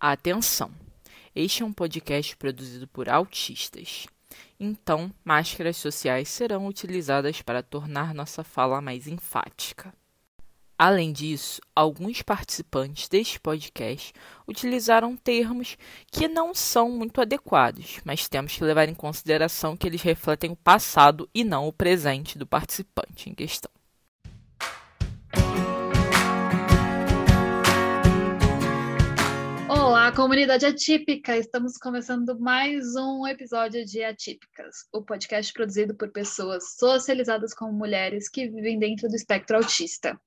Atenção! 0.00 0.70
Este 1.34 1.64
é 1.64 1.66
um 1.66 1.72
podcast 1.72 2.36
produzido 2.36 2.86
por 2.86 3.08
autistas. 3.08 4.06
Então, 4.60 5.12
máscaras 5.24 5.76
sociais 5.76 6.28
serão 6.28 6.68
utilizadas 6.68 7.42
para 7.42 7.64
tornar 7.64 8.14
nossa 8.14 8.44
fala 8.44 8.80
mais 8.80 9.08
enfática. 9.08 9.92
Além 10.78 11.12
disso, 11.12 11.60
alguns 11.74 12.22
participantes 12.22 13.08
deste 13.08 13.40
podcast 13.40 14.12
utilizaram 14.46 15.16
termos 15.16 15.76
que 16.12 16.28
não 16.28 16.54
são 16.54 16.90
muito 16.90 17.20
adequados, 17.20 17.98
mas 18.04 18.28
temos 18.28 18.56
que 18.56 18.62
levar 18.62 18.88
em 18.88 18.94
consideração 18.94 19.76
que 19.76 19.88
eles 19.88 20.02
refletem 20.02 20.52
o 20.52 20.56
passado 20.56 21.28
e 21.34 21.42
não 21.42 21.66
o 21.66 21.72
presente 21.72 22.38
do 22.38 22.46
participante 22.46 23.28
em 23.28 23.34
questão. 23.34 23.77
Olá, 30.08 30.16
comunidade 30.16 30.64
atípica! 30.64 31.36
Estamos 31.36 31.76
começando 31.76 32.40
mais 32.40 32.96
um 32.96 33.26
episódio 33.26 33.84
de 33.84 34.02
Atípicas, 34.02 34.88
o 34.90 35.02
podcast 35.02 35.52
produzido 35.52 35.94
por 35.94 36.10
pessoas 36.10 36.76
socializadas 36.78 37.52
como 37.52 37.74
mulheres 37.74 38.26
que 38.26 38.48
vivem 38.48 38.78
dentro 38.78 39.06
do 39.06 39.14
espectro 39.14 39.58
autista. 39.58 40.18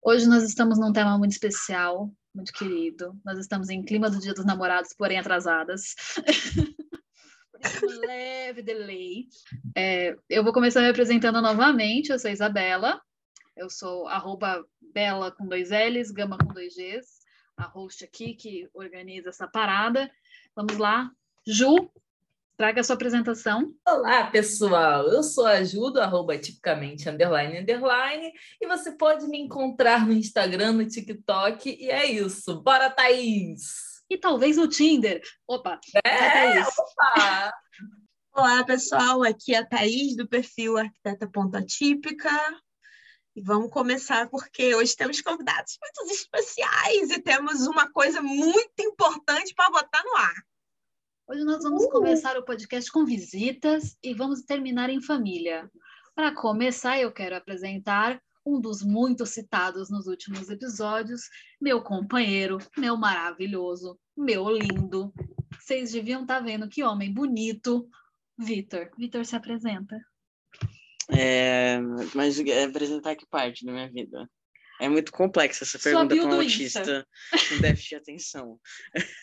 Hoje 0.00 0.28
nós 0.28 0.44
estamos 0.44 0.78
num 0.78 0.92
tema 0.92 1.18
muito 1.18 1.32
especial, 1.32 2.12
muito 2.32 2.52
querido. 2.52 3.20
Nós 3.24 3.40
estamos 3.40 3.70
em 3.70 3.82
clima 3.82 4.08
do 4.08 4.20
Dia 4.20 4.34
dos 4.34 4.46
Namorados, 4.46 4.94
porém 4.96 5.18
atrasadas. 5.18 5.96
um 7.82 8.06
leve 8.06 8.62
delay. 8.62 9.26
É, 9.76 10.14
eu 10.28 10.44
vou 10.44 10.52
começar 10.52 10.80
me 10.80 10.90
apresentando 10.90 11.42
novamente. 11.42 12.12
Eu 12.12 12.20
sou 12.20 12.30
Isabela. 12.30 13.02
Eu 13.56 13.68
sou 13.68 14.06
arroba 14.06 14.64
Bela 14.80 15.32
com 15.32 15.48
dois 15.48 15.70
L's, 15.70 16.12
Gama 16.12 16.38
com 16.38 16.54
dois 16.54 16.72
G's 16.76 17.19
a 17.60 17.66
host 17.66 18.02
aqui 18.02 18.34
que 18.34 18.68
organiza 18.72 19.28
essa 19.28 19.46
parada. 19.46 20.10
Vamos 20.56 20.78
lá. 20.78 21.10
Ju, 21.46 21.90
traga 22.56 22.80
a 22.80 22.84
sua 22.84 22.94
apresentação. 22.94 23.74
Olá, 23.86 24.30
pessoal. 24.30 25.06
Eu 25.08 25.22
sou 25.22 25.46
a 25.46 25.62
Ju, 25.62 25.90
do 25.90 26.00
arroba 26.00 26.38
tipicamente 26.38 27.08
underline 27.08 27.58
underline, 27.58 28.32
e 28.60 28.66
você 28.66 28.92
pode 28.92 29.26
me 29.26 29.38
encontrar 29.38 30.06
no 30.06 30.12
Instagram, 30.12 30.72
no 30.72 30.86
TikTok, 30.86 31.76
e 31.78 31.90
é 31.90 32.06
isso. 32.06 32.62
Bora, 32.62 32.88
Thaís! 32.88 34.02
E 34.08 34.16
talvez 34.16 34.56
no 34.56 34.66
Tinder. 34.66 35.20
Opa! 35.46 35.78
É, 36.04 36.60
opa! 36.60 37.54
Olá, 38.32 38.64
pessoal. 38.64 39.22
Aqui 39.22 39.54
é 39.54 39.58
a 39.58 39.66
Thaís, 39.66 40.16
do 40.16 40.26
perfil 40.26 40.78
arquiteta.atípica. 40.78 42.30
E 43.40 43.42
vamos 43.42 43.70
começar 43.70 44.28
porque 44.28 44.74
hoje 44.74 44.94
temos 44.94 45.22
convidados 45.22 45.78
muito 45.80 46.12
especiais 46.12 47.10
e 47.10 47.22
temos 47.22 47.66
uma 47.66 47.90
coisa 47.90 48.20
muito 48.20 48.80
importante 48.80 49.54
para 49.54 49.70
botar 49.70 50.04
no 50.04 50.14
ar. 50.14 50.34
Hoje 51.26 51.42
nós 51.44 51.62
vamos 51.62 51.84
uh! 51.84 51.88
começar 51.88 52.36
o 52.36 52.44
podcast 52.44 52.92
com 52.92 53.06
visitas 53.06 53.96
e 54.02 54.12
vamos 54.12 54.42
terminar 54.42 54.90
em 54.90 55.00
família. 55.00 55.70
Para 56.14 56.34
começar, 56.34 57.00
eu 57.00 57.10
quero 57.10 57.34
apresentar 57.34 58.22
um 58.44 58.60
dos 58.60 58.82
muito 58.82 59.24
citados 59.24 59.88
nos 59.88 60.06
últimos 60.06 60.50
episódios, 60.50 61.22
meu 61.58 61.82
companheiro, 61.82 62.58
meu 62.76 62.94
maravilhoso, 62.94 63.98
meu 64.14 64.50
lindo. 64.50 65.14
Vocês 65.58 65.92
deviam 65.92 66.22
estar 66.22 66.40
tá 66.40 66.44
vendo 66.44 66.68
que 66.68 66.84
homem 66.84 67.10
bonito, 67.10 67.88
Vitor. 68.36 68.90
Vitor 68.98 69.24
se 69.24 69.34
apresenta. 69.34 69.98
É, 71.16 71.78
mas 72.14 72.38
é 72.40 72.64
apresentar 72.64 73.16
que 73.16 73.26
parte 73.26 73.64
da 73.64 73.72
minha 73.72 73.90
vida? 73.90 74.28
É 74.80 74.88
muito 74.88 75.12
complexa 75.12 75.64
essa 75.64 75.78
pergunta 75.78 76.16
para 76.16 76.24
um 76.24 76.40
autista 76.40 77.06
com 77.50 77.60
déficit 77.60 77.90
de 77.90 77.94
atenção. 77.96 78.58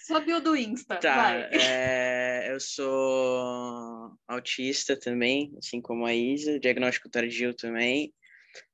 Sua 0.05 0.19
bio 0.19 0.39
do 0.39 0.55
Insta, 0.55 0.97
tá, 0.97 1.49
é, 1.51 2.53
eu 2.53 2.59
sou 2.59 4.15
autista 4.27 4.95
também, 4.95 5.51
assim 5.57 5.81
como 5.81 6.05
a 6.05 6.13
Isa, 6.13 6.59
diagnóstico 6.59 7.09
tardio 7.09 7.55
também. 7.55 8.13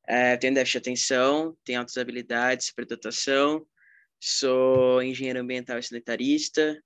É, 0.06 0.36
tenho 0.36 0.54
déficit 0.54 0.74
de 0.74 0.90
atenção, 0.90 1.58
tenho 1.64 1.80
altas 1.80 1.98
habilidades, 1.98 2.68
superdotação, 2.68 3.66
sou 4.20 5.02
engenheiro 5.02 5.40
ambiental 5.40 5.80
e 5.80 5.84
sanitarista, 5.84 6.78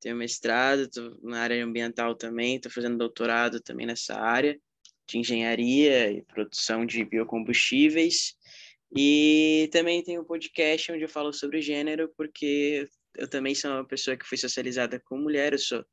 tenho 0.00 0.16
mestrado 0.16 1.18
na 1.22 1.40
área 1.40 1.64
ambiental 1.64 2.14
também, 2.14 2.56
estou 2.56 2.70
fazendo 2.70 2.98
doutorado 2.98 3.58
também 3.62 3.86
nessa 3.86 4.20
área 4.20 4.60
de 5.08 5.18
engenharia 5.18 6.12
e 6.12 6.22
produção 6.22 6.84
de 6.84 7.04
biocombustíveis. 7.04 8.36
E 8.94 9.68
também 9.72 10.02
tem 10.02 10.18
um 10.18 10.24
podcast 10.24 10.92
onde 10.92 11.02
eu 11.02 11.08
falo 11.08 11.32
sobre 11.32 11.60
gênero, 11.60 12.12
porque 12.16 12.88
eu 13.16 13.28
também 13.28 13.54
sou 13.54 13.70
uma 13.70 13.84
pessoa 13.84 14.16
que 14.16 14.26
foi 14.26 14.38
socializada 14.38 15.00
com 15.00 15.18
mulher, 15.18 15.52
eu 15.52 15.58
sou 15.58 15.84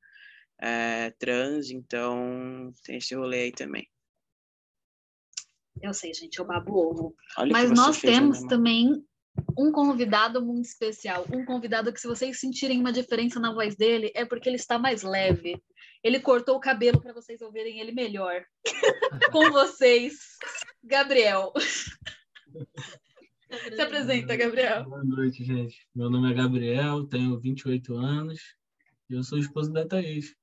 é, 0.61 1.11
trans, 1.17 1.71
então 1.71 2.73
tem 2.83 2.97
esse 2.97 3.15
rolê 3.15 3.43
aí 3.43 3.51
também. 3.51 3.87
Eu 5.81 5.93
sei, 5.93 6.13
gente, 6.13 6.39
eu 6.39 6.45
babo 6.45 6.73
ovo. 6.73 7.15
Olha 7.37 7.51
Mas 7.51 7.71
nós 7.71 7.99
temos 7.99 8.41
também 8.43 9.03
um 9.57 9.71
convidado 9.71 10.41
muito 10.41 10.65
especial. 10.65 11.25
Um 11.33 11.43
convidado 11.43 11.91
que, 11.91 11.99
se 11.99 12.07
vocês 12.07 12.39
sentirem 12.39 12.79
uma 12.79 12.93
diferença 12.93 13.39
na 13.39 13.53
voz 13.53 13.75
dele, 13.75 14.11
é 14.15 14.23
porque 14.23 14.47
ele 14.47 14.55
está 14.55 14.79
mais 14.79 15.03
leve. 15.03 15.61
Ele 16.05 16.19
cortou 16.19 16.55
o 16.55 16.59
cabelo 16.59 17.01
para 17.01 17.13
vocês 17.13 17.41
ouvirem 17.41 17.79
ele 17.79 17.91
melhor. 17.91 18.45
Com 19.31 19.49
vocês, 19.49 20.37
Gabriel. 20.83 21.51
Se 23.73 23.81
apresenta, 23.81 24.37
Gabriel. 24.37 24.83
Boa 24.83 25.03
noite, 25.03 25.43
gente. 25.43 25.87
Meu 25.95 26.07
nome 26.07 26.29
é 26.29 26.35
Gabriel, 26.35 27.07
tenho 27.07 27.39
28 27.39 27.95
anos 27.95 28.39
e 29.09 29.15
eu 29.15 29.23
sou 29.23 29.39
esposo 29.39 29.73
da 29.73 29.83
Thaís. 29.83 30.35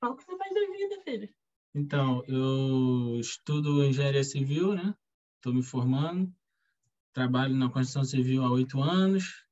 Qual 0.00 0.16
que 0.16 0.24
você 0.24 0.34
faz 0.34 0.54
da 0.54 0.60
vida, 0.72 1.02
filho? 1.04 1.28
Então, 1.74 2.24
eu 2.26 3.20
estudo 3.20 3.84
engenharia 3.84 4.24
civil, 4.24 4.74
né? 4.74 4.94
Estou 5.36 5.52
me 5.52 5.62
formando. 5.62 6.34
Trabalho 7.12 7.54
na 7.54 7.68
construção 7.68 8.04
civil 8.04 8.42
há 8.42 8.50
oito 8.50 8.80
anos. 8.80 9.44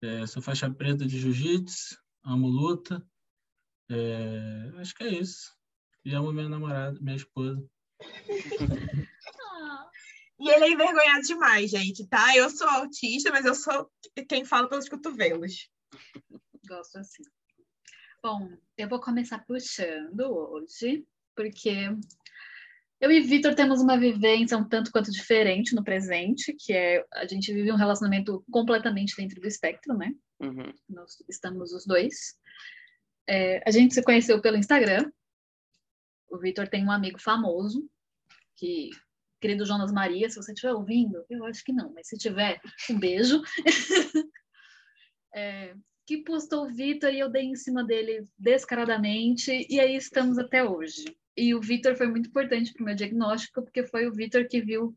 É, 0.00 0.26
sou 0.26 0.40
faixa 0.40 0.70
preta 0.70 1.04
de 1.04 1.18
jiu-jitsu, 1.18 1.98
amo 2.24 2.48
luta. 2.48 3.06
É, 3.90 4.80
acho 4.80 4.94
que 4.94 5.04
é 5.04 5.08
isso. 5.08 5.52
E 6.04 6.14
amo 6.14 6.32
minha 6.32 6.48
namorada, 6.48 6.98
minha 7.00 7.16
esposa. 7.16 7.62
E 10.40 10.48
ele 10.48 10.64
é 10.64 10.70
envergonhado 10.70 11.20
demais, 11.20 11.70
gente, 11.70 12.06
tá? 12.06 12.34
Eu 12.34 12.48
sou 12.48 12.66
autista, 12.66 13.30
mas 13.30 13.44
eu 13.44 13.54
sou 13.54 13.90
quem 14.26 14.42
fala 14.42 14.70
pelos 14.70 14.88
cotovelos. 14.88 15.68
Gosto 16.66 16.96
assim. 16.96 17.22
Bom, 18.22 18.50
eu 18.78 18.88
vou 18.88 18.98
começar 19.00 19.40
puxando 19.40 20.20
hoje, 20.20 21.04
porque 21.36 21.90
eu 22.98 23.10
e 23.10 23.20
Vitor 23.20 23.54
temos 23.54 23.82
uma 23.82 23.98
vivência 23.98 24.56
um 24.56 24.66
tanto 24.66 24.90
quanto 24.90 25.10
diferente 25.10 25.74
no 25.74 25.84
presente, 25.84 26.54
que 26.58 26.72
é 26.72 27.04
a 27.12 27.26
gente 27.26 27.52
vive 27.52 27.70
um 27.70 27.76
relacionamento 27.76 28.42
completamente 28.50 29.14
dentro 29.18 29.38
do 29.42 29.46
espectro, 29.46 29.94
né? 29.94 30.14
Uhum. 30.40 30.72
Nós 30.88 31.22
estamos 31.28 31.70
os 31.72 31.84
dois. 31.84 32.34
É, 33.30 33.62
a 33.64 33.70
gente 33.70 33.94
se 33.94 34.02
conheceu 34.02 34.42
pelo 34.42 34.56
Instagram. 34.56 35.08
O 36.28 36.36
Vitor 36.36 36.66
tem 36.66 36.84
um 36.84 36.90
amigo 36.90 37.20
famoso, 37.20 37.88
que, 38.56 38.90
querido 39.40 39.64
Jonas 39.64 39.92
Maria, 39.92 40.28
se 40.28 40.34
você 40.34 40.52
estiver 40.52 40.72
ouvindo, 40.72 41.24
eu 41.30 41.44
acho 41.44 41.64
que 41.64 41.72
não, 41.72 41.92
mas 41.94 42.08
se 42.08 42.18
tiver, 42.18 42.60
um 42.90 42.98
beijo. 42.98 43.40
é, 45.32 45.76
que 46.04 46.24
postou 46.24 46.64
o 46.66 46.74
Vitor 46.74 47.14
e 47.14 47.20
eu 47.20 47.30
dei 47.30 47.44
em 47.44 47.54
cima 47.54 47.84
dele 47.84 48.24
descaradamente, 48.36 49.64
e 49.70 49.78
aí 49.78 49.94
estamos 49.94 50.36
até 50.36 50.64
hoje. 50.64 51.04
E 51.36 51.54
o 51.54 51.60
Vitor 51.60 51.96
foi 51.96 52.08
muito 52.08 52.28
importante 52.28 52.72
para 52.72 52.82
o 52.82 52.86
meu 52.86 52.96
diagnóstico, 52.96 53.62
porque 53.62 53.86
foi 53.86 54.08
o 54.08 54.12
Vitor 54.12 54.48
que 54.48 54.60
viu 54.60 54.92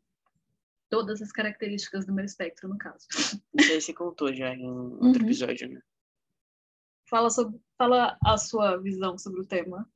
todas 0.90 1.22
as 1.22 1.30
características 1.30 2.04
do 2.04 2.12
meu 2.12 2.24
espectro, 2.24 2.68
no 2.68 2.78
caso. 2.78 3.06
Isso 3.12 3.40
aí 3.72 3.80
você 3.80 3.92
contou 3.92 4.34
já 4.34 4.52
em 4.52 4.66
outro 4.66 5.22
uhum. 5.22 5.26
episódio, 5.26 5.68
né? 5.68 5.80
Fala, 7.08 7.30
sobre, 7.30 7.58
fala 7.76 8.16
a 8.24 8.36
sua 8.38 8.76
visão 8.78 9.18
sobre 9.18 9.40
o 9.40 9.46
tema. 9.46 9.88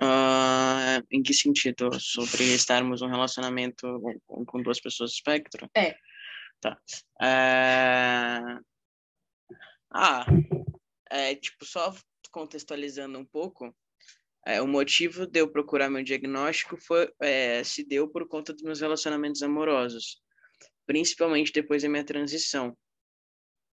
Uh, 0.00 1.02
em 1.10 1.22
que 1.22 1.32
sentido? 1.32 1.90
Sobre 2.00 2.44
estarmos 2.54 3.02
um 3.02 3.08
relacionamento 3.08 4.20
com, 4.26 4.44
com 4.44 4.62
duas 4.62 4.80
pessoas 4.80 5.10
do 5.10 5.14
espectro? 5.14 5.68
É. 5.74 5.96
Tá. 6.60 6.78
Uh... 7.20 8.64
Ah, 9.90 10.26
é, 11.10 11.34
tipo, 11.34 11.64
só 11.64 11.94
contextualizando 12.30 13.18
um 13.18 13.24
pouco, 13.24 13.74
é, 14.46 14.60
o 14.60 14.66
motivo 14.66 15.26
de 15.26 15.40
eu 15.40 15.50
procurar 15.50 15.88
meu 15.88 16.04
diagnóstico 16.04 16.76
foi, 16.76 17.10
é, 17.20 17.64
se 17.64 17.82
deu 17.82 18.08
por 18.08 18.28
conta 18.28 18.52
dos 18.52 18.62
meus 18.62 18.80
relacionamentos 18.80 19.42
amorosos, 19.42 20.20
principalmente 20.86 21.52
depois 21.52 21.82
da 21.82 21.88
minha 21.88 22.04
transição 22.04 22.76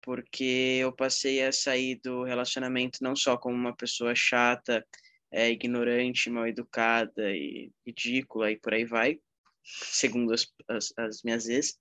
porque 0.02 0.80
eu 0.82 0.92
passei 0.92 1.44
a 1.44 1.52
sair 1.52 2.00
do 2.04 2.24
relacionamento 2.24 3.00
não 3.02 3.16
só 3.16 3.38
como 3.38 3.56
uma 3.56 3.76
pessoa 3.76 4.14
chata, 4.16 4.86
é, 5.32 5.50
ignorante, 5.50 6.30
mal 6.30 6.48
educada 6.48 7.32
e 7.32 7.72
ridícula 7.86 8.52
e 8.52 8.60
por 8.60 8.74
aí 8.74 8.86
vai, 8.86 9.20
segundo 9.64 10.34
as, 10.34 10.48
as, 10.68 10.94
as 10.98 11.24
minhas 11.24 11.48
ex, 11.48 11.80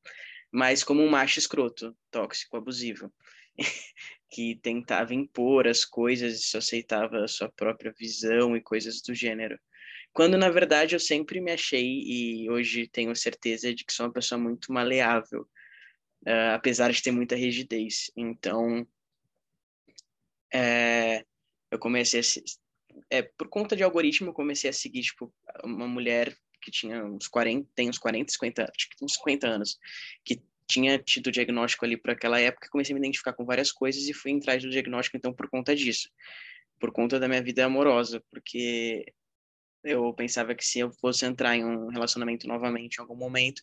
mas 0.52 0.84
como 0.84 1.02
um 1.02 1.10
macho 1.10 1.38
escroto, 1.38 1.96
tóxico, 2.10 2.56
abusivo. 2.56 3.12
que 4.30 4.56
tentava 4.62 5.12
impor 5.12 5.66
as 5.66 5.84
coisas 5.84 6.34
e 6.34 6.42
só 6.42 6.58
aceitava 6.58 7.24
a 7.24 7.28
sua 7.28 7.50
própria 7.50 7.92
visão 7.98 8.56
e 8.56 8.60
coisas 8.62 9.02
do 9.02 9.12
gênero. 9.14 9.58
Quando, 10.12 10.38
na 10.38 10.48
verdade, 10.48 10.94
eu 10.94 11.00
sempre 11.00 11.40
me 11.40 11.52
achei, 11.52 11.84
e 11.84 12.50
hoje 12.50 12.88
tenho 12.88 13.14
certeza 13.14 13.74
de 13.74 13.84
que 13.84 13.92
sou 13.92 14.06
uma 14.06 14.12
pessoa 14.12 14.40
muito 14.40 14.72
maleável, 14.72 15.46
uh, 16.26 16.54
apesar 16.54 16.92
de 16.92 17.02
ter 17.02 17.10
muita 17.10 17.36
rigidez. 17.36 18.10
Então, 18.16 18.86
é, 20.52 21.24
eu 21.70 21.78
comecei 21.78 22.20
a. 22.20 22.22
É, 23.08 23.22
por 23.22 23.48
conta 23.48 23.76
de 23.76 23.82
algoritmo, 23.82 24.30
eu 24.30 24.34
comecei 24.34 24.68
a 24.68 24.72
seguir, 24.72 25.02
tipo, 25.02 25.32
uma 25.64 25.86
mulher 25.86 26.36
que 26.60 26.70
tinha 26.70 27.04
uns 27.04 27.28
40, 27.28 27.68
tem 27.74 27.88
uns 27.88 27.98
40, 27.98 28.32
50, 28.32 28.62
acho 28.62 28.90
que 28.90 29.04
uns 29.04 29.14
50 29.14 29.46
anos, 29.46 29.78
que 30.24 30.42
tinha 30.68 30.98
tido 30.98 31.32
diagnóstico 31.32 31.84
ali 31.84 31.96
para 31.96 32.12
aquela 32.12 32.38
época, 32.40 32.68
comecei 32.70 32.92
a 32.92 32.94
me 32.94 33.00
identificar 33.00 33.32
com 33.32 33.44
várias 33.44 33.72
coisas 33.72 34.08
e 34.08 34.12
fui 34.12 34.36
atrás 34.36 34.62
do 34.62 34.70
diagnóstico, 34.70 35.16
então, 35.16 35.32
por 35.32 35.48
conta 35.48 35.74
disso. 35.74 36.08
Por 36.78 36.92
conta 36.92 37.18
da 37.18 37.28
minha 37.28 37.42
vida 37.42 37.64
amorosa, 37.64 38.22
porque 38.30 39.04
eu 39.82 40.12
pensava 40.14 40.54
que 40.54 40.64
se 40.64 40.78
eu 40.78 40.92
fosse 40.92 41.24
entrar 41.24 41.56
em 41.56 41.64
um 41.64 41.88
relacionamento 41.88 42.46
novamente 42.46 42.96
em 42.96 43.00
algum 43.00 43.16
momento, 43.16 43.62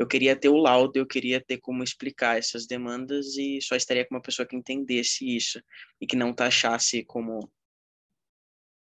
eu 0.00 0.06
queria 0.06 0.34
ter 0.34 0.48
o 0.48 0.56
laudo, 0.56 0.96
eu 0.96 1.06
queria 1.06 1.42
ter 1.42 1.58
como 1.58 1.84
explicar 1.84 2.38
essas 2.38 2.66
demandas 2.66 3.36
e 3.36 3.60
só 3.60 3.76
estaria 3.76 4.02
com 4.02 4.14
uma 4.14 4.22
pessoa 4.22 4.46
que 4.46 4.56
entendesse 4.56 5.36
isso 5.36 5.62
e 6.00 6.06
que 6.06 6.16
não 6.16 6.32
taxasse 6.32 7.04
como 7.04 7.52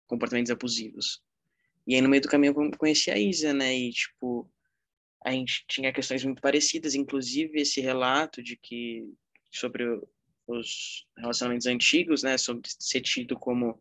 comportamentos 0.07 0.49
abusivos. 0.49 1.21
E 1.85 1.93
aí 1.93 2.01
no 2.01 2.09
meio 2.09 2.23
do 2.23 2.27
caminho 2.27 2.55
eu 2.57 2.77
conheci 2.79 3.11
a 3.11 3.19
Isa, 3.19 3.53
né? 3.53 3.77
E 3.77 3.91
tipo, 3.91 4.51
a 5.23 5.29
gente 5.29 5.63
tinha 5.67 5.93
questões 5.93 6.25
muito 6.25 6.41
parecidas, 6.41 6.95
inclusive 6.95 7.61
esse 7.61 7.79
relato 7.79 8.41
de 8.41 8.57
que 8.57 9.07
sobre 9.51 9.83
os 10.47 11.05
relacionamentos 11.15 11.67
antigos, 11.67 12.23
né, 12.23 12.39
sobre 12.39 12.67
ser 12.79 13.01
tido 13.01 13.37
como 13.37 13.79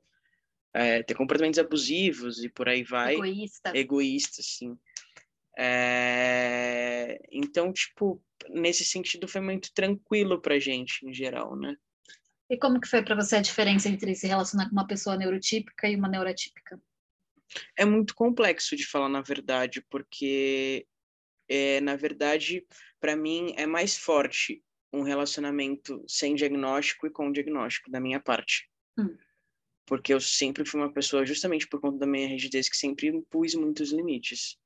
é, 0.74 1.02
ter 1.02 1.14
comportamentos 1.14 1.58
abusivos 1.58 2.44
e 2.44 2.50
por 2.50 2.68
aí 2.68 2.82
vai. 2.82 3.14
Egoísta. 3.14 3.72
Egoísta, 3.74 4.42
sim. 4.42 4.78
É, 5.56 7.18
então, 7.30 7.72
tipo, 7.72 8.22
nesse 8.48 8.84
sentido 8.84 9.28
foi 9.28 9.40
muito 9.40 9.72
tranquilo 9.74 10.40
pra 10.40 10.58
gente, 10.58 11.06
em 11.06 11.12
geral, 11.12 11.56
né? 11.56 11.76
E 12.50 12.56
como 12.56 12.80
que 12.80 12.88
foi 12.88 13.02
para 13.02 13.14
você 13.14 13.36
a 13.36 13.40
diferença 13.40 13.88
entre 13.88 14.14
se 14.14 14.26
relacionar 14.26 14.66
com 14.66 14.72
uma 14.72 14.86
pessoa 14.86 15.16
neurotípica 15.16 15.88
e 15.88 15.96
uma 15.96 16.08
neurotípica? 16.08 16.80
É 17.76 17.84
muito 17.84 18.14
complexo 18.14 18.76
de 18.76 18.86
falar, 18.86 19.08
na 19.08 19.20
verdade, 19.20 19.84
porque, 19.90 20.86
é, 21.48 21.80
na 21.80 21.96
verdade, 21.96 22.66
para 23.00 23.16
mim 23.16 23.54
é 23.56 23.66
mais 23.66 23.96
forte 23.96 24.62
um 24.92 25.02
relacionamento 25.02 26.04
sem 26.06 26.34
diagnóstico 26.34 27.06
e 27.06 27.10
com 27.10 27.32
diagnóstico, 27.32 27.90
da 27.90 28.00
minha 28.00 28.20
parte. 28.20 28.70
Hum 28.98 29.16
porque 29.92 30.14
eu 30.14 30.20
sempre 30.20 30.64
fui 30.64 30.80
uma 30.80 30.92
pessoa, 30.92 31.26
justamente 31.26 31.68
por 31.68 31.80
conta 31.80 31.98
da 31.98 32.06
minha 32.06 32.28
rigidez, 32.28 32.68
que 32.68 32.76
sempre 32.76 33.08
impus 33.08 33.54
muitos 33.54 33.92
limites. 33.92 34.56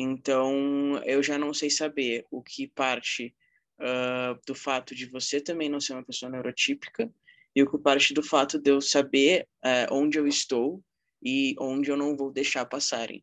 Então, 0.00 0.96
eu 1.04 1.22
já 1.22 1.36
não 1.36 1.52
sei 1.52 1.68
saber 1.68 2.26
o 2.30 2.42
que 2.42 2.66
parte 2.66 3.34
uh, 3.78 4.40
do 4.46 4.54
fato 4.54 4.94
de 4.94 5.04
você 5.04 5.42
também 5.42 5.68
não 5.68 5.78
ser 5.78 5.92
uma 5.92 6.02
pessoa 6.02 6.30
neurotípica 6.30 7.12
e 7.54 7.62
o 7.62 7.70
que 7.70 7.76
parte 7.76 8.14
do 8.14 8.22
fato 8.22 8.58
de 8.58 8.70
eu 8.70 8.80
saber 8.80 9.46
uh, 9.62 9.92
onde 9.94 10.18
eu 10.18 10.26
estou 10.26 10.82
e 11.22 11.54
onde 11.58 11.90
eu 11.90 11.98
não 11.98 12.16
vou 12.16 12.32
deixar 12.32 12.64
passarem. 12.64 13.22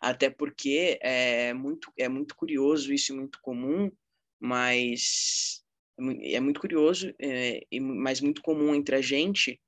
Até 0.00 0.28
porque 0.28 0.98
é 1.00 1.52
muito, 1.52 1.92
é 1.96 2.08
muito 2.08 2.34
curioso 2.34 2.92
isso, 2.92 3.14
muito 3.14 3.38
comum, 3.40 3.88
mas 4.40 5.62
é 5.96 6.40
muito 6.40 6.60
curioso, 6.60 7.14
é, 7.20 7.60
mas 7.80 8.20
muito 8.20 8.42
comum 8.42 8.74
entre 8.74 8.96
a 8.96 9.00
gente 9.00 9.60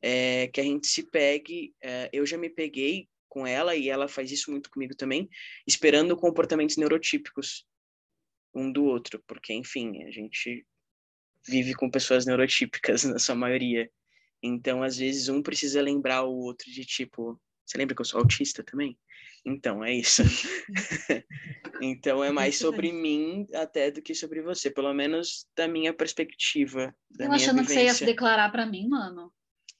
é, 0.00 0.46
que 0.48 0.60
a 0.60 0.64
gente 0.64 0.86
se 0.86 1.02
pegue. 1.10 1.74
É, 1.82 2.08
eu 2.12 2.24
já 2.24 2.38
me 2.38 2.50
peguei 2.50 3.08
com 3.28 3.46
ela 3.46 3.74
e 3.74 3.88
ela 3.88 4.08
faz 4.08 4.30
isso 4.30 4.50
muito 4.50 4.70
comigo 4.70 4.94
também, 4.94 5.28
esperando 5.66 6.16
comportamentos 6.16 6.76
neurotípicos 6.76 7.66
um 8.54 8.72
do 8.72 8.84
outro, 8.84 9.22
porque 9.26 9.52
enfim 9.52 10.02
a 10.04 10.10
gente 10.10 10.66
vive 11.46 11.74
com 11.74 11.90
pessoas 11.90 12.26
neurotípicas 12.26 13.04
na 13.04 13.18
sua 13.18 13.34
maioria. 13.34 13.90
Então, 14.42 14.82
às 14.82 14.98
vezes, 14.98 15.28
um 15.28 15.42
precisa 15.42 15.80
lembrar 15.80 16.24
o 16.24 16.34
outro 16.34 16.70
de 16.70 16.84
tipo, 16.84 17.40
você 17.64 17.78
lembra 17.78 17.94
que 17.94 18.00
eu 18.00 18.06
sou 18.06 18.20
autista 18.20 18.62
também? 18.62 18.98
Então, 19.44 19.82
é 19.84 19.94
isso. 19.94 20.22
então, 21.80 22.22
é 22.22 22.30
mais 22.30 22.58
sobre 22.58 22.92
mim 22.92 23.46
até 23.54 23.90
do 23.90 24.02
que 24.02 24.14
sobre 24.14 24.42
você, 24.42 24.70
pelo 24.70 24.92
menos 24.92 25.46
da 25.56 25.66
minha 25.66 25.94
perspectiva. 25.94 26.94
Da 27.10 27.24
eu 27.24 27.28
minha 27.30 27.36
achando 27.36 27.60
vivência. 27.60 27.74
que 27.74 27.80
você 27.80 27.84
ia 27.86 27.94
se 27.94 28.04
declarar 28.04 28.50
para 28.50 28.66
mim, 28.66 28.88
mano. 28.88 29.32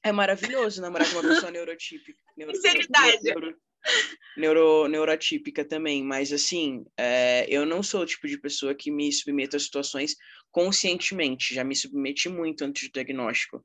É 0.06 0.12
maravilhoso 0.12 0.80
namorar 0.80 1.10
com 1.10 1.18
uma 1.18 1.34
pessoa 1.34 1.50
neurotípica. 1.50 2.18
Neuro, 2.36 2.54
Sinceridade. 2.54 3.22
Neuro, 3.24 3.58
neuro, 4.36 4.88
neurotípica 4.88 5.64
também, 5.64 6.02
mas 6.02 6.32
assim, 6.32 6.84
é, 6.96 7.46
eu 7.48 7.66
não 7.66 7.82
sou 7.82 8.02
o 8.02 8.06
tipo 8.06 8.28
de 8.28 8.38
pessoa 8.38 8.74
que 8.74 8.90
me 8.90 9.12
submete 9.12 9.56
a 9.56 9.60
situações 9.60 10.14
conscientemente, 10.50 11.54
já 11.54 11.64
me 11.64 11.74
submeti 11.74 12.28
muito 12.28 12.64
antes 12.64 12.88
do 12.88 12.92
diagnóstico. 12.92 13.64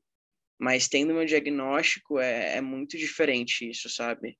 Mas 0.58 0.88
tendo 0.88 1.14
meu 1.14 1.24
diagnóstico, 1.24 2.18
é, 2.18 2.56
é 2.56 2.60
muito 2.60 2.96
diferente 2.96 3.68
isso, 3.68 3.88
sabe? 3.88 4.38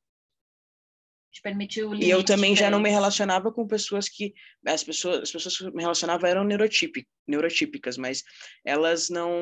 Te 1.33 1.41
permitiu 1.41 1.95
E 1.95 2.11
eu 2.11 2.23
também 2.23 2.55
já 2.55 2.71
não 2.71 2.79
me 2.79 2.91
relacionava 2.91 3.51
com 3.51 3.67
pessoas 3.67 4.07
que 4.09 4.35
as 4.67 4.85
pessoas 4.85 5.23
as 5.23 5.33
pessoas 5.33 5.57
que 5.57 5.71
me 5.71 5.83
relacionava 5.83 6.29
eram 6.29 6.45
neurotípicas, 6.45 7.11
neurotípicas, 7.27 7.97
mas 7.97 8.23
elas 8.65 9.09
não 9.09 9.33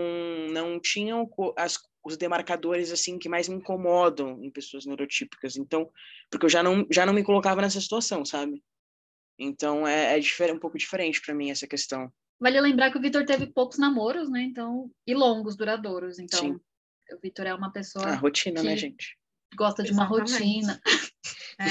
não 0.52 0.80
tinham 0.80 1.28
as 1.56 1.76
os 2.04 2.16
demarcadores 2.16 2.90
assim 2.90 3.18
que 3.18 3.28
mais 3.28 3.48
me 3.48 3.56
incomodam 3.56 4.42
em 4.42 4.50
pessoas 4.50 4.86
neurotípicas. 4.86 5.56
Então, 5.56 5.90
porque 6.30 6.46
eu 6.46 6.50
já 6.50 6.62
não 6.62 6.86
já 6.90 7.04
não 7.04 7.12
me 7.12 7.22
colocava 7.24 7.60
nessa 7.60 7.80
situação, 7.80 8.24
sabe? 8.24 8.62
Então 9.38 9.86
é, 9.86 10.16
é 10.16 10.20
diferente, 10.20 10.56
um 10.56 10.60
pouco 10.60 10.78
diferente 10.78 11.20
para 11.20 11.34
mim 11.34 11.50
essa 11.50 11.66
questão. 11.66 12.12
Vale 12.40 12.60
lembrar 12.60 12.90
que 12.90 12.98
o 12.98 13.00
Vitor 13.00 13.24
teve 13.26 13.46
poucos 13.46 13.78
namoros, 13.78 14.30
né? 14.30 14.42
Então, 14.42 14.90
e 15.06 15.14
longos, 15.14 15.56
duradouros. 15.56 16.18
Então, 16.18 16.40
Sim. 16.40 16.60
o 17.12 17.20
Vitor 17.22 17.46
é 17.46 17.54
uma 17.54 17.70
pessoa 17.70 18.06
A 18.06 18.16
rotina, 18.16 18.62
né, 18.62 18.76
gente? 18.76 19.18
gosta 19.54 19.82
de 19.82 19.92
uma 19.92 20.04
Exatamente. 20.04 20.32
rotina. 20.32 20.80
É. 21.60 21.64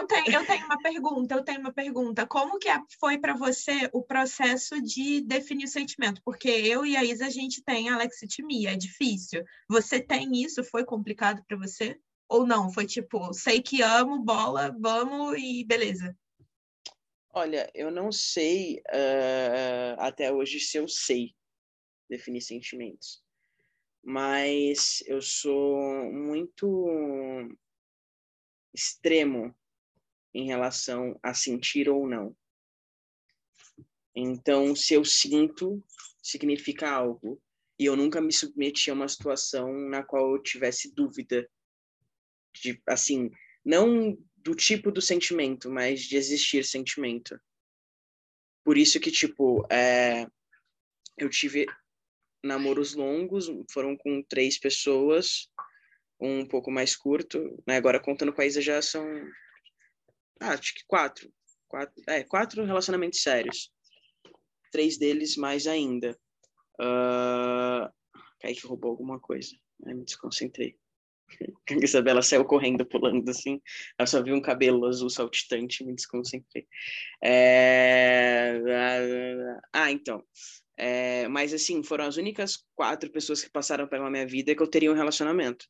Eu, 0.00 0.06
tenho, 0.06 0.36
eu 0.36 0.46
tenho 0.46 0.64
uma 0.64 0.78
pergunta, 0.78 1.34
eu 1.34 1.44
tenho 1.44 1.60
uma 1.60 1.72
pergunta. 1.72 2.26
Como 2.26 2.58
que 2.58 2.68
foi 2.98 3.18
para 3.18 3.34
você 3.34 3.90
o 3.92 4.02
processo 4.02 4.80
de 4.80 5.20
definir 5.20 5.64
o 5.64 5.68
sentimento? 5.68 6.22
Porque 6.24 6.48
eu 6.48 6.86
e 6.86 6.96
a 6.96 7.04
Isa, 7.04 7.26
a 7.26 7.30
gente 7.30 7.62
tem 7.62 7.90
alexitimia, 7.90 8.72
é 8.72 8.76
difícil. 8.76 9.44
Você 9.68 10.00
tem 10.00 10.42
isso? 10.42 10.64
Foi 10.64 10.82
complicado 10.82 11.44
para 11.46 11.58
você? 11.58 12.00
Ou 12.26 12.46
não? 12.46 12.72
Foi 12.72 12.86
tipo, 12.86 13.34
sei 13.34 13.60
que 13.60 13.82
amo, 13.82 14.18
bola, 14.18 14.74
vamos 14.80 15.36
e 15.38 15.62
beleza. 15.62 16.16
Olha, 17.30 17.70
eu 17.74 17.90
não 17.90 18.10
sei 18.10 18.80
ah, 18.88 20.06
até 20.06 20.32
hoje 20.32 20.58
se 20.58 20.78
eu 20.78 20.88
sei 20.88 21.34
definir 22.08 22.40
sentimentos, 22.40 23.22
mas 24.02 25.02
eu 25.06 25.20
sou 25.20 26.10
muito 26.12 27.48
extremo 28.74 29.54
em 30.34 30.46
relação 30.46 31.18
a 31.22 31.32
sentir 31.32 31.88
ou 31.88 32.08
não. 32.08 32.36
Então, 34.14 34.74
se 34.74 34.94
eu 34.94 35.04
sinto, 35.04 35.82
significa 36.22 36.90
algo. 36.90 37.40
E 37.78 37.84
eu 37.86 37.96
nunca 37.96 38.20
me 38.20 38.32
submeti 38.32 38.90
a 38.90 38.94
uma 38.94 39.08
situação 39.08 39.72
na 39.88 40.02
qual 40.02 40.32
eu 40.32 40.42
tivesse 40.42 40.94
dúvida 40.94 41.48
de, 42.52 42.80
assim, 42.86 43.30
não 43.64 44.16
do 44.36 44.54
tipo 44.54 44.92
do 44.92 45.00
sentimento, 45.00 45.70
mas 45.70 46.02
de 46.02 46.16
existir 46.16 46.64
sentimento. 46.64 47.40
Por 48.64 48.78
isso 48.78 49.00
que, 49.00 49.10
tipo, 49.10 49.66
é, 49.70 50.26
eu 51.16 51.28
tive 51.28 51.66
namoros 52.42 52.94
longos, 52.94 53.46
foram 53.70 53.96
com 53.96 54.22
três 54.22 54.58
pessoas, 54.58 55.50
um 56.24 56.46
pouco 56.46 56.70
mais 56.70 56.96
curto, 56.96 57.62
né? 57.66 57.76
Agora 57.76 58.00
contando 58.00 58.32
com 58.32 58.40
a 58.42 58.46
Isa 58.46 58.60
já 58.60 58.80
são, 58.80 59.04
ah, 60.40 60.52
acho 60.54 60.74
que 60.74 60.82
quatro, 60.86 61.30
quatro, 61.68 62.02
é, 62.08 62.22
quatro 62.24 62.64
relacionamentos 62.64 63.22
sérios. 63.22 63.70
Três 64.72 64.98
deles 64.98 65.36
mais 65.36 65.66
ainda. 65.66 66.18
Uh... 66.80 67.88
Kaique 68.40 68.66
roubou 68.66 68.90
alguma 68.90 69.18
coisa, 69.20 69.50
me 69.80 70.04
desconcentrei. 70.04 70.76
A 71.70 71.74
Isabela 71.82 72.22
saiu 72.22 72.44
correndo, 72.44 72.84
pulando 72.84 73.28
assim. 73.30 73.60
Eu 73.98 74.06
só 74.06 74.22
vi 74.22 74.32
um 74.32 74.40
cabelo 74.40 74.86
azul 74.86 75.08
saltitante 75.08 75.84
me 75.84 75.94
desconcentrei. 75.94 76.66
É... 77.22 78.60
Ah, 79.72 79.90
então. 79.90 80.22
É, 80.76 81.28
mas 81.28 81.54
assim, 81.54 81.82
foram 81.82 82.04
as 82.04 82.16
únicas 82.16 82.64
quatro 82.74 83.10
pessoas 83.10 83.42
que 83.42 83.50
passaram 83.50 83.86
pela 83.86 84.10
minha 84.10 84.26
vida 84.26 84.54
que 84.54 84.62
eu 84.62 84.66
teria 84.66 84.90
um 84.90 84.96
relacionamento. 84.96 85.66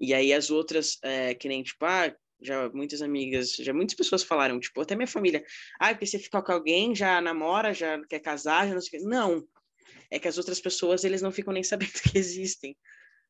E 0.00 0.12
aí 0.12 0.32
as 0.32 0.50
outras, 0.50 0.98
é, 1.02 1.34
que 1.34 1.48
nem, 1.48 1.62
tipo, 1.62 1.84
ah, 1.84 2.14
já 2.40 2.68
muitas 2.70 3.00
amigas, 3.00 3.54
já 3.54 3.72
muitas 3.72 3.96
pessoas 3.96 4.22
falaram, 4.22 4.60
tipo, 4.60 4.80
até 4.80 4.94
minha 4.94 5.06
família, 5.06 5.44
ah, 5.80 5.88
porque 5.88 6.06
você 6.06 6.18
fica 6.18 6.42
com 6.42 6.52
alguém, 6.52 6.94
já 6.94 7.20
namora, 7.20 7.72
já 7.72 8.02
quer 8.06 8.20
casar, 8.20 8.68
já 8.68 8.74
não 8.74 8.80
sei 8.80 8.98
o 8.98 9.02
quê. 9.02 9.08
Não, 9.08 9.48
é 10.10 10.18
que 10.18 10.28
as 10.28 10.38
outras 10.38 10.60
pessoas 10.60 11.04
eles 11.04 11.22
não 11.22 11.32
ficam 11.32 11.52
nem 11.52 11.62
sabendo 11.64 11.92
que 11.92 12.18
existem. 12.18 12.76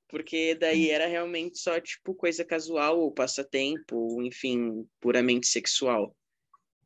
Porque 0.09 0.55
daí 0.55 0.91
era 0.91 1.07
realmente 1.07 1.59
só 1.59 1.81
tipo 1.81 2.15
coisa 2.15 2.45
casual 2.45 3.01
ou 3.01 3.11
passatempo, 3.13 3.97
ou, 3.97 4.23
enfim, 4.23 4.87
puramente 5.01 5.49
sexual. 5.49 6.17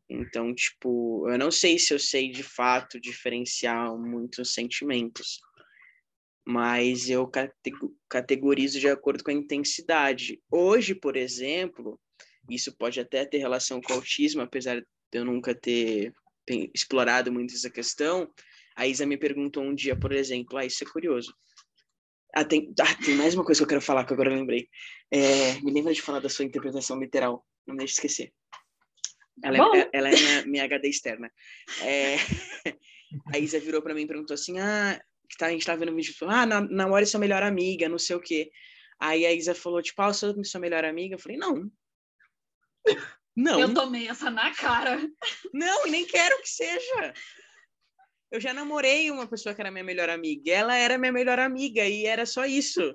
Então, 0.08 0.54
tipo, 0.54 1.28
eu 1.28 1.38
não 1.38 1.50
sei 1.50 1.78
se 1.78 1.92
eu 1.94 1.98
sei 1.98 2.30
de 2.30 2.42
fato 2.42 2.98
diferenciar 2.98 3.94
muitos 3.96 4.54
sentimentos, 4.54 5.38
mas 6.44 7.08
eu 7.08 7.30
categorizo 8.08 8.80
de 8.80 8.88
acordo 8.88 9.22
com 9.22 9.30
a 9.30 9.34
intensidade. 9.34 10.40
Hoje, 10.50 10.94
por 10.94 11.16
exemplo, 11.16 12.00
isso 12.48 12.74
pode 12.76 12.98
até 12.98 13.24
ter 13.24 13.38
relação 13.38 13.80
com 13.80 13.92
o 13.92 13.96
autismo, 13.96 14.42
apesar 14.42 14.80
de 14.80 14.86
eu 15.12 15.24
nunca 15.24 15.54
ter 15.54 16.12
explorado 16.74 17.32
muito 17.32 17.54
essa 17.54 17.70
questão. 17.70 18.28
A 18.76 18.86
Isa 18.86 19.06
me 19.06 19.16
perguntou 19.16 19.62
um 19.62 19.74
dia, 19.74 19.96
por 19.96 20.12
exemplo, 20.12 20.56
ah, 20.56 20.64
isso 20.64 20.82
é 20.82 20.86
curioso. 20.86 21.34
Ah, 22.34 22.44
tem, 22.44 22.72
ah, 22.80 22.94
tem 23.04 23.14
mais 23.14 23.34
uma 23.34 23.44
coisa 23.44 23.60
que 23.60 23.64
eu 23.64 23.68
quero 23.68 23.80
falar 23.80 24.04
que 24.04 24.12
agora 24.12 24.30
eu 24.30 24.36
lembrei. 24.36 24.68
É, 25.10 25.60
me 25.62 25.72
lembra 25.72 25.92
de 25.92 26.00
falar 26.00 26.20
da 26.20 26.28
sua 26.28 26.44
interpretação 26.44 26.98
literal, 26.98 27.44
não 27.66 27.74
me 27.74 27.78
deixe 27.78 27.94
esquecer. 27.94 28.32
Ela 29.42 29.56
é, 29.76 29.90
ela 29.92 30.08
é 30.08 30.12
minha, 30.12 30.46
minha 30.46 30.64
HD 30.64 30.88
externa. 30.88 31.30
É, 31.82 32.16
a 33.34 33.38
Isa 33.38 33.58
virou 33.58 33.82
para 33.82 33.94
mim 33.94 34.02
e 34.02 34.06
perguntou 34.06 34.34
assim: 34.34 34.58
ah, 34.58 35.00
que 35.30 35.36
tá, 35.36 35.46
a 35.46 35.50
gente 35.50 35.64
tá 35.64 35.76
vendo 35.76 35.92
um 35.92 35.96
vídeo, 35.96 36.14
ah, 36.28 36.44
na, 36.44 36.60
namore 36.60 37.06
sua 37.06 37.20
melhor 37.20 37.42
amiga, 37.42 37.88
não 37.88 37.98
sei 37.98 38.16
o 38.16 38.20
quê. 38.20 38.50
Aí 38.98 39.24
a 39.24 39.32
Isa 39.32 39.54
falou, 39.54 39.80
tipo, 39.80 40.02
ah, 40.02 40.08
eu 40.08 40.14
sou 40.14 40.44
sua 40.44 40.60
melhor 40.60 40.84
amiga? 40.84 41.14
Eu 41.14 41.18
falei, 41.18 41.38
não. 41.38 41.70
Não. 43.36 43.60
Eu 43.60 43.72
tomei 43.72 44.08
essa 44.08 44.28
na 44.28 44.52
cara. 44.52 45.00
Não, 45.54 45.86
e 45.86 45.90
nem 45.90 46.04
quero 46.04 46.36
que 46.42 46.48
seja. 46.48 47.14
Eu 48.30 48.40
já 48.40 48.52
namorei 48.52 49.10
uma 49.10 49.26
pessoa 49.26 49.54
que 49.54 49.60
era 49.60 49.70
minha 49.70 49.84
melhor 49.84 50.10
amiga. 50.10 50.50
Ela 50.50 50.76
era 50.76 50.98
minha 50.98 51.12
melhor 51.12 51.38
amiga 51.38 51.86
e 51.86 52.06
era 52.06 52.26
só 52.26 52.44
isso. 52.44 52.94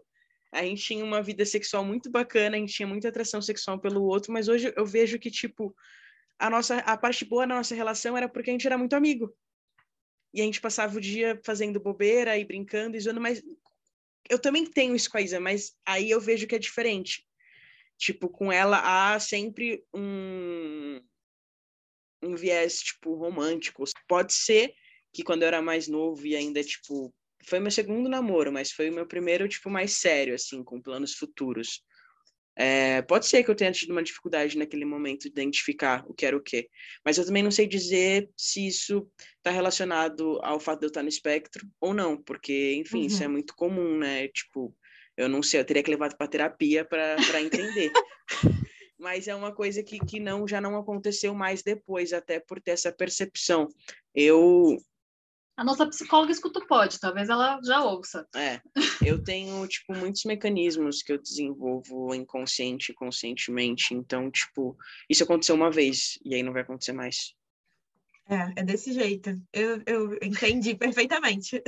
A 0.52 0.62
gente 0.62 0.84
tinha 0.84 1.04
uma 1.04 1.22
vida 1.24 1.46
sexual 1.46 1.84
muito 1.84 2.12
bacana, 2.12 2.58
a 2.58 2.60
gente 2.60 2.74
tinha 2.74 2.88
muita 2.88 3.08
atração 3.08 3.42
sexual 3.42 3.80
pelo 3.80 4.04
outro, 4.04 4.32
mas 4.32 4.48
hoje 4.48 4.72
eu 4.76 4.86
vejo 4.86 5.18
que, 5.18 5.32
tipo, 5.32 5.76
a 6.38 6.50
nossa 6.50 6.78
a 6.80 6.98
parte 6.98 7.26
boa 7.26 7.48
da 7.48 7.56
nossa 7.56 7.74
relação 7.74 8.16
era 8.16 8.30
porque 8.30 8.50
a 8.50 8.54
gente 8.54 8.68
era 8.68 8.78
muito 8.78 8.96
amigo. 8.96 9.34
E 10.36 10.42
a 10.42 10.44
gente 10.44 10.60
passava 10.60 10.98
o 10.98 11.02
dia 11.02 11.40
fazendo 11.46 11.80
bobeira 11.80 12.38
e 12.38 12.44
brincando 12.44 12.98
e 12.98 13.00
zoando, 13.00 13.22
mas 13.22 13.42
eu 14.30 14.38
também 14.38 14.66
tenho 14.66 14.94
isso 14.94 15.10
com 15.10 15.18
a 15.18 15.22
Isa, 15.22 15.40
mas 15.40 15.74
aí 15.86 16.12
eu 16.12 16.20
vejo 16.20 16.46
que 16.46 16.56
é 16.56 16.60
diferente. 16.60 17.26
Tipo, 17.98 18.28
com 18.28 18.52
ela 18.52 18.82
há 18.84 19.18
sempre 19.18 19.86
um, 19.94 21.00
um 22.22 22.36
viés, 22.36 22.82
tipo, 22.82 23.16
romântico. 23.16 23.86
Pode 24.10 24.34
ser 24.34 24.74
que 25.14 25.24
quando 25.24 25.44
eu 25.44 25.48
era 25.48 25.62
mais 25.62 25.88
novo 25.88 26.28
e 26.28 26.36
ainda, 26.36 26.62
tipo, 26.62 27.16
foi 27.46 27.62
meu 27.62 27.72
segundo 27.72 28.10
namoro, 28.10 28.52
mas 28.52 28.74
foi 28.74 28.90
o 28.90 28.94
meu 28.94 29.08
primeiro, 29.08 29.48
tipo, 29.48 29.70
mais 29.70 29.94
sério, 29.94 30.36
assim, 30.36 30.62
com 30.66 30.82
planos 30.82 31.14
futuros. 31.14 31.82
É, 32.58 33.02
pode 33.02 33.28
ser 33.28 33.44
que 33.44 33.52
eu 33.52 33.56
tenha 33.56 33.72
tido 33.72 33.92
uma 33.92 34.04
dificuldade 34.04 34.58
naquele 34.58 34.86
momento 34.86 35.24
de 35.24 35.28
identificar 35.28 36.06
o 36.08 36.14
que 36.14 36.26
era 36.26 36.38
o 36.38 36.42
quê, 36.42 36.70
mas 37.04 37.18
eu 37.18 37.26
também 37.26 37.44
não 37.44 37.52
sei 37.52 37.68
dizer 37.68 38.30
se 38.38 38.66
isso 38.66 39.10
está 39.38 39.52
relacionado 39.52 40.40
ao 40.42 40.60
fato 40.60 40.80
de 40.80 40.86
eu 40.86 40.88
estar 40.88 41.04
no 41.04 41.10
espectro 41.10 41.68
ou 41.82 41.94
não, 41.94 42.16
porque, 42.16 42.76
enfim, 42.76 43.00
uhum. 43.00 43.06
isso 43.08 43.24
é 43.24 43.26
uhum. 43.26 43.34
muito 43.34 43.56
comum, 43.56 43.98
né? 43.98 44.30
Tipo, 44.30 44.74
eu 45.18 45.28
não 45.28 45.44
sei, 45.44 45.60
eu 45.60 45.66
teria 45.66 45.84
que 45.84 45.92
levar 45.92 46.16
para 46.16 46.28
terapia 46.28 46.86
para 46.86 47.42
entender. 47.42 47.92
mas 48.98 49.28
é 49.28 49.36
uma 49.36 49.54
coisa 49.54 49.84
que, 49.84 50.00
que 50.00 50.20
não 50.20 50.48
já 50.48 50.62
não 50.62 50.78
aconteceu 50.78 51.34
mais 51.34 51.62
depois, 51.62 52.14
até 52.14 52.40
por 52.40 52.62
ter 52.62 52.72
essa 52.72 52.92
percepção. 52.92 53.68
Eu 54.14 54.78
a 55.58 55.64
nossa 55.64 55.88
psicóloga 55.88 56.32
escuta 56.32 56.60
o 56.60 56.68
pod, 56.68 57.00
talvez 57.00 57.30
ela 57.30 57.60
já 57.64 57.84
ouça. 57.84 58.28
É, 58.36 58.60
eu 59.06 59.24
tenho, 59.24 59.66
tipo, 59.68 59.96
muitos 59.96 60.26
mecanismos 60.26 61.02
que 61.02 61.14
eu 61.14 61.22
desenvolvo 61.22 62.14
inconsciente 62.14 62.92
e 62.92 62.96
conscientemente. 62.96 63.94
Então, 63.94 64.30
tipo, 64.30 64.78
isso 65.10 65.24
aconteceu 65.24 65.56
uma 65.56 65.72
vez 65.72 66.20
e 66.26 66.36
aí 66.36 66.44
não 66.44 66.52
vai 66.52 66.64
acontecer 66.64 66.92
mais. 66.92 67.34
É, 68.28 68.62
é 68.62 68.64
desse 68.64 68.92
jeito. 68.92 69.30
Eu, 69.54 69.82
eu 69.86 70.18
entendi 70.22 70.76
perfeitamente. 70.76 71.62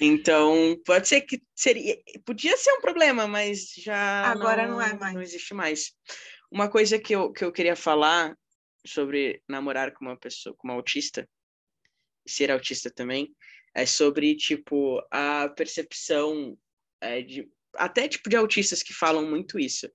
Então, 0.00 0.80
pode 0.86 1.08
ser 1.08 1.22
que 1.22 1.42
seria. 1.54 1.98
Podia 2.24 2.56
ser 2.56 2.72
um 2.72 2.80
problema, 2.80 3.26
mas 3.26 3.74
já. 3.76 4.22
Agora 4.26 4.66
não, 4.66 4.76
não 4.76 4.82
é 4.82 4.94
mais. 4.96 5.14
Não 5.14 5.22
existe 5.22 5.52
mais. 5.52 5.92
Uma 6.50 6.68
coisa 6.68 6.98
que 6.98 7.14
eu, 7.14 7.30
que 7.30 7.44
eu 7.44 7.52
queria 7.52 7.76
falar 7.76 8.34
sobre 8.86 9.42
namorar 9.46 9.92
com 9.92 10.06
uma 10.06 10.16
pessoa, 10.16 10.54
com 10.56 10.68
uma 10.68 10.74
autista, 10.74 11.28
ser 12.26 12.50
autista 12.50 12.90
também, 12.90 13.34
é 13.74 13.86
sobre, 13.86 14.34
tipo, 14.34 15.00
a 15.10 15.48
percepção 15.50 16.58
é, 17.00 17.22
de, 17.22 17.48
até, 17.74 18.08
tipo, 18.08 18.28
de 18.28 18.36
autistas 18.36 18.82
que 18.82 18.92
falam 18.92 19.28
muito 19.28 19.58
isso, 19.58 19.90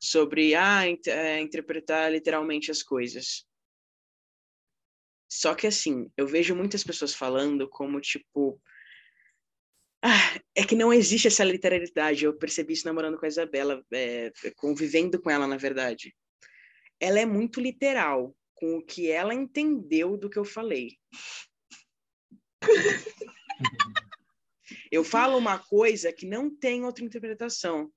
sobre, 0.00 0.54
ah, 0.54 0.82
é, 1.06 1.40
interpretar 1.40 2.10
literalmente 2.10 2.70
as 2.70 2.82
coisas. 2.82 3.46
Só 5.30 5.54
que, 5.54 5.66
assim, 5.66 6.10
eu 6.16 6.26
vejo 6.26 6.54
muitas 6.54 6.82
pessoas 6.82 7.14
falando 7.14 7.68
como, 7.68 8.00
tipo, 8.00 8.60
ah, 10.02 10.40
é 10.54 10.64
que 10.64 10.76
não 10.76 10.92
existe 10.92 11.26
essa 11.26 11.44
literalidade. 11.44 12.24
Eu 12.24 12.36
percebi 12.36 12.72
isso 12.72 12.86
namorando 12.86 13.18
com 13.18 13.26
a 13.26 13.28
Isabela, 13.28 13.84
é, 13.92 14.32
convivendo 14.56 15.20
com 15.20 15.30
ela, 15.30 15.46
na 15.46 15.56
verdade. 15.56 16.14
Ela 17.00 17.20
é 17.20 17.26
muito 17.26 17.60
literal 17.60 18.34
com 18.54 18.78
o 18.78 18.84
que 18.84 19.10
ela 19.10 19.34
entendeu 19.34 20.16
do 20.16 20.30
que 20.30 20.38
eu 20.38 20.44
falei. 20.44 20.96
Eu 24.90 25.04
falo 25.04 25.36
uma 25.36 25.58
coisa 25.58 26.12
que 26.12 26.26
não 26.26 26.50
tem 26.50 26.84
outra 26.84 27.04
interpretação. 27.04 27.90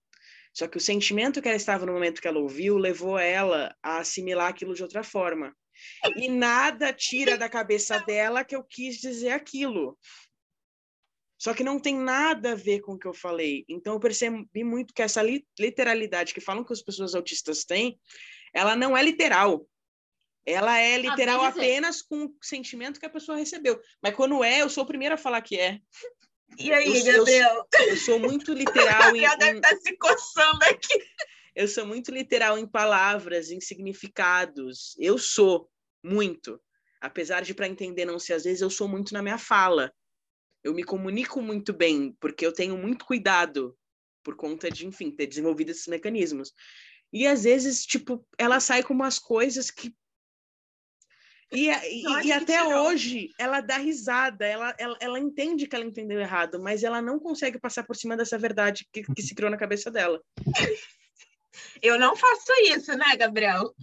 Só 0.54 0.68
que 0.68 0.78
o 0.78 0.82
sentimento 0.82 1.42
que 1.42 1.48
ela 1.48 1.56
estava 1.56 1.86
no 1.86 1.94
momento 1.94 2.22
que 2.22 2.28
ela 2.28 2.40
ouviu 2.40 2.78
levou 2.78 3.18
ela 3.18 3.76
a 3.82 4.00
assimilar 4.00 4.50
aquilo 4.50 4.74
de 4.74 4.84
outra 4.84 5.04
forma. 5.04 5.56
E 6.16 6.28
nada 6.28 6.92
tira 6.92 7.38
da 7.38 7.48
cabeça 7.48 7.98
dela 8.00 8.44
que 8.44 8.56
eu 8.56 8.64
quis 8.64 8.98
dizer 8.98 9.30
aquilo. 9.30 9.98
Só 11.38 11.54
que 11.54 11.64
não 11.64 11.80
tem 11.80 11.96
nada 11.96 12.52
a 12.52 12.56
ver 12.56 12.82
com 12.82 12.94
o 12.94 13.00
que 13.00 13.08
eu 13.08 13.14
falei. 13.14 13.66
Então 13.68 13.94
eu 13.94 14.00
percebi 14.00 14.64
muito 14.64 14.94
que 14.94 15.02
essa 15.02 15.24
literalidade 15.58 16.34
que 16.34 16.42
falam 16.42 16.64
que 16.64 16.74
as 16.74 16.84
pessoas 16.84 17.16
autistas 17.16 17.64
têm, 17.64 18.00
ela 18.54 18.76
não 18.76 18.96
é 18.96 19.02
literal. 19.02 19.66
Ela 20.46 20.80
é 20.80 20.98
literal 20.98 21.44
apenas 21.44 22.02
com 22.02 22.26
o 22.26 22.36
sentimento 22.42 23.00
que 23.00 23.06
a 23.06 23.10
pessoa 23.10 23.38
recebeu. 23.38 23.80
Mas 24.02 24.16
quando 24.16 24.44
é, 24.44 24.62
eu 24.62 24.70
sou 24.70 24.84
o 24.84 24.88
primeiro 24.88 25.16
a 25.16 25.18
falar 25.18 25.42
que 25.42 25.60
é. 25.60 25.80
E 26.58 26.72
aí, 26.74 27.08
eu, 27.08 27.18
Gabriel? 27.18 27.68
Eu, 27.80 27.88
eu, 27.90 27.98
sou 27.98 28.20
muito 28.20 28.54
literal 28.54 29.16
em. 29.16 29.22
deve 29.22 29.58
estar 29.58 29.70
tá 29.70 29.78
se 29.78 29.96
coçando 29.98 30.64
aqui. 30.66 31.00
Eu 31.56 31.68
sou 31.68 31.86
muito 31.86 32.12
literal 32.12 32.58
em 32.58 32.66
palavras, 32.66 33.52
em 33.52 33.62
significados. 33.62 34.96
Eu 34.98 35.18
sou 35.18 35.70
muito. 36.04 36.60
Apesar 37.00 37.42
de, 37.42 37.54
para 37.54 37.68
entender, 37.68 38.06
não 38.06 38.20
ser 38.20 38.34
às 38.34 38.44
vezes, 38.44 38.62
eu 38.62 38.70
sou 38.70 38.88
muito 38.88 39.14
na 39.14 39.22
minha 39.22 39.38
fala. 39.38 39.94
Eu 40.64 40.74
me 40.74 40.84
comunico 40.84 41.42
muito 41.42 41.74
bem, 41.74 42.16
porque 42.20 42.46
eu 42.46 42.54
tenho 42.54 42.78
muito 42.78 43.06
cuidado 43.06 43.78
por 44.24 44.36
conta 44.36 44.70
de, 44.70 44.86
enfim, 44.86 45.12
ter 45.12 45.26
desenvolvido 45.26 45.72
esses 45.72 45.88
mecanismos. 45.88 46.54
E 47.12 47.28
às 47.28 47.44
vezes, 47.44 47.86
tipo, 47.86 48.26
ela 48.38 48.60
sai 48.60 48.84
com 48.84 48.94
umas 48.94 49.20
coisas 49.20 49.70
que 49.70 49.94
e, 51.52 51.70
e, 51.70 52.28
e 52.28 52.32
até 52.32 52.64
hoje 52.64 53.30
ela 53.38 53.60
dá 53.60 53.78
risada, 53.78 54.46
ela, 54.46 54.74
ela, 54.78 54.98
ela 55.02 55.20
entende 55.20 55.68
que 55.68 55.76
ela 55.76 55.86
entendeu 55.86 56.20
errado, 56.20 56.62
mas 56.62 56.84
ela 56.84 57.02
não 57.02 57.20
consegue 57.20 57.60
passar 57.60 57.84
por 57.84 57.96
cima 57.96 58.16
dessa 58.16 58.38
verdade 58.38 58.88
que, 58.92 59.04
que 59.04 59.22
se 59.22 59.36
criou 59.36 59.52
na 59.52 59.58
cabeça 59.58 59.92
dela. 59.92 60.22
Eu 61.82 62.00
não 62.00 62.16
faço 62.16 62.54
isso, 62.68 62.96
né, 62.96 63.16
Gabriel? 63.18 63.76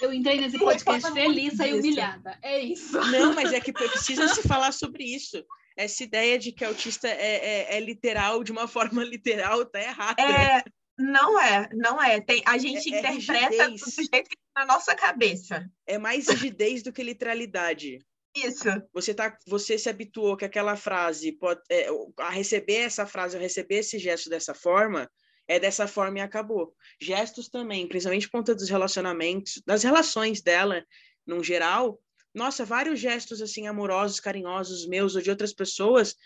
Eu 0.00 0.12
entrei 0.12 0.40
nesse 0.40 0.58
podcast 0.58 1.12
feliz 1.12 1.58
e 1.58 1.72
humilhada. 1.72 2.38
É 2.42 2.60
isso. 2.60 2.98
Não, 3.10 3.34
mas 3.34 3.52
é 3.52 3.60
que 3.60 3.72
precisa 3.72 4.28
se 4.28 4.42
falar 4.46 4.72
sobre 4.72 5.04
isso. 5.04 5.44
Essa 5.76 6.04
ideia 6.04 6.38
de 6.38 6.52
que 6.52 6.64
autista 6.64 7.08
é, 7.08 7.72
é, 7.72 7.76
é 7.76 7.80
literal, 7.80 8.44
de 8.44 8.52
uma 8.52 8.68
forma 8.68 9.02
literal, 9.04 9.64
tá 9.64 9.80
errada. 9.80 10.22
É, 10.22 10.62
não 10.98 11.40
é, 11.40 11.68
não 11.72 12.02
é. 12.02 12.20
Tem, 12.20 12.42
a 12.46 12.58
gente 12.58 12.92
é, 12.92 12.96
é 12.96 13.00
interpreta 13.00 13.70
do 13.70 13.76
jeito 13.78 14.28
que 14.28 14.41
na 14.54 14.66
nossa 14.66 14.94
cabeça. 14.94 15.68
É 15.86 15.98
mais 15.98 16.28
rigidez 16.28 16.82
do 16.82 16.92
que 16.92 17.02
literalidade. 17.02 17.98
Isso. 18.34 18.68
Você 18.92 19.12
tá, 19.12 19.36
você 19.46 19.76
se 19.76 19.88
habituou 19.88 20.36
que 20.36 20.44
aquela 20.44 20.76
frase 20.76 21.32
pode, 21.32 21.60
é, 21.70 21.88
a 22.18 22.30
receber 22.30 22.76
essa 22.76 23.06
frase, 23.06 23.36
a 23.36 23.40
receber 23.40 23.76
esse 23.76 23.98
gesto 23.98 24.30
dessa 24.30 24.54
forma, 24.54 25.10
é 25.46 25.60
dessa 25.60 25.86
forma 25.86 26.18
e 26.18 26.22
acabou. 26.22 26.74
Gestos 27.00 27.48
também, 27.48 27.86
principalmente 27.86 28.28
por 28.28 28.38
conta 28.38 28.54
dos 28.54 28.70
relacionamentos, 28.70 29.62
das 29.66 29.82
relações 29.82 30.40
dela, 30.40 30.84
no 31.26 31.42
geral. 31.44 32.00
Nossa, 32.34 32.64
vários 32.64 32.98
gestos 32.98 33.42
assim 33.42 33.66
amorosos, 33.66 34.20
carinhosos 34.20 34.86
meus 34.86 35.14
ou 35.14 35.20
de 35.20 35.28
outras 35.28 35.52
pessoas 35.52 36.16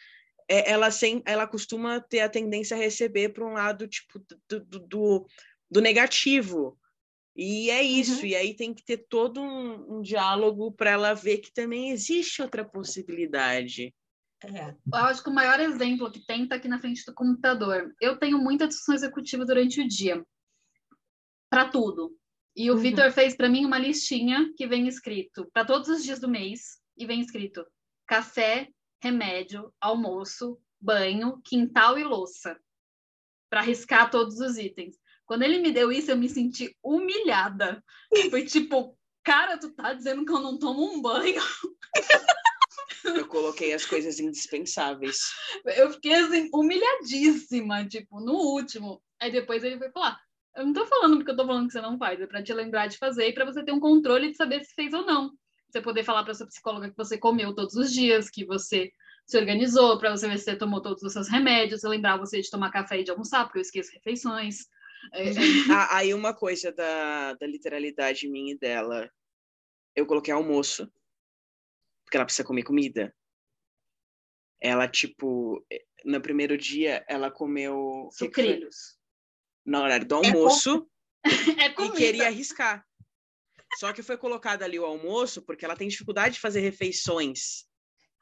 é, 0.49 0.71
ela, 0.71 0.91
sem, 0.91 1.23
ela 1.27 1.47
costuma 1.47 2.01
ter 2.01 2.21
a 2.21 2.29
tendência 2.29 2.77
a 2.77 2.81
receber 2.81 3.31
para 3.31 3.45
um 3.45 3.53
lado 3.53 3.87
tipo 3.89 4.19
do, 4.49 4.61
do, 4.61 4.81
do, 4.81 5.27
do, 5.71 5.81
negativo. 5.81 6.79
E 7.37 7.69
é 7.71 7.83
isso, 7.83 8.21
uhum. 8.21 8.27
e 8.27 8.35
aí 8.35 8.57
tem 8.57 8.73
que 8.73 8.83
ter 8.83 9.07
todo 9.09 9.43
um, 9.43 9.99
um 9.99 10.01
diálogo 10.01 10.73
para 10.73 10.91
ela 10.91 11.13
ver 11.13 11.39
que 11.39 11.53
também 11.53 11.91
existe 11.91 12.41
outra 12.41 12.65
possibilidade. 12.65 13.95
É. 14.43 14.71
Eu 14.71 15.05
acho 15.05 15.23
que 15.23 15.29
o 15.29 15.35
maior 15.35 15.61
exemplo 15.61 16.11
que 16.11 16.25
tem 16.25 16.49
tá 16.49 16.57
aqui 16.57 16.67
na 16.67 16.79
frente 16.79 17.05
do 17.05 17.15
computador. 17.15 17.95
Eu 18.01 18.19
tenho 18.19 18.39
muita 18.39 18.67
discussão 18.67 18.95
executiva 18.95 19.45
durante 19.45 19.81
o 19.81 19.89
dia. 19.89 20.25
Para 21.51 21.69
tudo. 21.69 22.17
E 22.55 22.71
o 22.71 22.75
Uhum. 22.75 22.81
Vitor 22.81 23.13
fez 23.13 23.37
para 23.37 23.51
mim 23.51 23.67
uma 23.67 23.79
listinha 23.79 24.53
que 24.57 24.67
vem 24.67 24.89
escrito 24.89 25.47
para 25.53 25.65
todos 25.65 25.89
os 25.91 26.03
dias 26.03 26.19
do 26.19 26.29
mês 26.29 26.81
e 26.97 27.05
vem 27.05 27.21
escrito 27.21 27.67
café, 28.07 28.69
remédio, 29.03 29.73
almoço, 29.79 30.59
banho, 30.81 31.41
quintal 31.45 31.99
e 31.99 32.05
louça. 32.05 32.59
Para 33.51 33.61
riscar 33.61 34.11
todos 34.11 34.41
os 34.41 34.57
itens. 34.57 34.97
Quando 35.27 35.43
ele 35.43 35.59
me 35.59 35.73
deu 35.73 35.91
isso, 35.91 36.11
eu 36.11 36.17
me 36.17 36.29
senti 36.29 36.75
humilhada. 36.83 37.83
Foi 38.31 38.45
tipo, 38.45 38.97
cara, 39.25 39.59
tu 39.59 39.75
tá 39.75 39.93
dizendo 39.93 40.25
que 40.25 40.33
eu 40.33 40.41
não 40.41 40.59
tomo 40.59 40.85
um 40.85 41.03
banho? 41.03 41.43
Eu 43.05 43.27
coloquei 43.29 43.73
as 43.73 43.87
coisas 43.87 44.19
indispensáveis. 44.19 45.19
Eu 45.65 45.93
fiquei 45.93 46.15
assim, 46.15 46.49
humilhadíssima, 46.53 47.87
tipo, 47.87 48.21
no 48.21 48.33
último. 48.33 49.03
Aí 49.21 49.31
depois 49.31 49.63
ele 49.63 49.79
foi 49.79 49.91
falar: 49.91 50.19
Eu 50.57 50.67
não 50.67 50.73
tô 50.73 50.87
falando 50.87 51.17
porque 51.17 51.31
eu 51.31 51.37
tô 51.37 51.47
falando 51.47 51.67
que 51.67 51.73
você 51.73 51.81
não 51.81 51.99
faz, 51.99 52.21
é 52.21 52.27
pra 52.27 52.43
te 52.43 52.53
lembrar 52.53 52.89
de 52.89 52.99
fazer 52.99 53.29
e 53.29 53.33
pra 53.33 53.45
você 53.45 53.65
ter 53.65 53.73
um 53.73 53.81
controle 53.81 54.31
de 54.31 54.37
saber 54.37 54.65
se 54.65 54.75
fez 54.75 54.93
ou 54.93 55.05
não. 55.05 55.33
Você 55.71 55.81
poder 55.81 56.05
falar 56.05 56.25
pra 56.25 56.35
sua 56.35 56.47
psicóloga 56.47 56.89
que 56.89 56.97
você 56.97 57.19
comeu 57.19 57.55
todos 57.55 57.75
os 57.75 57.93
dias, 57.93 58.31
que 58.31 58.45
você 58.45 58.91
se 59.27 59.37
organizou, 59.37 59.99
pra 59.99 60.11
você 60.11 60.29
ver 60.29 60.39
se 60.39 60.45
você 60.45 60.57
tomou 60.57 60.81
todos 60.81 61.03
os 61.03 61.13
seus 61.13 61.29
remédios, 61.29 61.83
eu 61.83 61.91
lembrar 61.91 62.17
você 62.17 62.41
de 62.41 62.51
tomar 62.51 62.71
café 62.71 63.01
e 63.01 63.05
de 63.05 63.11
almoçar, 63.11 63.45
porque 63.45 63.59
eu 63.59 63.63
esqueço 63.63 63.93
refeições. 63.93 64.67
É, 65.13 65.31
Ah, 65.73 65.99
aí 65.99 66.15
uma 66.15 66.35
coisa 66.35 66.73
da, 66.73 67.35
da 67.35 67.47
literalidade 67.47 68.29
minha 68.29 68.55
e 68.55 68.59
dela. 68.59 69.11
Eu 69.95 70.07
coloquei 70.07 70.33
almoço. 70.33 70.91
Porque 72.05 72.17
ela 72.17 72.25
precisa 72.25 72.47
comer 72.47 72.63
comida. 72.63 73.15
Ela, 74.61 74.89
tipo, 74.89 75.65
no 76.05 76.21
primeiro 76.21 76.57
dia, 76.57 77.05
ela 77.09 77.31
comeu. 77.31 78.09
sucrilhos. 78.13 78.99
Na 79.65 79.83
horário 79.83 80.07
do 80.07 80.15
É 80.25 80.29
almoço. 80.29 80.89
É 81.59 81.67
e 81.67 81.75
comida. 81.75 81.97
queria 81.97 82.27
arriscar. 82.29 82.87
Só 83.79 83.93
que 83.93 84.01
foi 84.01 84.17
colocado 84.17 84.63
ali 84.63 84.79
o 84.79 84.85
almoço 84.85 85.43
porque 85.43 85.65
ela 85.65 85.77
tem 85.77 85.89
dificuldade 85.89 86.35
de 86.35 86.41
fazer 86.41 86.61
refeições, 86.61 87.67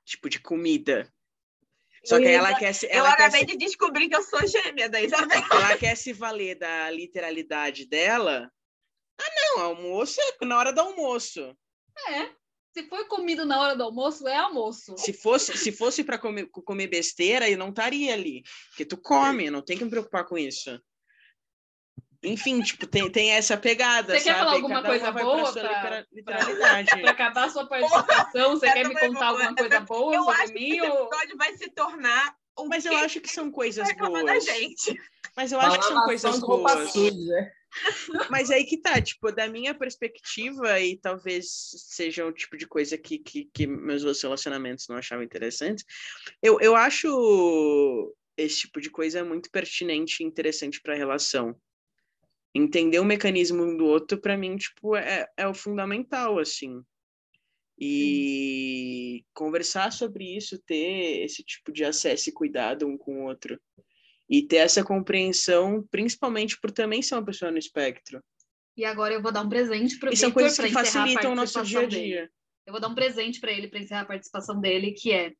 tipo 0.06 0.30
de 0.30 0.40
comida. 0.40 1.12
Só 2.04 2.18
que 2.18 2.28
ela 2.28 2.54
quer 2.58 2.72
se, 2.74 2.86
Eu 2.86 2.98
ela 2.98 3.16
quer 3.16 3.24
acabei 3.24 3.40
se, 3.40 3.46
de 3.46 3.56
descobrir 3.56 4.08
que 4.08 4.16
eu 4.16 4.22
sou 4.22 4.46
gêmea 4.46 4.88
da 4.88 5.00
Isabel. 5.00 5.42
ela 5.50 5.76
quer 5.76 5.96
se 5.96 6.12
valer 6.12 6.56
da 6.56 6.90
literalidade 6.90 7.86
dela. 7.86 8.50
Ah, 9.18 9.30
não, 9.36 9.62
almoço 9.64 10.20
é 10.20 10.44
na 10.44 10.58
hora 10.58 10.72
do 10.72 10.80
almoço. 10.80 11.56
Se 12.76 12.88
foi 12.88 13.04
comido 13.04 13.46
na 13.46 13.60
hora 13.60 13.76
do 13.76 13.84
almoço, 13.84 14.26
é 14.26 14.36
almoço. 14.36 14.96
Se 14.98 15.12
fosse, 15.12 15.56
se 15.56 15.70
fosse 15.70 16.02
para 16.02 16.18
comer, 16.18 16.46
comer 16.50 16.88
besteira, 16.88 17.48
eu 17.48 17.56
não 17.56 17.68
estaria 17.68 18.12
ali. 18.12 18.42
Porque 18.70 18.84
tu 18.84 18.96
come, 18.96 19.48
não 19.48 19.62
tem 19.62 19.78
que 19.78 19.84
me 19.84 19.90
preocupar 19.90 20.26
com 20.26 20.36
isso. 20.36 20.76
Enfim, 22.24 22.60
tipo, 22.62 22.86
tem, 22.86 23.10
tem 23.10 23.30
essa 23.32 23.56
pegada, 23.56 24.18
Você 24.18 24.24
quer 24.24 24.32
sabe? 24.32 24.38
falar 24.38 24.52
alguma 24.52 24.82
Cada 24.82 24.88
coisa 24.88 25.12
boa 25.12 25.48
litera-. 25.48 26.06
Para 26.24 27.10
acabar 27.10 27.44
a 27.44 27.50
sua 27.50 27.66
participação, 27.66 28.50
você 28.52 28.72
quer 28.72 28.88
me 28.88 28.94
contar 28.98 29.26
alguma 29.26 29.54
coisa 29.54 29.80
boa 29.80 30.14
Eu 30.14 30.24
sobre 30.24 30.42
acho 30.42 30.52
que 30.52 30.58
mim? 30.58 30.80
Ou... 30.80 31.04
episódio 31.04 31.36
vai 31.36 31.56
se 31.56 31.70
tornar 31.70 32.34
um 32.58 32.68
Mas 32.68 32.84
eu 32.86 32.96
acho 32.96 33.20
que 33.20 33.28
são 33.28 33.50
coisas 33.50 33.92
boas. 33.96 34.44
gente. 34.44 34.98
Mas 35.36 35.52
eu 35.52 35.60
acho 35.60 35.78
que 35.78 35.84
são 35.84 36.04
coisas 36.04 36.40
boas. 36.40 36.94
Mas 38.30 38.50
aí 38.50 38.64
que 38.64 38.76
tá, 38.76 39.00
tipo, 39.00 39.32
da 39.32 39.48
minha 39.48 39.74
perspectiva, 39.74 40.80
e 40.80 40.96
talvez 40.96 41.46
seja 41.88 42.24
o 42.24 42.32
tipo 42.32 42.56
de 42.56 42.66
coisa 42.66 42.96
que, 42.96 43.18
que, 43.18 43.50
que 43.52 43.66
meus 43.66 44.22
relacionamentos 44.22 44.86
não 44.88 44.96
achavam 44.96 45.24
interessantes, 45.24 45.84
eu, 46.40 46.60
eu 46.60 46.76
acho 46.76 48.14
esse 48.36 48.60
tipo 48.60 48.80
de 48.80 48.90
coisa 48.90 49.24
muito 49.24 49.50
pertinente 49.50 50.22
e 50.22 50.26
interessante 50.26 50.80
para 50.80 50.94
a 50.94 50.96
relação. 50.96 51.56
Entender 52.54 53.00
o 53.00 53.04
mecanismo 53.04 53.62
um 53.62 53.76
do 53.76 53.84
outro, 53.84 54.20
para 54.20 54.36
mim, 54.36 54.56
tipo, 54.56 54.94
é, 54.96 55.26
é 55.36 55.46
o 55.46 55.54
fundamental, 55.54 56.38
assim. 56.38 56.82
E 57.76 59.24
conversar 59.34 59.92
sobre 59.92 60.36
isso, 60.36 60.58
ter 60.58 61.24
esse 61.24 61.42
tipo 61.42 61.72
de 61.72 61.84
acesso 61.84 62.28
e 62.28 62.32
cuidado 62.32 62.86
um 62.86 62.96
com 62.96 63.22
o 63.22 63.24
outro. 63.24 63.60
E 64.30 64.46
ter 64.46 64.56
essa 64.56 64.84
compreensão, 64.84 65.86
principalmente 65.90 66.58
por 66.60 66.70
também 66.70 67.02
ser 67.02 67.16
uma 67.16 67.24
pessoa 67.24 67.50
no 67.50 67.58
espectro. 67.58 68.22
E 68.76 68.84
agora 68.84 69.14
eu 69.14 69.22
vou 69.22 69.32
dar 69.32 69.42
um 69.42 69.48
presente 69.48 69.98
para 69.98 70.10
o 70.10 70.12
E 70.12 70.16
são 70.16 70.28
Victor 70.28 70.42
coisas 70.42 70.58
que 70.58 70.72
facilitam 70.72 71.32
o 71.32 71.34
nosso 71.34 71.62
dia 71.64 71.78
a 71.78 71.82
participação 71.82 71.88
dele. 71.88 72.12
dia. 72.12 72.30
Eu 72.66 72.72
vou 72.72 72.80
dar 72.80 72.88
um 72.88 72.94
presente 72.94 73.40
para 73.40 73.52
ele 73.52 73.68
para 73.68 73.80
encerrar 73.80 74.02
a 74.02 74.06
participação 74.06 74.60
dele, 74.60 74.92
que 74.92 75.12
é 75.12 75.32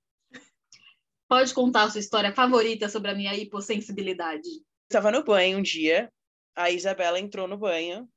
Pode 1.28 1.54
contar 1.54 1.84
a 1.84 1.90
sua 1.90 2.00
história 2.00 2.32
favorita 2.32 2.88
sobre 2.88 3.10
a 3.10 3.14
minha 3.14 3.34
hipossensibilidade. 3.34 4.48
Estava 4.90 5.10
no 5.10 5.24
banho 5.24 5.58
um 5.58 5.62
dia, 5.62 6.12
a 6.54 6.70
Isabela 6.70 7.18
entrou 7.18 7.48
no 7.48 7.56
banho 7.56 8.08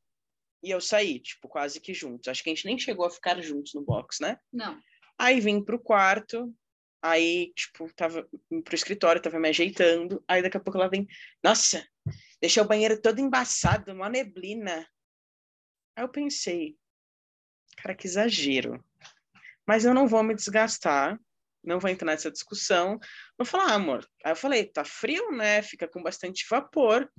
e 0.63 0.71
eu 0.71 0.81
saí, 0.81 1.19
tipo, 1.19 1.47
quase 1.47 1.79
que 1.79 1.93
juntos. 1.93 2.27
Acho 2.27 2.43
que 2.43 2.49
a 2.49 2.53
gente 2.53 2.65
nem 2.65 2.77
chegou 2.77 3.05
a 3.05 3.09
ficar 3.09 3.39
juntos 3.41 3.73
no 3.73 3.81
box, 3.81 4.21
né? 4.21 4.39
Não. 4.51 4.79
Aí 5.17 5.39
vim 5.39 5.63
pro 5.63 5.79
quarto, 5.79 6.53
aí, 7.01 7.51
tipo, 7.55 7.91
tava 7.95 8.27
pro 8.63 8.75
escritório, 8.75 9.21
tava 9.21 9.39
me 9.39 9.49
ajeitando. 9.49 10.23
Aí 10.27 10.41
daqui 10.41 10.57
a 10.57 10.59
pouco 10.59 10.77
ela 10.77 10.89
vem, 10.89 11.07
nossa, 11.43 11.87
deixou 12.41 12.63
o 12.63 12.67
banheiro 12.67 13.01
todo 13.01 13.19
embaçado, 13.19 13.91
uma 13.91 14.09
neblina. 14.09 14.87
Aí 15.95 16.03
eu 16.03 16.09
pensei, 16.09 16.77
cara, 17.77 17.95
que 17.95 18.07
exagero. 18.07 18.83
Mas 19.65 19.85
eu 19.85 19.93
não 19.93 20.07
vou 20.07 20.23
me 20.23 20.35
desgastar, 20.35 21.19
não 21.63 21.79
vou 21.79 21.89
entrar 21.89 22.05
nessa 22.07 22.31
discussão. 22.31 22.99
Vou 23.37 23.45
falar, 23.45 23.71
ah, 23.71 23.75
amor. 23.75 24.07
Aí 24.23 24.31
eu 24.31 24.35
falei, 24.35 24.65
tá 24.65 24.85
frio, 24.85 25.31
né? 25.31 25.61
Fica 25.61 25.87
com 25.87 26.01
bastante 26.01 26.45
vapor. 26.49 27.11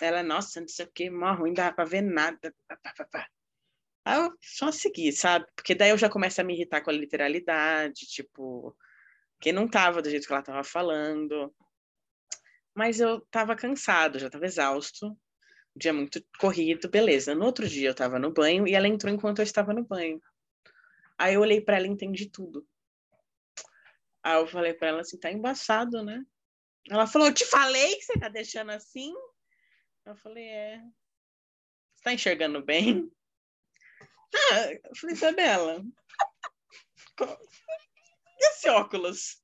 Ela, 0.00 0.22
nossa, 0.22 0.60
não 0.60 0.68
sei 0.68 0.86
o 0.86 0.90
que, 0.92 1.10
mó 1.10 1.32
ruim, 1.34 1.52
dá 1.54 1.72
pra 1.72 1.84
ver 1.84 2.02
nada. 2.02 2.54
Pá, 2.66 2.76
pá, 2.76 3.04
pá. 3.04 3.28
Aí 4.04 4.18
eu 4.18 4.32
só 4.40 4.72
segui, 4.72 5.12
sabe? 5.12 5.46
Porque 5.54 5.74
daí 5.74 5.90
eu 5.90 5.98
já 5.98 6.08
começo 6.08 6.40
a 6.40 6.44
me 6.44 6.54
irritar 6.54 6.80
com 6.80 6.90
a 6.90 6.92
literalidade, 6.92 8.06
tipo, 8.06 8.76
que 9.40 9.52
não 9.52 9.68
tava 9.68 10.02
do 10.02 10.10
jeito 10.10 10.26
que 10.26 10.32
ela 10.32 10.42
tava 10.42 10.64
falando. 10.64 11.54
Mas 12.74 13.00
eu 13.00 13.20
tava 13.30 13.54
cansado, 13.56 14.18
já 14.18 14.30
tava 14.30 14.46
exausto. 14.46 15.16
Dia 15.76 15.92
muito 15.92 16.24
corrido, 16.38 16.88
beleza. 16.88 17.34
No 17.34 17.44
outro 17.44 17.68
dia 17.68 17.90
eu 17.90 17.94
tava 17.94 18.18
no 18.18 18.32
banho 18.32 18.66
e 18.66 18.74
ela 18.74 18.88
entrou 18.88 19.12
enquanto 19.12 19.38
eu 19.38 19.44
estava 19.44 19.72
no 19.72 19.84
banho. 19.84 20.20
Aí 21.18 21.34
eu 21.34 21.40
olhei 21.40 21.60
para 21.60 21.76
ela 21.76 21.86
e 21.86 21.90
entendi 21.90 22.26
tudo. 22.26 22.66
Aí 24.22 24.36
eu 24.36 24.46
falei 24.46 24.74
para 24.74 24.88
ela 24.88 25.00
assim, 25.02 25.18
tá 25.18 25.30
embaçado, 25.30 26.02
né? 26.02 26.24
Ela 26.88 27.06
falou, 27.06 27.28
eu 27.28 27.34
te 27.34 27.44
falei 27.44 27.96
que 27.96 28.02
você 28.02 28.18
tá 28.18 28.28
deixando 28.28 28.70
assim. 28.70 29.14
Eu 30.04 30.16
falei, 30.16 30.48
é. 30.48 30.82
Você 31.94 32.02
tá 32.02 32.12
enxergando 32.12 32.62
bem? 32.62 33.10
Ah, 34.52 34.72
eu 34.72 34.96
falei, 34.96 35.16
Isabela. 35.16 35.84
E 38.40 38.46
esse 38.46 38.70
óculos? 38.70 39.42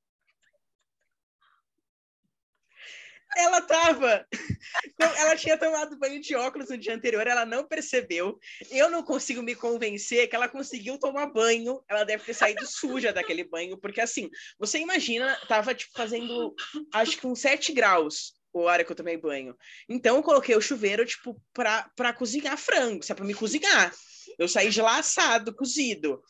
Ela 3.37 3.61
tava. 3.61 4.27
Ela 4.99 5.37
tinha 5.37 5.59
tomado 5.59 5.99
banho 5.99 6.21
de 6.21 6.35
óculos 6.35 6.71
no 6.71 6.79
dia 6.79 6.95
anterior, 6.95 7.27
ela 7.27 7.45
não 7.45 7.66
percebeu. 7.66 8.38
Eu 8.71 8.88
não 8.88 9.03
consigo 9.03 9.42
me 9.42 9.55
convencer 9.55 10.29
que 10.29 10.35
ela 10.35 10.49
conseguiu 10.49 10.99
tomar 10.99 11.27
banho. 11.27 11.83
Ela 11.88 12.05
deve 12.05 12.25
ter 12.25 12.33
saído 12.33 12.66
suja 12.66 13.12
daquele 13.12 13.45
banho, 13.45 13.77
porque 13.77 14.01
assim, 14.01 14.31
você 14.59 14.79
imagina, 14.79 15.38
tava 15.47 15.75
tipo 15.75 15.92
fazendo 15.95 16.55
acho 16.95 17.19
que 17.19 17.27
uns 17.27 17.40
7 17.40 17.73
graus 17.73 18.36
a 18.61 18.73
hora 18.73 18.85
que 18.85 18.92
eu 18.92 18.97
tomei 18.97 19.16
banho. 19.16 19.57
Então 19.88 20.16
eu 20.16 20.23
coloquei 20.23 20.55
o 20.57 20.61
chuveiro, 20.61 21.05
tipo, 21.05 21.40
pra, 21.53 21.90
pra 21.97 22.12
cozinhar 22.12 22.57
frango, 22.57 23.03
se 23.03 23.12
é 23.12 23.14
pra 23.14 23.25
me 23.25 23.35
cozinhar. 23.35 23.92
Eu 24.38 24.49
saí 24.49 24.71
de 24.71 24.81
lá 24.83 24.99
assado, 24.99 25.55
cozido. 25.55 26.23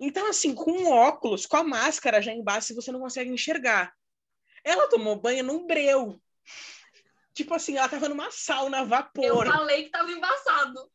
Então, 0.00 0.28
assim, 0.28 0.54
com 0.54 0.70
o 0.70 0.90
óculos, 0.90 1.44
com 1.46 1.56
a 1.58 1.64
máscara 1.64 2.22
já 2.22 2.32
embaixo, 2.32 2.74
você 2.74 2.90
não 2.90 3.00
consegue 3.00 3.30
enxergar. 3.30 3.92
Ela 4.64 4.88
tomou 4.88 5.20
banho 5.20 5.44
num 5.44 5.66
breu. 5.66 6.20
Tipo 7.34 7.54
assim, 7.54 7.76
ela 7.76 7.88
tava 7.88 8.08
numa 8.08 8.30
sauna 8.30 8.78
a 8.78 8.80
Eu 8.80 8.86
vapor. 8.86 9.46
falei 9.46 9.84
que 9.84 9.90
tava 9.90 10.10
embaçado. 10.10 10.90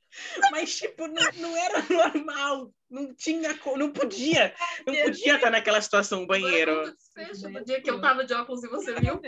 Mas, 0.52 0.76
tipo, 0.76 1.08
não, 1.08 1.32
não 1.38 1.58
era 1.58 1.86
normal. 1.90 2.74
Não 2.90 3.14
tinha, 3.16 3.60
não 3.78 3.92
podia. 3.92 4.56
Não 4.86 4.94
podia 4.94 5.36
estar 5.36 5.50
naquela 5.50 5.82
situação 5.82 6.24
o 6.24 6.28
banheiro. 6.28 6.94
O 7.18 7.50
do 7.52 7.64
dia 7.64 7.82
que 7.82 7.90
eu 7.90 8.02
tava 8.02 8.26
de 8.26 8.34
óculos 8.34 8.64
e 8.64 8.68
você 8.68 8.94
viu. 8.96 9.22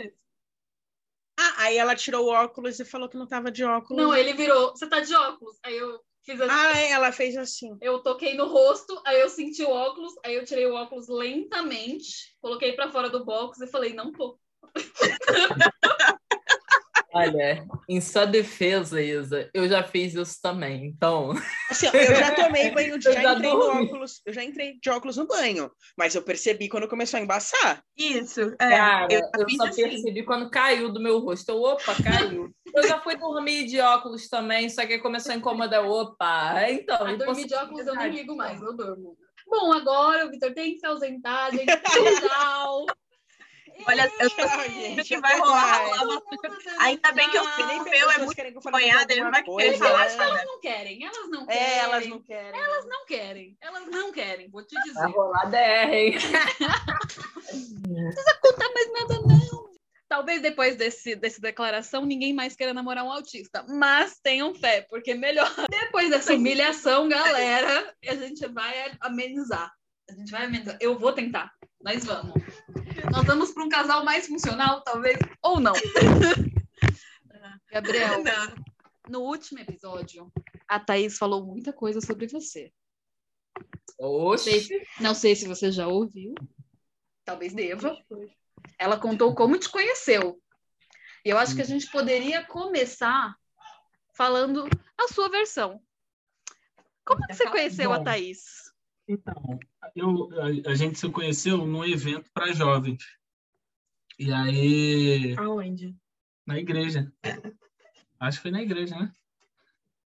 Aí 1.58 1.76
ela 1.76 1.96
tirou 1.96 2.26
o 2.26 2.30
óculos 2.30 2.78
e 2.78 2.84
falou 2.84 3.08
que 3.08 3.16
não 3.16 3.26
tava 3.26 3.50
de 3.50 3.64
óculos. 3.64 4.00
Não, 4.00 4.14
ele 4.14 4.32
virou, 4.32 4.70
você 4.70 4.88
tá 4.88 5.00
de 5.00 5.12
óculos. 5.12 5.56
Aí 5.64 5.76
eu 5.76 5.98
fiz 6.24 6.40
assim. 6.40 6.54
Ah, 6.54 6.78
é, 6.78 6.90
ela 6.92 7.10
fez 7.10 7.36
assim. 7.36 7.76
Eu 7.82 8.00
toquei 8.00 8.34
no 8.34 8.46
rosto, 8.46 9.02
aí 9.04 9.20
eu 9.20 9.28
senti 9.28 9.64
o 9.64 9.70
óculos, 9.70 10.14
aí 10.24 10.36
eu 10.36 10.44
tirei 10.44 10.66
o 10.66 10.74
óculos 10.74 11.08
lentamente, 11.08 12.36
coloquei 12.40 12.74
pra 12.74 12.92
fora 12.92 13.10
do 13.10 13.24
box 13.24 13.60
e 13.60 13.66
falei, 13.66 13.92
não 13.92 14.12
tô. 14.12 14.38
Olha, 17.12 17.66
em 17.88 18.00
sua 18.00 18.26
defesa, 18.26 19.00
Isa, 19.00 19.48
eu 19.54 19.66
já 19.66 19.82
fiz 19.82 20.14
isso 20.14 20.38
também, 20.42 20.84
então. 20.84 21.32
Assim, 21.70 21.86
eu 21.86 22.14
já 22.14 22.34
tomei 22.34 22.70
banho 22.74 22.98
de 22.98 23.08
Eu 23.08 23.12
já, 23.14 23.22
já 23.22 23.32
entrei 23.34 23.50
no 23.50 23.60
óculos. 23.60 24.20
Eu 24.26 24.32
já 24.32 24.44
entrei 24.44 24.78
de 24.80 24.90
óculos 24.90 25.16
no 25.16 25.26
banho, 25.26 25.70
mas 25.96 26.14
eu 26.14 26.22
percebi 26.22 26.68
quando 26.68 26.86
começou 26.86 27.18
a 27.18 27.22
embaçar. 27.22 27.82
Isso, 27.96 28.40
é. 28.60 28.68
Cara, 28.68 29.08
eu, 29.10 29.20
eu, 29.20 29.50
só 29.56 29.64
assim. 29.64 29.82
percebi 29.82 30.22
quando 30.22 30.50
caiu 30.50 30.92
do 30.92 31.00
meu 31.00 31.18
rosto. 31.18 31.48
Eu, 31.50 31.62
opa, 31.62 31.94
caiu. 32.02 32.50
Eu 32.74 32.86
já 32.86 33.00
fui 33.00 33.16
dormir 33.16 33.64
de 33.64 33.80
óculos 33.80 34.28
também, 34.28 34.68
só 34.68 34.86
que 34.86 34.98
começou 34.98 35.32
a 35.32 35.36
incomodar. 35.36 35.84
Opa, 35.88 36.70
então. 36.70 37.06
A 37.06 37.16
dormir 37.16 37.46
de 37.46 37.54
óculos 37.54 37.86
eu 37.86 37.94
nem 37.94 38.10
ligo 38.10 38.36
mais, 38.36 38.60
eu 38.60 38.76
durmo. 38.76 39.16
Bom, 39.46 39.72
agora 39.72 40.26
o 40.26 40.30
Vitor 40.30 40.52
tem 40.52 40.74
que 40.74 40.80
se 40.80 40.86
ausentar, 40.86 41.50
gente. 41.52 41.64
Tchau. 42.20 42.84
Olha, 43.86 44.10
eu 44.20 44.30
tô 44.30 44.48
gente, 44.70 45.04
que 45.04 45.20
vai 45.20 45.38
rolar. 45.38 46.04
uma- 46.04 46.22
Ainda 46.80 47.12
bem 47.12 47.30
que 47.30 47.36
eu 47.36 47.44
Porque 47.44 47.64
nem 47.64 47.80
o 47.80 47.84
meu 47.84 48.10
é 48.10 48.18
muito 48.18 48.34
querem 48.34 48.52
que 48.52 48.58
eu 48.58 48.62
fale 48.62 48.76
banhada, 48.76 49.12
ele 49.12 49.22
não 49.22 49.30
vai 49.30 49.42
querer 49.42 49.78
falar 49.78 50.06
né? 50.06 50.14
Elas 50.14 50.44
não 50.44 50.60
querem, 50.60 51.04
elas 51.04 51.30
não 51.30 51.46
querem. 51.46 51.62
É, 51.62 51.78
elas 51.78 52.06
não 52.06 52.22
querem. 52.22 52.60
Elas 52.60 52.86
não 52.86 53.06
querem, 53.06 53.56
elas 53.60 53.86
não 53.86 54.12
querem, 54.12 54.50
vou 54.50 54.64
te 54.66 54.74
dizer. 54.82 54.94
Vai 55.00 55.10
rolar 55.12 55.44
DR, 55.46 55.94
hein? 55.94 56.14
contar 58.42 58.68
mais 58.74 58.92
nada, 58.92 59.20
não. 59.22 59.68
Talvez 60.08 60.40
depois 60.40 60.74
desse, 60.74 61.14
dessa 61.14 61.38
declaração 61.40 62.06
ninguém 62.06 62.32
mais 62.32 62.56
queira 62.56 62.72
namorar 62.72 63.04
um 63.04 63.12
autista, 63.12 63.64
mas 63.68 64.18
tenham 64.22 64.54
fé, 64.54 64.86
porque 64.88 65.14
melhor. 65.14 65.52
Depois 65.68 66.08
dessa 66.10 66.34
humilhação, 66.34 67.08
galera, 67.08 67.94
a 68.06 68.14
gente 68.14 68.46
vai 68.48 68.92
amenizar. 69.00 69.70
A 70.10 70.14
gente 70.14 70.30
vai 70.30 70.46
amenizar. 70.46 70.78
Eu 70.80 70.98
vou 70.98 71.12
tentar. 71.12 71.52
Nós 71.82 72.04
vamos. 72.04 72.32
Nós 73.10 73.24
vamos 73.26 73.52
para 73.52 73.64
um 73.64 73.68
casal 73.68 74.04
mais 74.04 74.26
funcional, 74.26 74.82
talvez, 74.82 75.18
ou 75.42 75.60
não. 75.60 75.74
Gabriel, 77.70 78.22
Não. 78.22 78.54
no 79.08 79.20
último 79.20 79.60
episódio, 79.60 80.32
a 80.66 80.80
Thaís 80.80 81.18
falou 81.18 81.44
muita 81.44 81.72
coisa 81.72 82.00
sobre 82.00 82.26
você. 82.26 82.72
Oxi. 83.98 84.68
Não 85.00 85.14
sei 85.14 85.34
se 85.34 85.46
você 85.46 85.70
já 85.72 85.86
ouviu. 85.88 86.34
Talvez 87.24 87.52
deva. 87.52 87.96
Ela 88.78 88.98
contou 88.98 89.34
como 89.34 89.58
te 89.58 89.68
conheceu. 89.68 90.40
E 91.24 91.30
eu 91.30 91.36
acho 91.36 91.54
que 91.54 91.62
a 91.62 91.66
gente 91.66 91.90
poderia 91.90 92.44
começar 92.44 93.34
falando 94.16 94.68
a 94.96 95.08
sua 95.08 95.28
versão. 95.28 95.82
Como 97.04 97.26
que 97.26 97.34
você 97.34 97.50
conheceu 97.50 97.92
a. 97.92 98.02
Thaís? 98.02 98.67
Então, 99.08 99.58
eu, 99.94 100.28
a, 100.40 100.70
a 100.70 100.74
gente 100.74 100.98
se 100.98 101.10
conheceu 101.10 101.66
num 101.66 101.84
evento 101.84 102.30
para 102.32 102.52
jovens. 102.52 103.02
E 104.18 104.32
aí, 104.32 105.34
Aonde? 105.38 105.96
na 106.46 106.58
igreja. 106.58 107.10
Acho 108.20 108.38
que 108.38 108.42
foi 108.42 108.50
na 108.50 108.62
igreja, 108.62 108.96
né? 108.98 109.12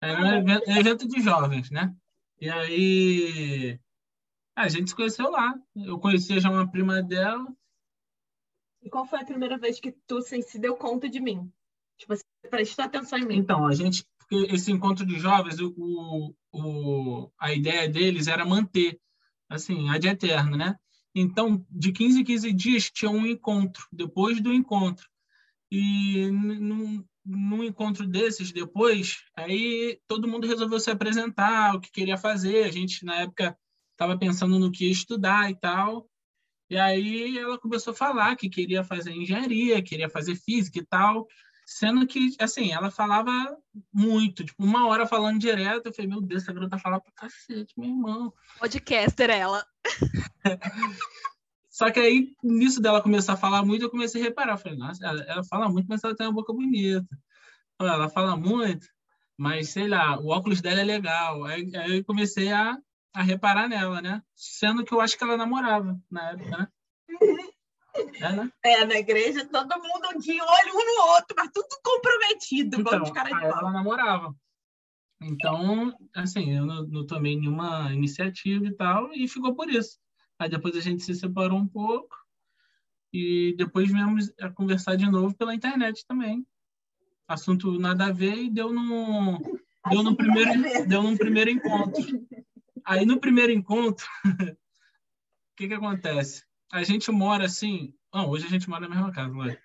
Era 0.03 0.21
um 0.21 0.35
evento, 0.35 0.71
evento 0.71 1.09
de 1.09 1.21
jovens, 1.21 1.71
né? 1.71 1.95
E 2.41 2.51
aí, 2.51 3.81
a 4.57 4.69
gente 4.69 4.91
se 4.91 4.97
conheceu 4.97 5.31
lá. 5.31 5.55
Eu 5.77 5.99
conhecia 5.99 6.41
já 6.41 6.51
uma 6.51 6.71
prima 6.71 7.03
dela. 7.03 7.47
E 8.83 8.91
qual 8.91 9.07
foi 9.07 9.21
a 9.21 9.25
primeira 9.25 9.59
vez 9.59 9.79
que 9.79 9.93
tu 9.93 10.19
assim, 10.19 10.43
se 10.43 10.59
deu 10.59 10.77
conta 10.77 11.09
de 11.09 11.21
mim? 11.21 11.53
Tipo, 11.99 12.17
você 12.17 12.25
prestou 12.49 12.85
atenção 12.85 13.19
em 13.19 13.27
mim. 13.27 13.37
Então, 13.37 13.67
a 13.67 13.75
gente, 13.75 14.07
porque 14.31 14.55
esse 14.55 14.71
encontro 14.71 15.05
de 15.05 15.19
jovens, 15.19 15.59
o, 15.61 16.35
o, 16.53 17.31
a 17.39 17.53
ideia 17.53 17.89
deles 17.89 18.29
era 18.29 18.47
manter, 18.47 19.01
assim, 19.49 19.89
ad 19.89 20.07
eterno, 20.07 20.57
né? 20.57 20.77
Então, 21.13 21.67
de 21.69 21.91
15 21.91 22.21
em 22.21 22.25
15 22.25 22.53
dias 22.53 22.91
tinha 22.91 23.11
um 23.11 23.27
encontro, 23.27 23.85
depois 23.93 24.41
do 24.41 24.53
encontro. 24.53 25.05
E 25.69 26.31
num, 26.31 27.05
num 27.25 27.65
encontro 27.65 28.07
desses, 28.07 28.53
depois, 28.53 29.17
aí 29.37 29.99
todo 30.07 30.29
mundo 30.29 30.47
resolveu 30.47 30.79
se 30.79 30.91
apresentar, 30.91 31.75
o 31.75 31.81
que 31.81 31.91
queria 31.91 32.17
fazer. 32.17 32.65
A 32.65 32.71
gente, 32.71 33.05
na 33.05 33.23
época, 33.23 33.59
estava 33.91 34.17
pensando 34.17 34.61
no 34.61 34.71
que 34.71 34.85
ia 34.85 34.93
estudar 34.93 35.51
e 35.51 35.57
tal. 35.57 36.09
E 36.71 36.79
aí 36.79 37.37
ela 37.37 37.59
começou 37.59 37.93
a 37.93 37.97
falar 37.97 38.37
que 38.37 38.49
queria 38.49 38.85
fazer 38.85 39.11
engenharia, 39.11 39.83
queria 39.83 40.09
fazer 40.09 40.37
física 40.37 40.79
e 40.79 40.87
tal. 40.87 41.27
Sendo 41.73 42.05
que, 42.05 42.35
assim, 42.41 42.73
ela 42.73 42.91
falava 42.91 43.31
muito, 43.95 44.45
tipo, 44.45 44.65
uma 44.65 44.89
hora 44.89 45.07
falando 45.07 45.39
direto. 45.39 45.87
Eu 45.87 45.95
falei, 45.95 46.11
meu 46.11 46.21
Deus, 46.21 46.43
essa 46.43 46.53
garota 46.53 46.77
fala 46.77 47.01
pra 47.01 47.13
cacete, 47.13 47.73
meu 47.79 47.89
irmão. 47.89 48.35
Podcaster 48.59 49.31
ela. 49.31 49.65
Só 51.71 51.89
que 51.93 52.01
aí, 52.01 52.35
nisso 52.43 52.83
dela 52.83 53.01
começar 53.01 53.35
a 53.35 53.37
falar 53.37 53.65
muito, 53.65 53.85
eu 53.85 53.91
comecei 53.91 54.21
a 54.21 54.25
reparar. 54.25 54.55
Eu 54.55 54.59
falei, 54.59 54.77
nossa, 54.77 55.07
ela, 55.07 55.23
ela 55.23 55.45
fala 55.45 55.69
muito, 55.69 55.87
mas 55.87 56.03
ela 56.03 56.17
tem 56.17 56.27
uma 56.27 56.33
boca 56.33 56.53
bonita. 56.53 57.07
Ela 57.79 58.09
fala 58.09 58.37
muito, 58.37 58.89
mas 59.39 59.69
sei 59.69 59.87
lá, 59.87 60.19
o 60.19 60.27
óculos 60.27 60.61
dela 60.61 60.81
é 60.81 60.85
legal. 60.85 61.45
Aí, 61.45 61.71
aí 61.77 61.99
eu 61.99 62.05
comecei 62.05 62.51
a, 62.51 62.77
a 63.15 63.23
reparar 63.23 63.69
nela, 63.69 64.03
né? 64.03 64.21
Sendo 64.35 64.85
que 64.85 64.93
eu 64.93 65.01
acho 65.01 65.17
que 65.17 65.23
ela 65.23 65.37
namorava 65.37 65.97
na 66.11 66.31
época, 66.31 66.51
né? 66.59 66.69
É, 67.95 68.33
né? 68.33 68.53
É, 68.65 68.85
na 68.85 68.97
igreja, 68.97 69.47
todo 69.47 69.83
mundo 69.83 70.21
de 70.21 70.33
olho 70.33 70.75
um 70.75 70.97
no 70.97 71.13
outro, 71.13 71.35
mas 71.37 71.51
tudo 71.53 71.69
comprometido, 71.83 72.81
Então, 72.81 73.03
de 73.03 73.13
cara 73.13 73.31
de 73.31 73.45
ela 73.45 73.71
namorava. 73.71 74.35
Então, 75.21 75.95
assim, 76.15 76.57
eu 76.57 76.65
não, 76.65 76.87
não 76.87 77.07
tomei 77.07 77.37
nenhuma 77.37 77.93
iniciativa 77.93 78.67
e 78.67 78.75
tal, 78.75 79.13
e 79.13 79.29
ficou 79.29 79.55
por 79.55 79.69
isso. 79.69 79.99
Aí 80.39 80.49
depois 80.49 80.75
a 80.77 80.81
gente 80.81 81.03
se 81.03 81.15
separou 81.15 81.59
um 81.59 81.69
pouco, 81.69 82.17
e 83.13 83.55
depois 83.57 83.91
viemos 83.91 84.33
a 84.41 84.49
conversar 84.51 84.97
de 84.97 85.11
novo 85.11 85.37
pela 85.37 85.55
internet 85.55 86.07
também. 86.07 86.47
Assunto 87.29 87.79
nada 87.79 88.07
a 88.07 88.13
ver, 88.13 88.37
e 88.37 88.51
deu 88.51 88.73
no, 88.73 89.39
deu 89.91 90.03
no, 90.03 90.17
primeiro, 90.17 90.89
deu 90.89 91.03
num 91.03 91.17
primeiro 91.17 91.51
encontro. 91.51 92.03
Aí 92.85 93.05
no 93.05 93.21
primeiro 93.21 93.53
encontro, 93.53 94.07
o 94.25 94.57
que 95.57 95.69
que 95.69 95.75
acontece? 95.75 96.45
A 96.73 96.83
gente 96.83 97.11
mora 97.11 97.47
assim, 97.47 97.93
não, 98.13 98.29
hoje 98.29 98.47
a 98.47 98.49
gente 98.49 98.69
mora 98.69 98.89
na 98.89 98.95
mesma 98.95 99.13
casa, 99.13 99.33
lógico. 99.33 99.63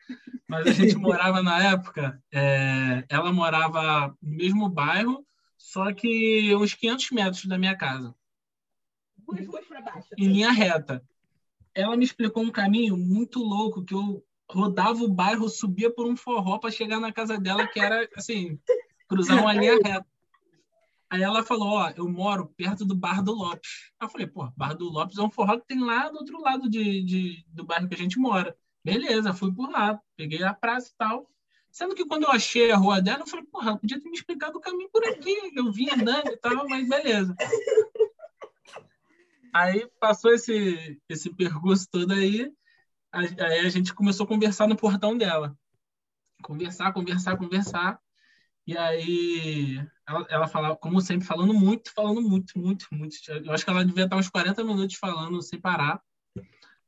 mas 0.47 0.67
a 0.67 0.71
gente 0.71 0.95
morava 0.95 1.41
na 1.43 1.61
época, 1.71 2.21
é, 2.31 3.05
ela 3.09 3.31
morava 3.31 4.15
no 4.21 4.35
mesmo 4.35 4.69
bairro, 4.69 5.25
só 5.57 5.93
que 5.93 6.55
uns 6.55 6.73
500 6.73 7.11
metros 7.11 7.45
da 7.45 7.57
minha 7.57 7.75
casa, 7.75 8.13
Duas 9.17 9.45
ruas 9.47 9.65
pra 9.65 9.81
baixo. 9.81 10.07
em 10.17 10.27
linha 10.27 10.51
reta. 10.51 11.03
Ela 11.73 11.97
me 11.97 12.05
explicou 12.05 12.43
um 12.43 12.51
caminho 12.51 12.95
muito 12.95 13.39
louco 13.39 13.83
que 13.83 13.93
eu 13.93 14.23
rodava 14.49 15.03
o 15.03 15.07
bairro, 15.11 15.49
subia 15.49 15.91
por 15.91 16.05
um 16.05 16.15
forró 16.15 16.57
para 16.59 16.71
chegar 16.71 16.99
na 16.99 17.11
casa 17.11 17.37
dela, 17.37 17.67
que 17.67 17.79
era 17.79 18.07
assim, 18.15 18.59
cruzar 19.07 19.39
uma 19.39 19.53
linha 19.53 19.77
reta. 19.83 20.05
Aí 21.09 21.21
ela 21.21 21.43
falou, 21.43 21.69
ó, 21.69 21.89
eu 21.95 22.09
moro 22.09 22.47
perto 22.57 22.83
do 22.83 22.95
Bar 22.95 23.23
do 23.23 23.31
Lopes. 23.33 23.91
Eu 24.01 24.09
falei, 24.09 24.27
pô, 24.27 24.51
Bar 24.57 24.73
do 24.73 24.89
Lopes 24.89 25.17
é 25.17 25.21
um 25.21 25.29
forró 25.29 25.59
que 25.59 25.67
tem 25.67 25.79
lá 25.79 26.09
do 26.09 26.17
outro 26.17 26.39
lado 26.41 26.69
de, 26.69 27.03
de- 27.03 27.45
do 27.49 27.63
bairro 27.63 27.87
que 27.87 27.95
a 27.95 27.97
gente 27.97 28.17
mora. 28.17 28.55
Beleza, 28.83 29.33
fui 29.33 29.53
por 29.53 29.69
lá, 29.69 29.99
peguei 30.15 30.43
a 30.43 30.53
praça 30.53 30.89
e 30.89 30.97
tal. 30.97 31.29
Sendo 31.71 31.93
que 31.95 32.05
quando 32.05 32.23
eu 32.23 32.31
achei 32.31 32.71
a 32.71 32.77
rua 32.77 33.01
dela, 33.01 33.23
eu 33.23 33.27
falei, 33.27 33.45
porra, 33.45 33.77
podia 33.77 33.99
ter 33.99 34.09
me 34.09 34.15
explicado 34.15 34.57
o 34.57 34.61
caminho 34.61 34.89
por 34.91 35.03
aqui. 35.05 35.51
Eu 35.55 35.71
vim 35.71 35.89
andando 35.89 36.29
e 36.29 36.37
tal, 36.37 36.67
mas 36.67 36.87
beleza. 36.87 37.35
Aí 39.53 39.87
passou 39.99 40.33
esse, 40.33 41.01
esse 41.07 41.33
percurso 41.33 41.87
todo 41.89 42.13
aí, 42.13 42.51
aí 43.11 43.59
a 43.59 43.69
gente 43.69 43.93
começou 43.93 44.25
a 44.25 44.27
conversar 44.27 44.67
no 44.67 44.75
portão 44.75 45.17
dela. 45.17 45.57
Conversar, 46.43 46.91
conversar, 46.93 47.37
conversar. 47.37 47.99
E 48.67 48.77
aí 48.77 49.79
ela, 50.07 50.25
ela 50.29 50.47
falava, 50.47 50.75
como 50.75 51.01
sempre, 51.01 51.25
falando 51.25 51.53
muito, 51.53 51.91
falando 51.93 52.21
muito, 52.21 52.57
muito, 52.59 52.87
muito. 52.91 53.15
Eu 53.27 53.51
acho 53.51 53.63
que 53.63 53.69
ela 53.69 53.83
devia 53.83 54.03
estar 54.03 54.15
uns 54.15 54.29
40 54.29 54.63
minutos 54.63 54.95
falando 54.95 55.41
sem 55.41 55.59
parar. 55.59 55.99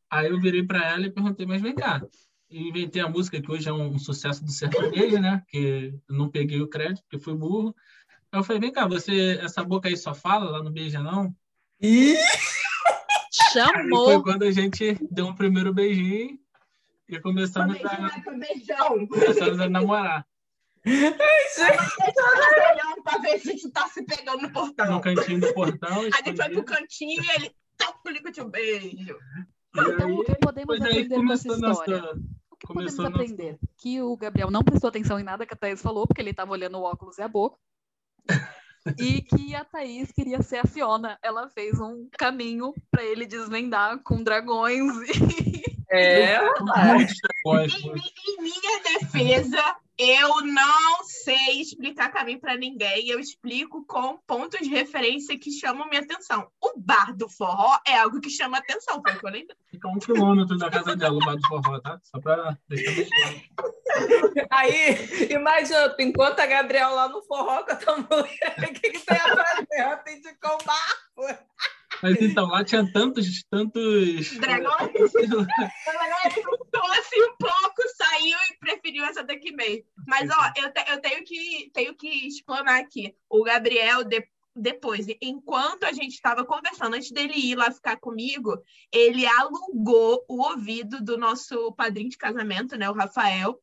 Aí 0.09 0.29
eu 0.29 0.39
virei 0.39 0.63
para 0.63 0.85
ela 0.85 1.05
e 1.05 1.11
perguntei, 1.11 1.45
mas 1.45 1.61
vem 1.61 1.75
cá. 1.75 2.01
E 2.49 2.69
inventei 2.69 3.01
a 3.01 3.09
música 3.09 3.41
que 3.41 3.51
hoje 3.51 3.67
é 3.67 3.73
um, 3.73 3.97
sucesso 3.97 4.43
do 4.45 4.51
sertanejo, 4.51 5.19
né? 5.19 5.43
Que 5.49 5.93
eu 6.07 6.15
não 6.15 6.29
peguei 6.29 6.61
o 6.61 6.69
crédito, 6.69 7.01
porque 7.03 7.23
fui 7.23 7.35
burro. 7.35 7.75
Aí 8.31 8.39
eu 8.39 8.43
falei, 8.43 8.61
vem 8.61 8.71
cá, 8.71 8.87
você, 8.87 9.39
essa 9.41 9.63
boca 9.63 9.89
aí 9.89 9.97
só 9.97 10.13
fala, 10.13 10.51
lá 10.51 10.63
no 10.63 10.71
beija 10.71 11.01
não? 11.01 11.35
Ih! 11.81 12.15
Aí 12.15 12.23
foi 13.53 13.63
Chamou. 13.63 14.23
quando 14.23 14.43
a 14.43 14.51
gente 14.51 14.97
deu 15.11 15.27
um 15.27 15.35
primeiro 15.35 15.73
beijinho 15.73 16.39
e 17.07 17.19
começamos 17.19 17.77
a, 17.83 18.21
começamos 19.07 19.59
a 19.59 19.69
namorar. 19.69 20.25
Olhando 22.71 23.03
pra 23.03 23.17
ver 23.19 23.39
se 23.39 23.49
a 23.49 23.51
gente 23.53 23.71
tá 23.71 23.87
se 23.87 24.03
pegando 24.03 24.41
no 24.43 24.51
portão. 24.51 24.91
No 24.93 25.01
cantinho 25.01 25.39
do 25.41 25.53
portão. 25.53 25.99
A 25.99 26.03
gente 26.03 26.11
foi 26.23 26.31
escondido. 26.33 26.63
pro 26.63 26.75
cantinho 26.75 27.23
e 27.23 27.29
ele 27.35 27.55
toca 27.77 27.99
o 28.05 28.09
líquido 28.09 28.43
um 28.45 28.49
beijo. 28.49 29.17
E 29.75 29.79
Então, 29.79 30.15
o 30.15 30.23
que 30.23 30.35
podemos 30.35 30.81
aí 30.81 30.89
aprender 31.03 31.15
com 31.15 31.33
essa 31.33 31.47
história? 31.47 32.01
nossa... 32.01 32.19
O 32.49 32.55
que 32.57 32.67
começou 32.67 32.97
podemos 32.97 32.97
nossa- 32.97 33.33
aprender? 33.33 33.59
Que 33.77 34.01
o 34.01 34.17
Gabriel 34.17 34.49
não 34.49 34.63
prestou 34.63 34.87
atenção 34.87 35.19
em 35.19 35.23
nada 35.23 35.45
que 35.45 35.53
a 35.53 35.57
Thaís 35.57 35.81
falou, 35.81 36.07
porque 36.07 36.21
ele 36.21 36.31
estava 36.31 36.51
olhando 36.51 36.77
o 36.79 36.83
óculos 36.83 37.17
e 37.17 37.21
a 37.21 37.27
boca. 37.27 37.57
e 38.97 39.21
que 39.21 39.53
a 39.53 39.63
Thaís 39.63 40.11
queria 40.11 40.41
ser 40.41 40.57
a 40.57 40.65
Fiona. 40.65 41.19
Ela 41.21 41.49
fez 41.49 41.79
um 41.79 42.09
caminho 42.17 42.73
para 42.89 43.03
ele 43.03 43.27
desvendar 43.27 43.99
com 44.03 44.23
dragões. 44.23 44.81
É, 45.91 46.39
Muitos 46.93 47.15
dragões. 47.43 47.73
Em, 47.75 47.91
em 47.91 48.41
minha 48.41 48.99
defesa, 48.99 49.75
Eu 49.99 50.41
não 50.45 51.03
sei 51.03 51.59
explicar 51.59 52.11
caminho 52.11 52.39
para 52.39 52.55
ninguém. 52.55 53.09
Eu 53.09 53.19
explico 53.19 53.83
com 53.85 54.19
pontos 54.27 54.59
de 54.59 54.69
referência 54.69 55.37
que 55.39 55.51
chamam 55.51 55.89
minha 55.89 56.01
atenção. 56.01 56.47
O 56.61 56.73
bar 56.77 57.15
do 57.15 57.27
forró 57.27 57.79
é 57.85 57.97
algo 57.97 58.21
que 58.21 58.29
chama 58.29 58.59
atenção, 58.59 59.01
foi 59.01 59.15
o 59.15 59.19
que 59.19 59.25
eu 59.25 59.31
lembrei. 59.31 59.57
Fica 59.71 59.87
um 59.87 59.97
quilômetro 59.97 60.55
da 60.57 60.69
casa 60.69 60.95
dela, 60.95 61.15
o 61.15 61.25
bar 61.25 61.35
do 61.35 61.47
forró, 61.47 61.79
tá? 61.79 61.99
Só 62.03 62.19
pra 62.19 62.55
deixar 62.69 62.91
bem 62.91 63.51
claro. 63.55 63.77
Aí, 64.51 65.31
imagina, 65.31 65.95
encontra 65.99 66.43
a 66.43 66.47
Gabriel 66.47 66.93
lá 66.93 67.09
no 67.09 67.23
forró 67.23 67.63
com 67.63 67.71
a 67.71 67.75
tua 67.75 67.97
mulher, 67.97 68.55
o 68.59 68.73
que, 68.73 68.91
que 68.91 68.99
tu 68.99 69.13
ia 69.13 69.35
fazer? 69.35 70.03
Te 70.03 70.11
indicou 70.11 70.57
o 70.61 70.63
barco. 70.63 71.47
Mas 72.01 72.21
então, 72.21 72.47
lá 72.47 72.63
tinha 72.63 72.89
tantos, 72.91 73.43
tantos. 73.49 74.31
Dragões. 74.37 75.11
Juntou 76.35 76.91
assim 76.93 77.21
um 77.23 77.35
pouco, 77.37 77.81
saiu 77.95 78.37
e 78.51 78.57
preferiu 78.59 79.05
essa 79.05 79.23
daqui 79.23 79.51
mesmo. 79.51 79.85
Mas, 80.07 80.29
ó, 80.29 80.51
eu, 80.55 80.71
te- 80.71 80.91
eu 80.91 81.01
tenho, 81.01 81.23
que, 81.23 81.71
tenho 81.73 81.95
que 81.95 82.27
explanar 82.27 82.79
aqui. 82.79 83.15
O 83.29 83.43
Gabriel, 83.43 84.03
de- 84.03 84.27
depois, 84.55 85.05
enquanto 85.21 85.83
a 85.83 85.91
gente 85.91 86.13
estava 86.13 86.43
conversando, 86.43 86.95
antes 86.95 87.11
dele 87.11 87.33
ir 87.35 87.55
lá 87.55 87.71
ficar 87.71 87.97
comigo, 87.97 88.57
ele 88.91 89.25
alugou 89.25 90.25
o 90.27 90.41
ouvido 90.41 91.03
do 91.03 91.17
nosso 91.17 91.71
padrinho 91.73 92.09
de 92.09 92.17
casamento, 92.17 92.75
né, 92.75 92.89
o 92.89 92.93
Rafael, 92.93 93.59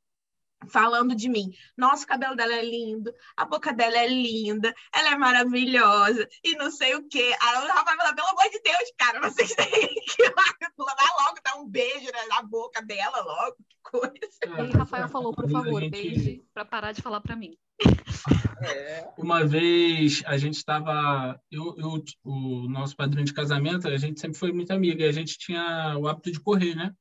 falando 0.68 1.14
de 1.14 1.28
mim. 1.28 1.52
Nossa, 1.76 2.04
o 2.04 2.06
cabelo 2.06 2.34
dela 2.36 2.54
é 2.54 2.64
lindo, 2.64 3.12
a 3.36 3.44
boca 3.44 3.72
dela 3.72 3.96
é 3.98 4.06
linda, 4.06 4.74
ela 4.94 5.12
é 5.12 5.16
maravilhosa, 5.16 6.28
e 6.42 6.56
não 6.56 6.70
sei 6.70 6.94
o 6.94 7.08
quê. 7.08 7.34
Aí 7.40 7.56
o 7.64 7.68
Rafael 7.68 7.96
falou, 7.98 8.14
pelo 8.14 8.28
amor 8.28 8.50
de 8.50 8.60
Deus, 8.60 8.92
cara, 8.98 9.20
vocês 9.20 9.54
têm 9.54 9.94
que 9.94 10.22
lá, 10.34 11.24
logo 11.26 11.40
dar 11.44 11.56
um 11.56 11.66
beijo 11.68 12.06
né, 12.06 12.26
na 12.28 12.42
boca 12.42 12.82
dela 12.82 13.20
logo, 13.22 13.56
que 13.68 13.76
coisa. 13.82 14.14
E 14.46 14.60
aí, 14.60 14.70
Rafael 14.72 15.08
falou, 15.08 15.32
por 15.34 15.50
favor, 15.50 15.80
gente- 15.80 15.90
beije 15.90 16.44
pra 16.52 16.64
parar 16.64 16.92
de 16.92 17.02
falar 17.02 17.20
pra 17.20 17.36
mim. 17.36 17.56
É. 18.62 19.06
Uma 19.18 19.44
vez 19.44 20.22
a 20.24 20.38
gente 20.38 20.54
estava. 20.54 21.38
Eu, 21.50 21.74
eu, 21.76 22.02
o 22.24 22.66
nosso 22.68 22.96
padrinho 22.96 23.26
de 23.26 23.34
casamento, 23.34 23.86
a 23.86 23.96
gente 23.98 24.18
sempre 24.18 24.38
foi 24.38 24.52
muito 24.52 24.72
amigo, 24.72 25.00
e 25.02 25.04
a 25.04 25.12
gente 25.12 25.36
tinha 25.36 25.98
o 25.98 26.08
hábito 26.08 26.30
de 26.32 26.40
correr, 26.40 26.74
né? 26.74 26.94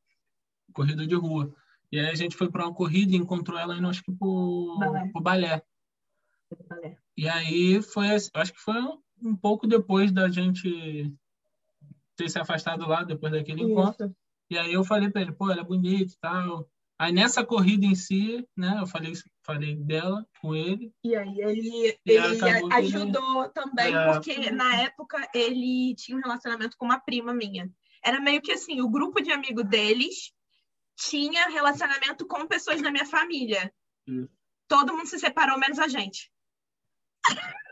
Corrida 0.73 1.07
de 1.07 1.15
rua. 1.15 1.53
E 1.93 1.99
aí 1.99 2.09
a 2.09 2.15
gente 2.15 2.35
foi 2.35 2.49
para 2.49 2.65
uma 2.65 2.73
corrida 2.73 3.11
e 3.11 3.17
encontrou 3.17 3.55
ela 3.55 3.77
indo, 3.77 3.87
acho 3.87 4.03
que 4.03 4.11
pro, 4.11 4.77
Balé. 4.79 5.09
pro 5.11 5.21
balé. 5.21 5.63
E 7.15 7.29
aí 7.29 7.83
foi, 7.83 8.07
acho 8.09 8.51
que 8.51 8.59
foi 8.59 8.75
um 9.21 9.35
pouco 9.35 9.67
depois 9.67 10.11
da 10.11 10.27
gente 10.27 11.13
ter 12.15 12.29
se 12.29 12.39
afastado 12.39 12.87
lá, 12.87 13.03
depois 13.03 13.31
daquele 13.31 13.61
encontro. 13.61 14.07
Isso. 14.07 14.15
E 14.49 14.57
aí 14.57 14.73
eu 14.73 14.83
falei 14.83 15.11
para 15.11 15.21
ele, 15.21 15.33
pô, 15.33 15.51
ela 15.51 15.61
é 15.61 15.63
bonita 15.63 16.13
e 16.13 16.17
tal. 16.19 16.67
Aí 16.97 17.11
nessa 17.11 17.45
corrida 17.45 17.85
em 17.85 17.93
si, 17.93 18.43
né, 18.57 18.77
eu 18.79 18.87
falei, 18.87 19.13
falei 19.45 19.75
dela 19.75 20.25
com 20.41 20.55
ele. 20.55 20.91
E 21.03 21.15
aí 21.15 21.39
ele, 21.41 21.95
E 22.05 22.11
ele 22.11 22.39
que 22.39 22.45
ele- 22.45 22.73
ajudou 22.73 23.49
também, 23.49 23.95
É. 23.95 24.13
porque 24.13 24.49
na 24.49 24.81
época 24.81 25.29
ele 25.33 25.93
tinha 25.93 26.17
um 26.17 26.21
relacionamento 26.21 26.75
com 26.75 26.85
uma 26.85 26.99
prima 26.99 27.33
minha. 27.35 27.69
Era 28.03 28.19
meio 28.19 28.41
que 28.41 28.51
assim, 28.51 28.81
o 28.81 28.89
grupo 28.89 29.21
de 29.21 29.31
amigo 29.31 29.63
deles 29.63 30.31
tinha 30.95 31.49
relacionamento 31.49 32.25
com 32.27 32.47
pessoas 32.47 32.81
da 32.81 32.91
minha 32.91 33.05
família. 33.05 33.73
Isso. 34.07 34.29
Todo 34.67 34.93
mundo 34.95 35.07
se 35.07 35.19
separou, 35.19 35.57
menos 35.59 35.79
a 35.79 35.87
gente. 35.87 36.31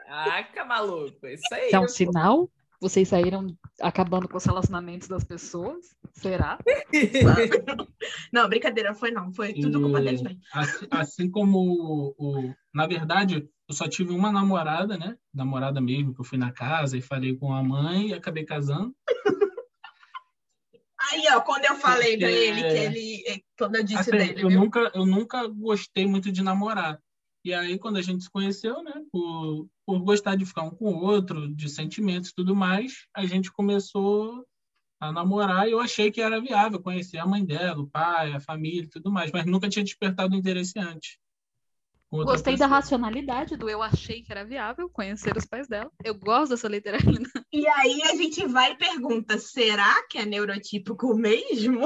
Caraca, 0.08 0.66
maluco, 0.66 1.26
isso 1.28 1.54
aí. 1.54 1.68
Isso 1.68 1.76
é 1.76 1.80
um 1.80 1.88
sinal? 1.88 2.52
Vocês 2.82 3.08
saíram 3.08 3.46
acabando 3.80 4.28
com 4.28 4.38
os 4.38 4.44
relacionamentos 4.46 5.08
das 5.08 5.24
pessoas? 5.24 5.96
Será? 6.14 6.58
Não, 8.34 8.50
brincadeira, 8.50 8.94
foi 8.96 9.12
não. 9.12 9.32
Foi 9.34 9.54
tudo 9.54 9.78
E 9.80 9.82
culpa 9.84 10.02
deles 10.02 10.22
mesmo. 10.22 10.40
Assim, 10.52 10.88
assim 10.90 11.32
como 11.32 11.60
o, 11.60 12.16
o- 12.18 12.56
na 12.74 12.88
verdade, 12.88 13.48
eu 13.70 13.76
só 13.76 13.88
tive 13.88 14.12
uma 14.12 14.32
namorada, 14.32 14.98
né? 14.98 15.16
Namorada 15.34 15.80
mesmo, 15.80 16.14
que 16.14 16.22
eu 16.22 16.26
fui 16.26 16.38
na 16.40 16.52
casa 16.52 16.98
e 16.98 17.02
falei 17.02 17.38
com 17.38 17.54
a 17.54 17.64
mãe 17.64 18.10
e 18.10 18.14
acabei 18.14 18.44
casando. 18.46 18.96
Aí, 21.10 21.24
ó, 21.34 21.42
quando 21.42 21.66
eu 21.66 21.76
falei 21.76 22.18
pra 22.18 22.30
É. 22.30 22.34
ele 22.34 22.62
que 22.64 22.78
ele. 22.78 23.44
Quando 23.58 23.76
eu 23.76 23.84
disse 23.84 24.02
Assim, 24.02 24.12
dele, 24.12 24.44
eu 24.44 24.50
viu? 24.50 24.60
nunca, 24.60 24.92
eu 24.94 25.06
nunca 25.06 25.48
gostei 25.48 26.06
muito 26.06 26.32
de 26.32 26.44
namorar. 26.44 27.02
E 27.44 27.54
aí, 27.54 27.80
quando 27.80 27.98
a 27.98 28.02
gente 28.02 28.24
se 28.24 28.30
conheceu, 28.30 28.84
né? 28.84 28.94
Por, 29.12 29.68
por 29.86 30.00
gostar 30.00 30.36
de 30.36 30.46
ficar 30.46 30.62
um 30.64 30.70
com 30.70 30.94
o 30.94 31.02
outro, 31.02 31.54
de 31.54 31.70
sentimentos 31.70 32.30
e 32.30 32.36
tudo 32.36 32.56
mais, 32.56 33.08
a 33.16 33.26
gente 33.26 33.52
começou 33.52 34.46
a 35.02 35.12
namorar 35.12 35.68
e 35.68 35.72
eu 35.72 35.80
achei 35.80 36.12
que 36.12 36.22
era 36.22 36.40
viável 36.40 36.80
conhecer 36.80 37.18
a 37.18 37.26
mãe 37.26 37.44
dela, 37.44 37.82
o 37.82 37.90
pai, 37.90 38.34
a 38.34 38.40
família 38.40 38.84
e 38.84 38.88
tudo 38.90 39.12
mais, 39.12 39.32
mas 39.32 39.46
nunca 39.48 39.68
tinha 39.68 39.84
despertado 39.84 40.36
interesse 40.36 40.78
antes. 40.78 41.18
Gostei 42.12 42.58
da 42.58 42.65
pessoa. 42.65 42.67
racionalidade 42.67 43.56
do 43.56 43.69
eu 43.69 43.82
achei 43.82 44.21
que 44.21 44.32
era 44.32 44.43
viável 44.43 44.89
conhecer 44.89 45.36
os 45.38 45.45
pais 45.45 45.67
dela. 45.67 45.89
Eu 46.04 46.13
gosto 46.13 46.52
dessa 46.52 46.67
literalidade. 46.67 47.32
E 47.54 47.67
aí 47.67 48.02
a 48.04 48.15
gente 48.15 48.45
vai 48.47 48.71
e 48.71 48.78
pergunta: 48.78 49.38
será 49.38 50.06
que 50.08 50.17
é 50.17 50.26
neurotípico 50.26 51.13
mesmo? 51.15 51.82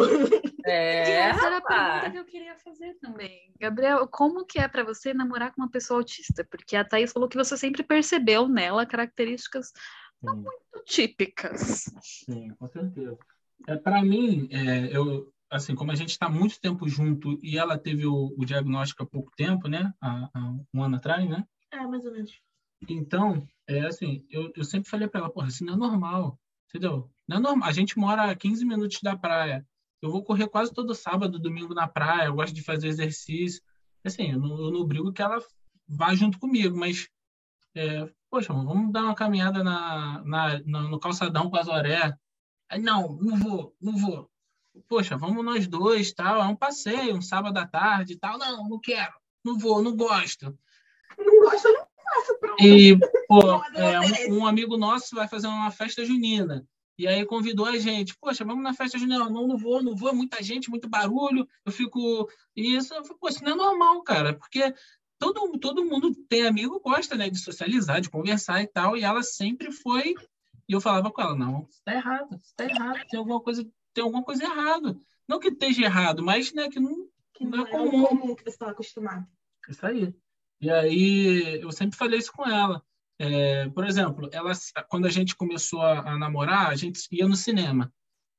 É, 0.65 1.21
Essa 1.29 1.47
era 1.47 1.57
a 1.57 1.61
pergunta 1.61 2.11
que 2.11 2.17
eu 2.17 2.25
queria 2.25 2.55
fazer 2.57 2.95
também. 3.01 3.51
Gabriel, 3.59 4.07
como 4.07 4.45
que 4.45 4.59
é 4.59 4.67
pra 4.67 4.83
você 4.83 5.13
namorar 5.13 5.53
com 5.53 5.61
uma 5.61 5.69
pessoa 5.69 5.99
autista? 5.99 6.45
Porque 6.49 6.75
a 6.75 6.85
Thaís 6.85 7.11
falou 7.11 7.27
que 7.27 7.37
você 7.37 7.57
sempre 7.57 7.83
percebeu 7.83 8.47
nela 8.47 8.85
características 8.85 9.71
Sim. 10.19 10.35
muito 10.35 10.83
típicas. 10.85 11.85
Sim, 12.01 12.49
com 12.59 12.67
certeza. 12.67 13.17
É, 13.67 13.75
para 13.75 14.03
mim, 14.03 14.47
é, 14.51 14.95
eu, 14.95 15.33
assim, 15.49 15.75
como 15.75 15.91
a 15.91 15.95
gente 15.95 16.09
está 16.09 16.29
muito 16.29 16.59
tempo 16.59 16.87
junto 16.87 17.39
e 17.43 17.57
ela 17.57 17.77
teve 17.77 18.05
o, 18.05 18.33
o 18.37 18.45
diagnóstico 18.45 19.03
há 19.03 19.05
pouco 19.05 19.31
tempo, 19.35 19.67
né? 19.67 19.93
Há, 20.01 20.29
há 20.33 20.53
um 20.73 20.83
ano 20.83 20.95
atrás, 20.97 21.27
né? 21.29 21.45
É, 21.71 21.85
mais 21.85 22.05
ou 22.05 22.11
menos. 22.11 22.31
Então, 22.87 23.47
é 23.67 23.81
assim, 23.85 24.25
eu, 24.29 24.51
eu 24.55 24.63
sempre 24.63 24.89
falei 24.89 25.07
para 25.07 25.21
ela, 25.21 25.29
porra, 25.31 25.47
isso 25.47 25.63
não 25.65 25.73
é 25.73 25.77
normal, 25.77 26.39
entendeu? 26.69 27.09
Não 27.27 27.37
é 27.37 27.39
normal. 27.39 27.69
A 27.69 27.71
gente 27.71 27.97
mora 27.97 28.29
a 28.29 28.35
15 28.35 28.65
minutos 28.65 28.99
da 29.01 29.15
praia. 29.15 29.65
Eu 30.01 30.11
vou 30.11 30.23
correr 30.23 30.47
quase 30.47 30.73
todo 30.73 30.93
sábado, 30.93 31.39
domingo 31.39 31.73
na 31.73 31.87
praia, 31.87 32.27
eu 32.27 32.35
gosto 32.35 32.53
de 32.53 32.61
fazer 32.61 32.87
exercício. 32.87 33.61
Assim, 34.03 34.31
eu 34.33 34.39
não, 34.39 34.59
eu 34.59 34.71
não 34.71 34.85
brigo 34.85 35.11
que 35.11 35.21
ela 35.21 35.39
vá 35.87 36.13
junto 36.13 36.37
comigo, 36.37 36.77
mas, 36.77 37.07
é, 37.75 38.09
poxa, 38.29 38.53
vamos 38.53 38.91
dar 38.91 39.03
uma 39.03 39.15
caminhada 39.15 39.63
na, 39.63 40.23
na, 40.23 40.59
na- 40.65 40.83
no 40.89 40.99
calçadão 40.99 41.49
com 41.49 41.57
a 41.57 41.63
Zoré. 41.63 42.15
Aí, 42.69 42.79
não, 42.81 43.15
não 43.17 43.37
vou, 43.37 43.75
não 43.81 43.97
vou. 43.97 44.29
Poxa, 44.87 45.17
vamos 45.17 45.43
nós 45.43 45.67
dois, 45.67 46.13
tal, 46.13 46.41
é 46.41 46.45
um 46.45 46.55
passeio, 46.55 47.15
um 47.15 47.21
sábado 47.21 47.57
à 47.57 47.65
tarde 47.65 48.13
e 48.13 48.17
tal. 48.17 48.37
Não, 48.37 48.69
não 48.69 48.79
quero, 48.79 49.13
não 49.43 49.57
vou, 49.57 49.81
não 49.81 49.95
gosto. 49.95 50.57
Não 51.17 51.39
gosto, 51.41 51.67
eu 51.67 51.73
não 51.73 51.87
faço, 52.03 52.39
pronto. 52.39 52.63
E, 52.63 52.97
pô, 53.27 53.41
é, 53.75 54.29
um, 54.29 54.39
um 54.39 54.47
amigo 54.47 54.77
nosso 54.77 55.15
vai 55.15 55.27
fazer 55.27 55.47
uma 55.47 55.71
festa 55.71 56.05
junina. 56.05 56.65
E 56.97 57.07
aí 57.07 57.25
convidou 57.25 57.65
a 57.65 57.77
gente. 57.77 58.15
Poxa, 58.19 58.45
vamos 58.45 58.63
na 58.63 58.73
festa 58.73 58.97
junina. 58.97 59.29
Não, 59.29 59.47
não 59.47 59.57
vou, 59.57 59.83
não 59.83 59.95
vou. 59.95 60.15
Muita 60.15 60.41
gente, 60.41 60.69
muito 60.69 60.87
barulho. 60.87 61.45
Eu 61.65 61.71
fico... 61.71 62.29
Isso, 62.55 62.93
eu 62.93 63.03
fico, 63.03 63.19
pô, 63.19 63.27
isso 63.27 63.43
não 63.43 63.51
é 63.51 63.55
normal, 63.55 64.01
cara. 64.01 64.33
Porque 64.33 64.73
todo, 65.19 65.59
todo 65.59 65.83
mundo 65.83 66.15
tem 66.29 66.47
amigo, 66.47 66.79
gosta, 66.79 67.15
né? 67.15 67.29
De 67.29 67.37
socializar, 67.37 67.99
de 67.99 68.09
conversar 68.09 68.61
e 68.61 68.67
tal. 68.67 68.95
E 68.95 69.03
ela 69.03 69.23
sempre 69.23 69.73
foi... 69.73 70.15
E 70.67 70.73
eu 70.73 70.81
falava 70.81 71.11
com 71.11 71.21
ela, 71.21 71.35
não, 71.35 71.67
isso 71.69 71.81
tá 71.83 71.93
errado. 71.93 72.39
Isso 72.41 72.53
tá 72.55 72.63
errado. 72.63 72.99
Tem 73.07 73.19
alguma 73.19 73.39
coisa, 73.39 73.67
tem 73.95 74.03
alguma 74.03 74.23
coisa 74.23 74.43
errada. 74.43 74.95
Não 75.27 75.39
que 75.39 75.47
esteja 75.47 75.83
errado, 75.83 76.21
mas, 76.21 76.53
né, 76.53 76.69
que 76.69 76.79
não, 76.79 77.07
Que 77.33 77.43
não 77.45 77.57
não 77.57 77.65
é 77.65 77.69
é 77.69 77.71
comum. 77.71 78.05
comum 78.05 78.35
que 78.35 78.43
você 78.43 78.49
estava 78.49 78.71
acostumado. 78.71 79.25
Isso 79.67 79.83
aí. 79.85 80.13
E 80.61 80.69
aí, 80.69 81.59
eu 81.61 81.71
sempre 81.71 81.97
falei 81.97 82.19
isso 82.19 82.31
com 82.31 82.47
ela. 82.47 82.83
É, 83.17 83.67
por 83.69 83.85
exemplo, 83.85 84.29
ela, 84.31 84.51
quando 84.89 85.05
a 85.07 85.09
gente 85.09 85.35
começou 85.35 85.81
a, 85.81 86.11
a 86.11 86.17
namorar, 86.17 86.67
a 86.69 86.75
gente 86.75 86.99
ia 87.11 87.27
no 87.27 87.35
cinema. 87.35 87.91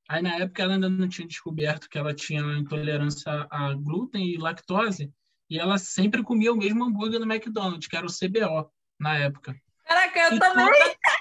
Aí, 0.09 0.23
na 0.23 0.37
época, 0.37 0.63
ela 0.63 0.75
ainda 0.75 0.89
não 0.89 1.09
tinha 1.09 1.27
descoberto 1.27 1.89
que 1.89 1.99
ela 1.99 2.15
tinha 2.15 2.41
intolerância 2.59 3.47
a 3.51 3.75
glúten 3.75 4.25
e 4.29 4.37
lactose. 4.37 5.11
E 5.51 5.59
ela 5.59 5.79
sempre 5.79 6.23
comia 6.23 6.53
o 6.53 6.57
mesmo 6.57 6.85
hambúrguer 6.85 7.19
no 7.19 7.33
McDonald's, 7.33 7.89
que 7.89 7.97
era 7.97 8.07
o 8.07 8.13
CBO, 8.13 8.71
na 9.01 9.17
época. 9.17 9.57
Caraca, 9.85 10.19
eu 10.21 10.37
E 10.37 10.39
também. 10.39 10.67
Toda 10.67 10.97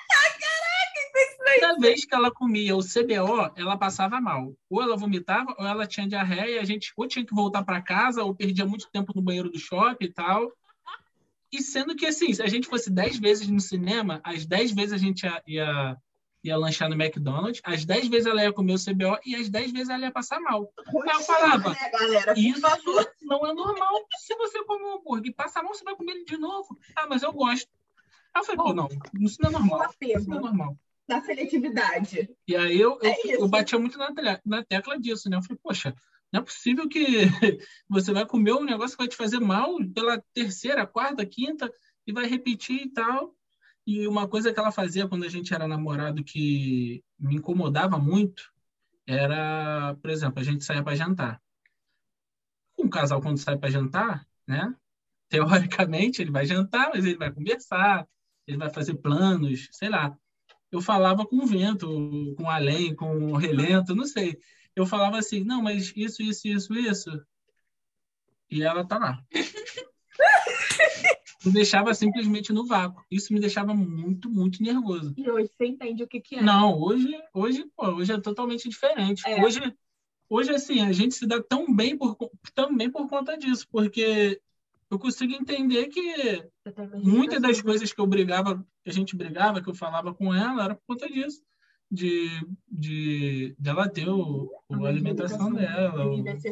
vez 1.80 2.06
que 2.06 2.16
ela 2.16 2.32
comia 2.32 2.76
o 2.76 2.84
CBO, 2.84 3.52
ela 3.56 3.78
passava 3.78 4.20
mal. 4.20 4.54
Ou 4.70 4.82
ela 4.82 4.98
vomitava, 4.98 5.56
ou 5.58 5.66
ela 5.66 5.88
tinha 5.88 6.08
diarreia, 6.08 6.56
e 6.56 6.60
a 6.60 6.64
gente 6.64 6.92
ou 6.96 7.08
tinha 7.08 7.26
que 7.26 7.34
voltar 7.34 7.64
para 7.64 7.82
casa, 7.82 8.24
ou 8.24 8.36
perdia 8.36 8.66
muito 8.66 8.90
tempo 8.92 9.14
no 9.16 9.22
banheiro 9.22 9.50
do 9.50 9.60
shopping 9.60 10.06
e 10.06 10.12
tal. 10.12 10.52
E 11.52 11.62
sendo 11.62 11.96
que, 11.96 12.06
assim, 12.06 12.34
se 12.34 12.42
a 12.42 12.48
gente 12.48 12.68
fosse 12.68 12.90
10 12.92 13.20
vezes 13.20 13.48
no 13.48 13.60
cinema, 13.60 14.20
as 14.24 14.46
10 14.46 14.72
vezes 14.72 14.94
a 14.94 14.98
gente 14.98 15.24
ia, 15.24 15.42
ia, 15.48 15.98
ia 16.44 16.58
lanchar 16.58 16.90
no 16.90 17.02
McDonald's, 17.02 17.62
as 17.64 17.86
10 17.86 18.08
vezes 18.08 18.26
ela 18.26 18.44
ia 18.44 18.52
comer 18.52 18.74
o 18.74 18.84
CBO 18.84 19.18
e 19.26 19.36
as 19.36 19.50
10 19.50 19.72
vezes 19.72 19.90
ela 19.90 20.04
ia 20.04 20.12
passar 20.12 20.40
mal. 20.42 20.70
Aí 20.88 21.16
eu 21.16 21.22
falava, 21.22 21.70
né, 21.70 21.90
galera? 21.92 22.34
Isso 22.38 22.60
favor. 22.60 23.12
não 23.22 23.48
é 23.48 23.54
normal. 23.54 24.06
Se 24.18 24.36
você 24.36 24.64
come 24.66 24.84
um 24.84 24.96
hambúrguer 24.96 25.32
e 25.32 25.34
passa 25.34 25.62
mal, 25.62 25.74
você 25.74 25.84
vai 25.84 25.96
comer 25.96 26.14
ele 26.14 26.26
de 26.26 26.38
novo. 26.38 26.78
Ah, 26.96 27.08
mas 27.08 27.24
eu 27.24 27.32
gosto. 27.32 27.70
Aí 28.34 28.42
eu 28.42 28.46
falei, 28.46 28.58
pô, 28.58 28.74
não, 28.74 28.90
isso 29.22 29.42
não 29.42 29.50
é 29.50 29.54
normal. 29.54 29.90
Isso 30.02 30.30
não 30.30 30.38
é 30.38 30.42
normal. 30.42 30.78
Da 31.08 31.22
seletividade. 31.22 32.30
E 32.48 32.56
aí 32.56 32.80
eu, 32.80 33.00
eu, 33.02 33.12
É 33.12 33.36
eu 33.36 33.48
batia 33.48 33.80
muito 33.80 33.98
na, 33.98 34.10
na 34.46 34.64
tecla 34.64 35.00
disso, 35.00 35.30
né? 35.30 35.38
Eu 35.38 35.44
falei, 35.44 35.60
poxa, 35.62 35.96
Não 36.32 36.42
é 36.42 36.44
possível 36.44 36.88
que 36.90 37.02
você 37.88 38.12
vai 38.12 38.26
comer 38.26 38.54
um 38.54 38.64
negócio 38.64 38.98
que 38.98 39.04
vai 39.04 39.08
te 39.08 39.16
fazer 39.16 39.40
mal 39.40 39.78
pela 39.94 40.22
terceira, 40.34 40.86
quarta, 40.88 41.26
quinta 41.26 41.72
e 42.06 42.12
vai 42.12 42.26
repetir 42.26 42.82
e 42.82 42.92
tal. 42.92 43.36
E 43.86 44.08
uma 44.08 44.28
coisa 44.28 44.52
que 44.52 44.60
ela 44.60 44.72
fazia 44.72 45.08
quando 45.08 45.26
a 45.26 45.30
gente 45.30 45.54
era 45.54 45.68
namorado 45.68 46.24
que 46.24 47.04
me 47.20 47.36
incomodava 47.36 48.00
muito 48.00 48.52
era, 49.08 49.96
por 50.02 50.10
exemplo, 50.10 50.40
a 50.40 50.44
gente 50.44 50.64
saía 50.64 50.84
para 50.84 50.96
jantar. 50.96 51.42
Um 52.78 52.90
casal, 52.90 53.22
quando 53.22 53.38
sai 53.38 53.58
para 53.58 53.70
jantar, 53.70 54.28
né? 54.48 54.74
Teoricamente, 55.30 56.22
ele 56.22 56.32
vai 56.32 56.46
jantar, 56.46 56.90
mas 56.94 57.06
ele 57.06 57.18
vai 57.18 57.32
conversar, 57.32 58.08
ele 58.48 58.58
vai 58.58 58.70
fazer 58.72 58.96
planos, 58.96 59.70
sei 59.72 59.90
lá. 59.90 60.18
Eu 60.72 60.82
falava 60.82 61.26
com 61.26 61.38
o 61.38 61.46
vento, 61.46 62.36
com 62.38 62.50
além, 62.50 62.96
com 62.96 63.32
o 63.32 63.38
relento, 63.38 63.96
não 63.96 64.06
sei. 64.06 64.38
Eu 64.76 64.86
falava 64.86 65.18
assim, 65.18 65.44
não, 65.44 65.62
mas 65.62 65.94
isso, 65.96 66.22
isso, 66.22 66.48
isso, 66.48 66.74
isso. 66.74 67.26
E 68.50 68.62
ela 68.62 68.86
tá 68.86 68.98
lá. 68.98 69.24
me 71.46 71.52
deixava 71.52 71.94
simplesmente 71.94 72.52
no 72.52 72.66
vácuo. 72.66 73.04
Isso 73.10 73.34
me 73.34 73.40
deixava 73.40 73.74
muito, 73.74 74.30
muito 74.30 74.62
nervoso. 74.62 75.14
E 75.16 75.30
hoje 75.30 75.50
você 75.56 75.66
entende 75.68 76.04
o 76.04 76.08
que, 76.08 76.20
que 76.20 76.36
é? 76.38 76.42
Não, 76.42 76.80
hoje, 76.80 77.16
hoje, 77.34 77.66
pô, 77.76 77.88
hoje 77.88 78.12
é 78.12 78.20
totalmente 78.20 78.68
diferente. 78.68 79.24
É. 79.28 79.44
Hoje, 79.44 79.62
hoje, 80.28 80.52
assim, 80.52 80.82
a 80.82 80.92
gente 80.92 81.14
se 81.14 81.28
dá 81.28 81.42
tão 81.42 81.74
bem 81.74 81.98
por, 81.98 82.18
também 82.54 82.90
por 82.90 83.08
conta 83.08 83.38
disso, 83.38 83.68
porque 83.72 84.42
eu 84.90 85.00
consigo 85.00 85.34
entender 85.34 85.88
que 85.88 86.50
muitas 87.02 87.42
das 87.42 87.52
assim, 87.52 87.64
coisas 87.64 87.92
que 87.92 88.00
eu 88.00 88.08
brigava, 88.08 88.66
que 88.84 88.90
a 88.90 88.94
gente 88.94 89.16
brigava, 89.16 89.62
que 89.62 89.70
eu 89.70 89.76
falava 89.76 90.14
com 90.14 90.34
ela, 90.34 90.64
era 90.66 90.76
por 90.76 90.84
conta 90.88 91.08
disso. 91.08 91.42
De, 91.92 92.28
de 92.68 93.56
dela 93.60 93.88
ter 93.88 94.10
o, 94.10 94.52
o- 94.68 94.86
a 94.86 94.90
alimentação 94.90 95.54
dela, 95.54 96.08
o- 96.08 96.18
e 96.18 96.30
as 96.30 96.44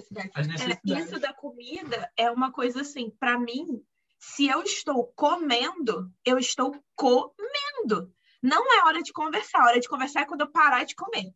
É, 0.46 0.48
necessidades. 0.48 1.08
isso 1.08 1.20
da 1.20 1.34
comida 1.34 2.10
é 2.16 2.30
uma 2.30 2.52
coisa 2.52 2.82
assim, 2.82 3.10
para 3.10 3.38
mim, 3.40 3.84
se 4.20 4.48
eu 4.48 4.62
estou 4.62 5.08
comendo, 5.16 6.14
eu 6.24 6.38
estou 6.38 6.72
comendo. 6.96 8.14
Não 8.44 8.64
é 8.80 8.86
hora 8.86 9.02
de 9.02 9.12
conversar, 9.12 9.62
a 9.64 9.66
hora 9.66 9.80
de 9.80 9.90
conversar 9.90 10.22
é 10.22 10.26
quando 10.26 10.42
eu 10.42 10.52
parar 10.52 10.84
de 10.84 10.96
comer. 10.96 11.34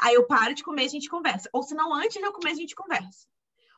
Aí 0.00 0.14
eu 0.14 0.26
paro 0.26 0.54
de 0.54 0.62
comer, 0.62 0.84
a 0.84 0.88
gente 0.88 1.08
conversa. 1.08 1.50
Ou 1.52 1.62
se 1.64 1.74
não, 1.74 1.92
antes 1.92 2.16
de 2.16 2.22
eu 2.24 2.32
comer, 2.32 2.52
a 2.52 2.54
gente 2.54 2.74
conversa. 2.74 3.26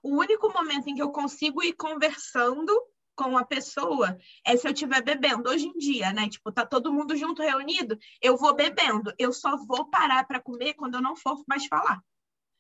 O 0.03 0.17
único 0.19 0.53
momento 0.53 0.89
em 0.89 0.95
que 0.95 1.03
eu 1.03 1.11
consigo 1.11 1.63
ir 1.63 1.75
conversando 1.75 2.73
com 3.15 3.37
a 3.37 3.45
pessoa 3.45 4.17
é 4.47 4.57
se 4.57 4.67
eu 4.67 4.73
estiver 4.73 5.03
bebendo. 5.03 5.51
Hoje 5.51 5.67
em 5.67 5.77
dia, 5.77 6.13
né? 6.13 6.29
Tipo, 6.29 6.51
tá 6.51 6.65
todo 6.65 6.93
mundo 6.93 7.15
junto, 7.17 7.43
reunido, 7.43 7.99
eu 8.23 8.37
vou 8.37 8.55
bebendo. 8.55 9.13
Eu 9.19 9.33
só 9.33 9.57
vou 9.59 9.91
parar 9.91 10.27
para 10.27 10.41
comer 10.41 10.75
quando 10.75 10.95
eu 10.95 11.03
não 11.03 11.15
for 11.15 11.43
mais 11.47 11.67
falar. 11.67 12.01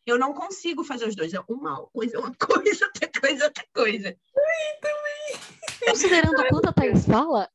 Eu 0.05 0.18
não 0.18 0.35
consigo 0.35 0.83
fazer 0.85 1.09
os 1.09 1.16
dois. 1.16 1.33
É 1.33 1.40
uma 1.48 1.87
coisa, 1.87 2.18
uma 2.18 2.35
coisa, 2.37 2.85
outra 2.87 3.11
coisa, 3.20 3.44
outra 3.46 3.64
coisa. 3.74 4.16
Considerando 5.87 6.46
quanto 6.48 6.68
a 6.68 6.72
Thaís 6.72 7.07
fala, 7.07 7.48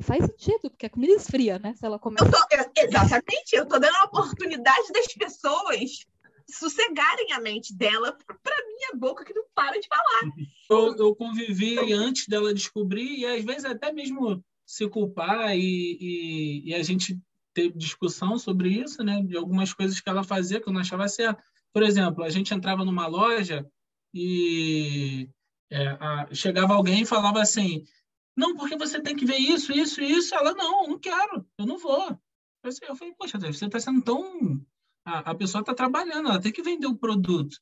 faz 0.00 0.24
sentido, 0.24 0.70
porque 0.70 0.86
a 0.86 0.90
comida 0.90 1.12
esfria, 1.12 1.58
né? 1.58 1.74
Se 1.74 1.84
ela 1.84 1.98
começa. 1.98 2.24
Eu 2.24 2.30
tô, 2.30 2.38
eu- 2.50 2.70
exatamente, 2.88 3.52
eu 3.52 3.66
tô 3.66 3.78
dando 3.78 3.96
a 3.96 4.04
oportunidade 4.04 4.90
das 4.92 5.06
pessoas 5.12 6.06
sossegarem 6.50 7.32
a 7.32 7.40
mente 7.40 7.74
dela 7.74 8.16
para 8.26 8.66
minha 8.66 8.94
boca 8.96 9.24
que 9.24 9.34
não 9.34 9.44
para 9.54 9.78
de 9.78 9.86
falar. 9.86 10.32
eu, 10.70 10.96
eu 10.96 11.14
convivi 11.14 11.92
antes 11.92 12.26
dela 12.26 12.54
descobrir 12.54 13.18
e 13.18 13.26
às 13.26 13.44
vezes 13.44 13.64
até 13.64 13.92
mesmo 13.92 14.44
se 14.66 14.88
culpar 14.88 15.56
e, 15.56 15.98
e, 16.00 16.68
e 16.70 16.74
a 16.74 16.82
gente 16.82 17.18
ter 17.54 17.72
discussão 17.72 18.38
sobre 18.38 18.70
isso, 18.70 19.02
né? 19.02 19.22
De 19.22 19.36
algumas 19.36 19.72
coisas 19.72 20.00
que 20.00 20.08
ela 20.08 20.22
fazia 20.22 20.60
que 20.60 20.68
eu 20.68 20.72
não 20.72 20.80
achava 20.80 21.08
certo. 21.08 21.42
Por 21.72 21.82
exemplo, 21.82 22.22
a 22.22 22.30
gente 22.30 22.52
entrava 22.54 22.84
numa 22.84 23.06
loja 23.06 23.66
e 24.14 25.28
é, 25.70 25.88
a- 25.88 26.28
chegava 26.32 26.74
alguém 26.74 27.02
e 27.02 27.06
falava 27.06 27.40
assim: 27.40 27.84
não, 28.36 28.56
porque 28.56 28.76
você 28.76 29.00
tem 29.00 29.16
que 29.16 29.24
ver 29.26 29.38
isso, 29.38 29.72
isso, 29.72 30.00
isso. 30.00 30.34
Ela, 30.34 30.54
não, 30.54 30.86
não 30.86 30.98
quero, 30.98 31.46
eu 31.58 31.66
não 31.66 31.78
vou. 31.78 32.18
Eu 32.62 32.96
falei, 32.96 33.14
poxa, 33.14 33.38
você 33.38 33.66
está 33.66 33.80
sendo 33.80 34.02
tão. 34.02 34.60
A, 35.08 35.30
a 35.30 35.34
pessoa 35.34 35.60
está 35.60 35.72
trabalhando, 35.72 36.28
ela 36.28 36.40
tem 36.40 36.52
que 36.52 36.62
vender 36.62 36.86
o 36.86 36.94
produto. 36.94 37.56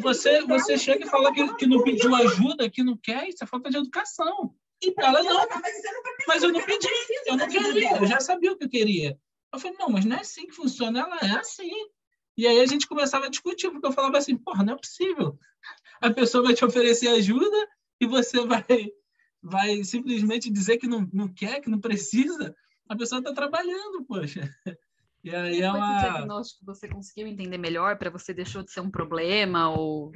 Você, 0.00 0.42
você 0.42 0.76
chega 0.76 1.04
e 1.06 1.08
fala 1.08 1.32
que, 1.32 1.54
que 1.54 1.66
não 1.66 1.84
pediu 1.84 2.12
ajuda, 2.16 2.68
que 2.68 2.82
não 2.82 2.96
quer, 2.96 3.28
isso 3.28 3.44
é 3.44 3.46
falta 3.46 3.70
de 3.70 3.76
educação. 3.76 4.52
E 4.82 4.92
Ela 4.98 5.22
não. 5.22 5.46
tá, 5.46 5.62
mas 6.26 6.42
eu 6.42 6.50
não 6.50 6.60
pedi, 6.60 6.88
eu 7.26 7.36
não 7.36 7.48
queria, 7.48 7.96
eu 7.98 8.06
já 8.06 8.18
sabia 8.18 8.50
o 8.50 8.56
que 8.56 8.64
eu 8.64 8.68
queria. 8.68 9.16
Eu 9.52 9.60
falei, 9.60 9.76
não, 9.78 9.88
mas 9.88 10.04
não 10.04 10.16
é 10.16 10.20
assim 10.20 10.46
que 10.46 10.54
funciona, 10.54 11.00
ela 11.00 11.18
é 11.18 11.38
assim. 11.38 11.70
E 12.36 12.46
aí 12.46 12.60
a 12.60 12.66
gente 12.66 12.88
começava 12.88 13.26
a 13.26 13.30
discutir, 13.30 13.70
porque 13.70 13.86
eu 13.86 13.92
falava 13.92 14.18
assim, 14.18 14.36
porra, 14.36 14.64
não 14.64 14.74
é 14.74 14.76
possível. 14.76 15.38
A 16.00 16.10
pessoa 16.10 16.42
vai 16.42 16.54
te 16.54 16.64
oferecer 16.64 17.06
ajuda 17.08 17.68
e 18.00 18.06
você 18.06 18.40
vai, 18.44 18.66
vai 19.40 19.84
simplesmente 19.84 20.50
dizer 20.50 20.78
que 20.78 20.88
não, 20.88 21.08
não 21.12 21.32
quer, 21.32 21.60
que 21.60 21.70
não 21.70 21.78
precisa. 21.78 22.52
A 22.88 22.96
pessoa 22.96 23.20
está 23.20 23.32
trabalhando, 23.32 24.04
poxa. 24.08 24.50
E 25.24 25.30
aí 25.34 25.58
E 25.58 25.60
depois 25.60 25.84
do 25.84 25.92
ela. 25.92 25.98
diagnóstico, 25.98 26.64
você 26.64 26.88
conseguiu 26.88 27.26
entender 27.26 27.58
melhor 27.58 27.96
para 27.96 28.10
você 28.10 28.34
deixou 28.34 28.62
de 28.62 28.70
ser 28.72 28.80
um 28.80 28.90
problema 28.90 29.70
ou 29.70 30.12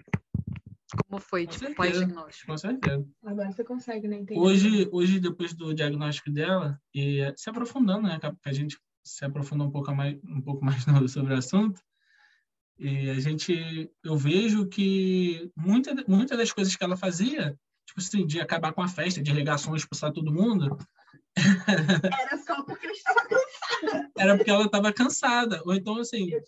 como 1.09 1.21
foi 1.21 1.45
Com 1.47 1.53
tipo 1.53 1.67
certeza. 1.67 1.77
pós-diagnóstico? 1.77 2.47
Com 2.47 2.59
certeza. 2.59 3.07
Agora 3.25 3.53
você 3.53 3.65
consegue, 3.65 4.09
né? 4.09 4.17
Entender. 4.17 4.41
Hoje, 4.41 4.89
hoje, 4.91 5.21
depois 5.21 5.53
do 5.55 5.73
diagnóstico 5.75 6.31
dela, 6.31 6.81
e 6.95 7.21
se 7.37 7.49
aprofundando, 7.51 8.09
né, 8.09 8.19
que 8.19 8.49
a- 8.49 8.53
gente 8.53 8.79
se 9.05 9.25
aprofundou 9.25 9.69
um 9.69 9.71
pouco 9.71 9.95
mais, 9.95 10.19
um 10.25 10.41
pouco 10.41 10.65
mais 10.65 10.83
sobre 11.13 11.33
o 11.35 11.37
assunto, 11.37 11.81
e 12.79 13.09
a 13.11 13.21
gente, 13.21 13.91
eu 14.03 14.17
vejo 14.17 14.67
que 14.67 15.51
muita, 15.57 15.95
muita 16.09 16.37
das 16.37 16.53
coisas 16.53 16.75
que 16.75 16.83
ela 16.85 16.97
fazia, 16.97 17.57
tipo 17.87 18.01
assim, 18.01 18.27
de 18.27 18.41
acabar 18.41 18.73
com 18.73 18.83
a 18.83 18.89
festa, 18.89 19.23
de 19.23 19.33
regações, 19.33 19.83
expulsar 19.83 20.13
todo 20.13 20.33
mundo, 20.33 20.77
Era 21.37 22.39
só 22.39 22.63
porque 22.63 22.87
eu 22.87 22.91
estava 22.93 23.21
cansada. 23.29 24.11
era 24.19 24.37
porque 24.37 24.51
ela 24.51 24.65
estava 24.65 24.93
cansada. 24.93 25.63
Ou 25.65 25.75
então, 25.75 25.99
assim, 25.99 26.31
Eu 26.33 26.43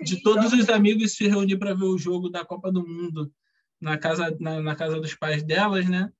de 0.00 0.22
todos 0.22 0.52
os 0.52 0.68
amigos 0.68 1.16
se 1.16 1.28
reunir 1.28 1.56
para 1.56 1.74
ver 1.74 1.84
o 1.84 1.98
jogo 1.98 2.28
da 2.28 2.44
Copa 2.44 2.70
do 2.72 2.86
Mundo 2.86 3.32
na 3.80 3.98
casa, 3.98 4.36
na, 4.40 4.60
na 4.60 4.74
casa 4.74 5.00
dos 5.00 5.14
pais 5.14 5.42
delas, 5.42 5.88
né? 5.88 6.10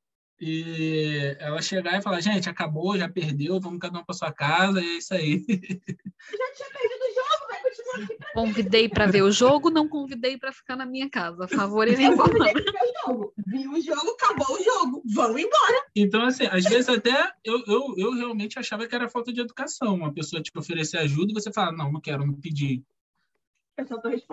E 0.40 1.36
ela 1.38 1.62
chegar 1.62 1.98
e 1.98 2.02
falar, 2.02 2.20
gente, 2.20 2.48
acabou, 2.48 2.98
já 2.98 3.08
perdeu, 3.08 3.60
vamos 3.60 3.78
cada 3.78 3.98
um 3.98 4.04
para 4.04 4.14
sua 4.14 4.32
casa, 4.32 4.80
e 4.80 4.84
é 4.86 4.98
isso 4.98 5.14
aí. 5.14 5.44
Já 5.48 6.52
tinha 6.54 6.70
perdido 6.70 7.02
o 7.02 7.14
jogo, 7.14 7.46
vai 7.48 7.62
continuar 7.62 7.72
aqui 7.72 7.82
pra 7.82 7.83
Convidei 8.32 8.88
para 8.88 9.06
ver 9.06 9.22
o 9.22 9.30
jogo, 9.30 9.70
não 9.70 9.88
convidei 9.88 10.36
para 10.36 10.52
ficar 10.52 10.76
na 10.76 10.84
minha 10.86 11.08
casa. 11.08 11.44
A 11.44 11.48
favor 11.48 11.86
Eu 11.86 11.96
nem 11.96 12.16
convidei 12.16 12.52
pra 12.52 12.62
ver 12.62 12.78
o 12.78 13.06
jogo. 13.06 13.34
Vi 13.46 13.68
o 13.68 13.80
jogo, 13.80 14.10
acabou 14.10 14.56
o 14.56 14.62
jogo. 14.62 15.02
Vamos 15.14 15.40
embora. 15.40 15.86
Então, 15.94 16.22
assim, 16.24 16.46
às 16.46 16.64
vezes 16.64 16.88
até 16.88 17.32
eu, 17.44 17.62
eu, 17.66 17.94
eu 17.96 18.12
realmente 18.14 18.58
achava 18.58 18.86
que 18.86 18.94
era 18.94 19.08
falta 19.08 19.32
de 19.32 19.40
educação. 19.40 19.94
Uma 19.94 20.12
pessoa 20.12 20.42
te 20.42 20.50
oferecer 20.56 20.98
ajuda 20.98 21.32
e 21.32 21.34
você 21.34 21.52
fala, 21.52 21.72
não, 21.72 21.92
não 21.92 22.00
quero, 22.00 22.26
não 22.26 22.34
pedi. 22.34 22.82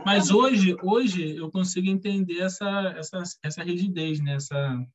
Mas 0.05 0.29
hoje, 0.29 0.75
hoje 0.83 1.35
eu 1.35 1.49
consigo 1.49 1.87
entender 1.87 2.41
essa, 2.41 2.93
essa, 2.95 3.23
essa 3.43 3.63
rigidez, 3.63 4.19
né? 4.19 4.35
essa 4.35 4.85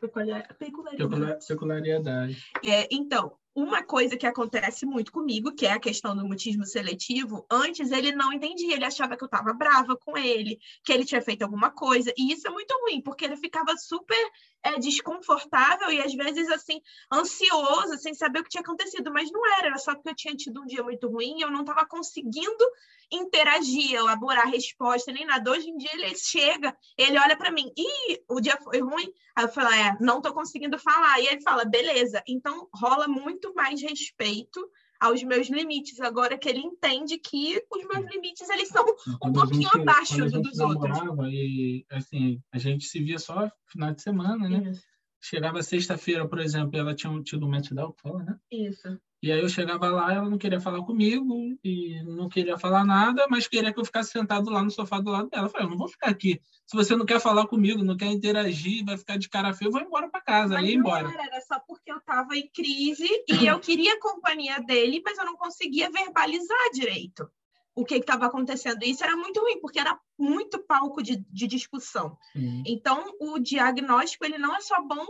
peculiaridade. 0.00 0.54
peculiar- 0.58 1.38
peculiaridade. 1.46 2.44
É, 2.64 2.88
então, 2.90 3.36
uma 3.56 3.82
coisa 3.82 4.18
que 4.18 4.26
acontece 4.26 4.84
muito 4.84 5.10
comigo, 5.10 5.54
que 5.54 5.64
é 5.64 5.72
a 5.72 5.80
questão 5.80 6.14
do 6.14 6.28
mutismo 6.28 6.66
seletivo, 6.66 7.46
antes 7.50 7.90
ele 7.90 8.12
não 8.12 8.30
entendia, 8.30 8.74
ele 8.74 8.84
achava 8.84 9.16
que 9.16 9.24
eu 9.24 9.26
estava 9.26 9.54
brava 9.54 9.96
com 9.96 10.14
ele, 10.14 10.58
que 10.84 10.92
ele 10.92 11.06
tinha 11.06 11.22
feito 11.22 11.42
alguma 11.42 11.70
coisa, 11.70 12.12
e 12.18 12.32
isso 12.32 12.46
é 12.46 12.50
muito 12.50 12.70
ruim, 12.82 13.00
porque 13.00 13.24
ele 13.24 13.36
ficava 13.36 13.74
super 13.78 14.30
é, 14.66 14.78
desconfortável 14.78 15.90
e 15.90 16.00
às 16.00 16.14
vezes 16.14 16.48
assim, 16.50 16.80
ansioso, 17.12 17.96
sem 17.98 18.14
saber 18.14 18.40
o 18.40 18.42
que 18.42 18.50
tinha 18.50 18.62
acontecido, 18.62 19.12
mas 19.12 19.30
não 19.30 19.46
era, 19.58 19.68
era 19.68 19.78
só 19.78 19.94
porque 19.94 20.10
eu 20.10 20.16
tinha 20.16 20.34
tido 20.34 20.62
um 20.62 20.66
dia 20.66 20.82
muito 20.82 21.08
ruim 21.08 21.40
eu 21.40 21.50
não 21.50 21.60
estava 21.60 21.86
conseguindo 21.86 22.64
interagir, 23.10 23.94
elaborar 23.94 24.48
resposta, 24.48 25.12
nem 25.12 25.24
nada. 25.24 25.50
Hoje 25.50 25.68
em 25.70 25.76
dia 25.76 25.90
ele 25.92 26.12
chega, 26.16 26.76
ele 26.98 27.18
olha 27.18 27.36
para 27.36 27.52
mim, 27.52 27.72
e 27.76 28.20
o 28.28 28.40
dia 28.40 28.58
foi 28.62 28.80
ruim, 28.80 29.12
Aí 29.36 29.44
eu 29.44 29.48
falo, 29.50 29.68
é, 29.68 29.96
não 30.00 30.22
tô 30.22 30.32
conseguindo 30.32 30.78
falar. 30.78 31.20
E 31.20 31.26
ele 31.26 31.42
fala, 31.42 31.66
beleza. 31.66 32.22
Então 32.26 32.66
rola 32.72 33.06
muito 33.06 33.52
mais 33.54 33.82
respeito 33.82 34.66
aos 35.00 35.22
meus 35.22 35.48
limites, 35.48 36.00
agora 36.00 36.36
que 36.38 36.48
ele 36.48 36.60
entende 36.60 37.18
que 37.18 37.62
os 37.70 37.84
meus 37.86 38.10
limites, 38.12 38.48
eles 38.50 38.68
são 38.68 38.84
a 39.22 39.30
pouquinho 39.32 39.62
gente- 39.62 39.80
abaixo 39.80 40.14
quando 40.14 40.22
a 40.22 40.26
do 40.28 40.30
gente 40.36 40.50
dos 40.50 40.58
outros. 40.60 40.98
E, 41.32 41.86
assim, 41.90 42.40
a 42.52 42.58
gente 42.58 42.84
se 42.86 42.98
via 43.00 43.18
só 43.18 43.50
final 43.66 43.92
de 43.92 44.02
semana, 44.02 44.48
né? 44.48 44.70
Isso, 44.70 44.82
Chegava 45.20 45.62
sexta-feira, 45.62 46.28
por 46.28 46.38
exemplo, 46.38 46.78
ela 46.78 46.94
tinha 46.94 47.10
um- 47.10 47.22
tido 47.22 47.46
um 47.46 47.50
matchdown, 47.50 47.92
que 47.92 48.02
fala, 48.02 48.22
né? 48.22 48.38
isso. 48.50 49.00
E 49.22 49.32
aí 49.32 49.40
eu 49.40 49.48
chegava 49.48 49.88
lá, 49.90 50.12
ela 50.12 50.28
não 50.28 50.36
queria 50.38 50.60
falar 50.60 50.82
comigo 50.84 51.34
e 51.64 52.02
não 52.04 52.28
queria 52.28 52.58
falar 52.58 52.84
nada, 52.84 53.26
mas 53.30 53.48
queria 53.48 53.72
que 53.72 53.80
eu 53.80 53.84
ficasse 53.84 54.10
sentado 54.10 54.50
lá 54.50 54.62
no 54.62 54.70
sofá 54.70 55.00
do 55.00 55.10
lado 55.10 55.30
dela. 55.30 55.46
Eu 55.46 55.50
falei, 55.50 55.66
eu 55.66 55.70
não 55.70 55.78
vou 55.78 55.88
ficar 55.88 56.10
aqui. 56.10 56.40
Se 56.66 56.76
você 56.76 56.94
não 56.94 57.06
quer 57.06 57.20
falar 57.20 57.46
comigo, 57.46 57.82
não 57.82 57.96
quer 57.96 58.06
interagir, 58.06 58.84
vai 58.84 58.96
ficar 58.96 59.16
de 59.16 59.28
cara 59.28 59.54
feia, 59.54 59.68
eu 59.68 59.72
vou 59.72 59.80
embora 59.80 60.08
para 60.10 60.20
casa. 60.20 60.54
Mas 60.54 60.64
Aí 60.64 60.70
ia 60.70 60.76
embora. 60.76 61.08
era, 61.08 61.24
era 61.24 61.40
só 61.40 61.58
porque 61.66 61.90
eu 61.90 62.00
tava 62.00 62.36
em 62.36 62.48
crise 62.52 63.08
e 63.28 63.46
eu 63.46 63.58
queria 63.58 63.94
a 63.94 64.00
companhia 64.00 64.60
dele, 64.60 65.00
mas 65.04 65.16
eu 65.18 65.24
não 65.24 65.36
conseguia 65.36 65.90
verbalizar 65.90 66.70
direito. 66.72 67.28
o 67.74 67.84
que 67.84 67.94
estava 67.96 68.26
acontecendo. 68.26 68.82
Isso 68.82 69.04
era 69.04 69.14
muito 69.16 69.38
ruim, 69.40 69.60
porque 69.60 69.78
era 69.78 69.98
muito 70.18 70.58
palco 70.58 71.02
de, 71.02 71.16
de 71.30 71.46
discussão. 71.46 72.16
Sim. 72.32 72.62
Então, 72.66 73.04
o 73.20 73.38
diagnóstico 73.38 74.24
ele 74.24 74.38
não 74.38 74.54
é 74.56 74.60
só 74.60 74.82
bom 74.82 75.06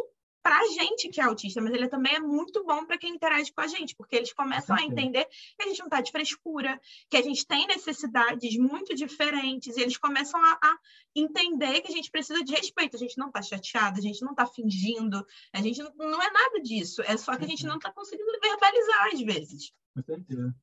para 0.47 0.61
a 0.61 0.69
gente 0.69 1.09
que 1.09 1.21
é 1.21 1.25
autista, 1.25 1.61
mas 1.61 1.75
ele 1.75 1.89
também 1.89 2.15
é 2.15 2.21
muito 2.21 2.65
bom 2.65 2.87
para 2.87 2.97
quem 2.97 3.17
interage 3.17 3.53
com 3.53 3.63
a 3.63 3.67
gente, 3.67 3.97
porque 3.97 4.15
eles 4.15 4.33
começam 4.33 4.77
a 4.77 4.83
entender 4.85 5.25
que 5.25 5.65
a 5.65 5.67
gente 5.67 5.81
não 5.81 5.87
está 5.87 6.01
de 6.01 6.13
frescura, 6.13 6.81
que 7.11 7.17
a 7.17 7.23
gente 7.23 7.45
tem 7.45 7.67
necessidades 7.67 8.57
muito 8.57 8.95
diferentes, 8.95 9.77
e 9.77 9.81
eles 9.81 9.97
começam 9.97 10.41
a, 10.41 10.53
a 10.53 10.79
entender 11.17 11.81
que 11.81 11.89
a 11.89 11.97
gente 11.97 12.13
precisa 12.13 12.45
de 12.45 12.53
respeito, 12.53 12.95
a 12.95 12.99
gente 13.01 13.19
não 13.19 13.27
está 13.27 13.43
chateado, 13.43 13.99
a 13.99 14.01
gente 14.01 14.23
não 14.23 14.31
está 14.31 14.47
fingindo, 14.47 15.27
a 15.53 15.61
gente 15.61 15.83
não, 15.83 15.93
não 15.97 16.23
é 16.23 16.31
nada 16.31 16.63
disso, 16.63 17.03
é 17.03 17.17
só 17.17 17.37
que 17.37 17.45
a 17.45 17.49
gente 17.49 17.67
não 17.67 17.75
está 17.75 17.91
conseguindo 17.91 18.31
verbalizar 18.41 19.09
às 19.13 19.21
vezes. 19.21 19.73
Com 19.97 20.03
certeza. 20.05 20.55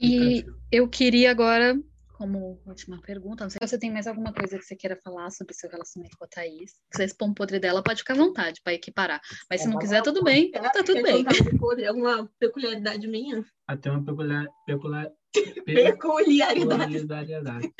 E 0.00 0.44
eu 0.70 0.88
queria 0.88 1.32
agora, 1.32 1.76
como 2.18 2.60
última 2.66 3.00
pergunta, 3.00 3.44
não 3.44 3.50
sei 3.50 3.60
se 3.62 3.68
você 3.70 3.78
tem 3.78 3.92
mais 3.92 4.08
alguma 4.08 4.32
coisa 4.32 4.58
que 4.58 4.64
você 4.64 4.74
queira 4.74 4.98
falar 5.04 5.30
sobre 5.30 5.54
seu 5.54 5.70
relacionamento 5.70 6.18
com 6.18 6.24
a 6.24 6.28
Thaís. 6.28 6.72
Se 6.72 6.78
você 6.92 7.04
expor 7.04 7.28
um 7.28 7.32
podre 7.32 7.60
dela, 7.60 7.80
pode 7.80 8.00
ficar 8.00 8.14
à 8.14 8.16
vontade 8.16 8.60
para 8.64 8.74
equiparar. 8.74 9.20
Mas 9.48 9.62
se 9.62 9.68
não 9.68 9.78
quiser, 9.78 10.02
tudo 10.02 10.24
bem. 10.24 10.50
Tá 10.50 10.72
tudo 10.72 10.94
Quer 10.94 11.02
bem. 11.04 11.24
um 11.54 11.58
podre, 11.58 11.86
alguma 11.86 12.28
peculiaridade 12.40 13.06
minha? 13.06 13.44
Até 13.68 13.88
uma 13.92 14.04
peculiar, 14.04 14.46
peculiar, 14.66 15.08
Peculiaridade. 15.64 16.92
peculiaridade. 16.92 17.72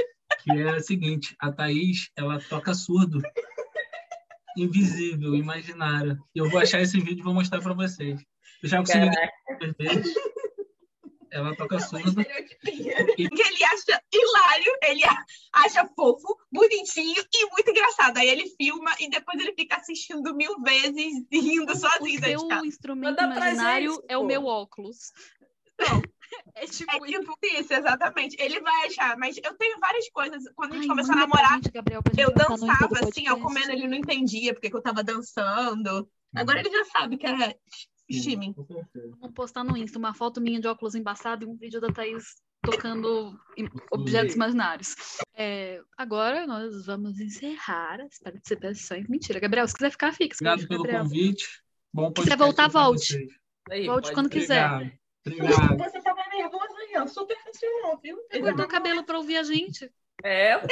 Que 0.45 0.53
é 0.53 0.71
a 0.71 0.81
seguinte, 0.81 1.35
a 1.41 1.51
Thaís, 1.51 2.09
ela 2.17 2.39
toca 2.39 2.73
surdo. 2.75 3.21
Invisível, 4.57 5.35
imaginário. 5.35 6.17
E 6.33 6.39
eu 6.39 6.49
vou 6.49 6.61
achar 6.61 6.81
esse 6.81 7.01
vídeo 7.01 7.21
e 7.21 7.25
vou 7.25 7.35
mostrar 7.35 7.61
para 7.61 7.75
vocês. 7.75 8.21
Eu 8.63 8.69
já 8.69 8.79
consegui. 8.79 9.09
Ela 11.31 11.55
toca 11.55 11.81
surdo. 11.81 12.25
Que 12.65 13.23
ele 13.23 13.65
acha 13.65 14.03
hilário, 14.13 14.79
ele 14.83 15.03
acha 15.53 15.89
fofo, 15.95 16.37
bonitinho 16.51 17.23
e 17.35 17.47
muito 17.51 17.71
engraçado. 17.71 18.19
Aí 18.19 18.29
ele 18.29 18.49
filma 18.57 18.95
e 19.01 19.09
depois 19.09 19.39
ele 19.39 19.55
fica 19.55 19.77
assistindo 19.77 20.35
mil 20.35 20.61
vezes 20.61 21.25
e 21.31 21.41
rindo 21.41 21.77
sozinho 21.77 22.37
O 22.37 22.47
seu 22.49 22.65
instrumento 22.65 23.23
imaginário 23.23 23.93
gente, 23.93 24.05
é 24.09 24.17
o 24.17 24.25
meu 24.25 24.45
óculos. 24.45 25.13
Não. 25.79 26.03
É 26.55 26.67
tipo 26.67 27.05
É 27.05 27.09
tipo 27.09 27.39
isso, 27.43 27.73
exatamente. 27.73 28.37
Ele 28.39 28.61
vai 28.61 28.87
achar, 28.87 29.17
mas 29.17 29.37
eu 29.43 29.55
tenho 29.57 29.79
várias 29.79 30.09
coisas. 30.11 30.43
Quando 30.55 30.73
a 30.73 30.75
gente 30.75 30.85
Ai, 30.85 30.89
começou 30.89 31.15
a 31.15 31.19
namorar, 31.19 31.55
gente, 31.55 31.71
Gabriel, 31.71 32.03
eu 32.17 32.33
dançava 32.33 32.85
assim, 33.01 33.25
podcast. 33.25 33.41
comendo, 33.41 33.73
ele 33.73 33.89
não 33.89 33.97
entendia 33.97 34.53
porque 34.53 34.69
que 34.69 34.77
eu 34.77 34.83
tava 34.83 35.03
dançando. 35.03 36.09
Agora 36.35 36.61
ele 36.61 36.71
já 36.71 36.85
sabe 36.87 37.17
que 37.17 37.27
é 37.27 37.57
certeza. 38.11 39.17
Vamos 39.21 39.35
postar 39.35 39.65
no 39.65 39.77
Insta 39.77 39.99
uma 39.99 40.15
foto 40.15 40.41
minha 40.41 40.61
de 40.61 40.69
óculos 40.69 40.95
embaçado 40.95 41.45
e 41.45 41.49
um 41.49 41.57
vídeo 41.57 41.81
da 41.81 41.93
Thaís 41.93 42.37
tocando 42.63 43.39
objetos 43.91 44.35
imaginários. 44.35 44.95
É, 45.35 45.81
agora 45.97 46.47
nós 46.47 46.87
vamos 46.87 47.21
encerrar 47.21 48.01
as 48.01 48.19
participações. 48.19 49.09
Mentira, 49.09 49.41
Gabriel, 49.41 49.69
se 49.69 49.75
quiser 49.75 49.91
ficar 49.91 50.13
fixa. 50.13 50.39
Obrigado 50.43 50.69
pelo 50.69 50.83
Gabriel. 50.83 51.03
convite. 51.05 51.63
Bom 51.93 52.13
quiser 52.13 52.37
podcast 52.37 52.39
voltar, 52.39 52.69
volte. 52.69 53.29
Aí, 53.71 53.87
Volte 53.87 54.13
quando 54.13 54.31
quiser. 54.31 54.65
Obrigado. 54.65 54.99
Obrigado. 55.27 55.79
Você 55.79 56.03
tava 56.03 56.23
nervoso 56.33 56.75
aí, 56.77 56.97
ó. 56.97 57.07
Super 57.07 57.37
funcionou, 57.45 57.99
viu? 58.03 58.17
Você 58.31 58.41
cortou 58.41 58.65
o 58.65 58.69
cabelo 58.69 59.05
pra 59.05 59.19
ouvir 59.19 59.37
a 59.37 59.43
gente. 59.43 59.91
É, 60.25 60.59
pô. 60.59 60.67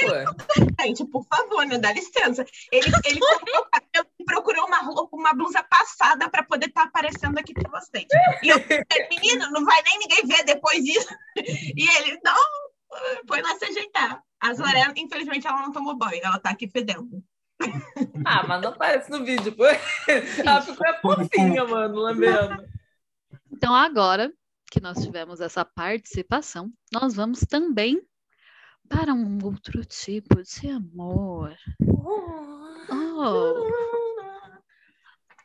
Gente, 0.83 1.05
por 1.07 1.25
favor, 1.25 1.65
né? 1.67 1.79
Dá 1.79 1.93
licença. 1.93 2.45
Ele, 2.73 2.91
ele 3.05 3.21
cortou 3.21 3.61
o 3.61 3.71
cabelo 3.71 4.07
e 4.19 4.25
procurou 4.25 4.67
uma 4.67 4.79
roupa, 4.79 5.17
uma 5.17 5.33
blusa 5.33 5.63
passada 5.63 6.29
para 6.29 6.43
poder 6.43 6.67
estar 6.67 6.85
aparecendo 6.85 7.39
aqui 7.39 7.55
para 7.55 7.71
vocês. 7.71 8.07
E 8.43 8.49
eu, 8.49 8.57
menino, 9.11 9.51
não 9.51 9.65
vai 9.65 9.83
nem 9.83 9.99
ninguém 10.01 10.27
ver 10.27 10.45
depois 10.45 10.83
disso. 10.83 11.15
E 11.37 11.89
ele, 11.97 12.21
não, 12.25 12.37
foi 13.29 13.41
lá 13.41 13.55
se 13.57 13.67
ajeitar. 13.67 14.23
A 14.41 14.53
Zoré, 14.53 14.93
infelizmente, 14.97 15.47
ela 15.47 15.63
não 15.63 15.73
tomou 15.73 15.97
banho, 15.97 16.21
ela 16.23 16.39
tá 16.39 16.51
aqui 16.51 16.69
fedendo. 16.69 17.23
Ah, 18.25 18.47
mas 18.47 18.61
não 18.61 18.71
aparece 18.71 19.11
no 19.11 19.25
vídeo, 19.25 19.55
pô. 19.57 19.65
Ela 19.67 20.61
ficou 20.61 20.87
fofinha, 21.01 21.65
mano, 21.65 21.95
lambendo. 21.95 22.69
Então, 23.51 23.75
agora 23.75 24.33
que 24.71 24.81
nós 24.81 24.99
tivemos 24.99 25.41
essa 25.41 25.65
participação, 25.65 26.71
nós 26.93 27.15
vamos 27.15 27.41
também 27.41 28.03
para 28.89 29.13
um 29.13 29.39
outro 29.45 29.85
tipo 29.85 30.43
de 30.43 30.69
amor. 30.69 31.57
Oh. 32.89 33.69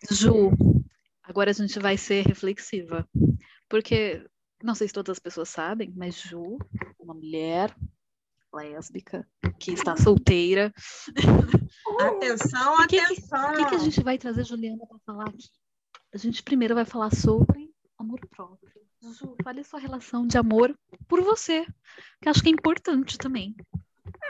Ju, 0.09 0.51
agora 1.23 1.51
a 1.51 1.53
gente 1.53 1.79
vai 1.79 1.97
ser 1.97 2.25
reflexiva. 2.25 3.07
Porque, 3.69 4.25
não 4.63 4.75
sei 4.75 4.87
se 4.87 4.93
todas 4.93 5.17
as 5.17 5.19
pessoas 5.19 5.49
sabem, 5.49 5.93
mas 5.95 6.15
Ju, 6.15 6.57
uma 6.99 7.13
mulher 7.13 7.75
lésbica, 8.53 9.27
que 9.59 9.71
está 9.71 9.95
solteira. 9.95 10.73
Atenção, 11.99 12.75
O 12.75 12.87
que 12.87 12.99
atenção. 12.99 13.53
O 13.53 13.55
que, 13.55 13.65
que 13.65 13.75
a 13.75 13.79
gente 13.79 14.03
vai 14.03 14.17
trazer, 14.17 14.43
Juliana, 14.43 14.85
para 14.85 14.99
falar 15.05 15.29
aqui? 15.29 15.49
A 16.13 16.17
gente 16.17 16.43
primeiro 16.43 16.75
vai 16.75 16.83
falar 16.83 17.13
sobre 17.15 17.70
amor 18.01 18.19
próprio. 18.27 18.81
Ju, 19.01 19.35
fale 19.43 19.63
sua 19.63 19.79
relação 19.79 20.27
de 20.27 20.37
amor 20.37 20.77
por 21.07 21.21
você, 21.21 21.65
que 22.21 22.29
acho 22.29 22.41
que 22.43 22.49
é 22.49 22.51
importante 22.51 23.17
também. 23.17 23.55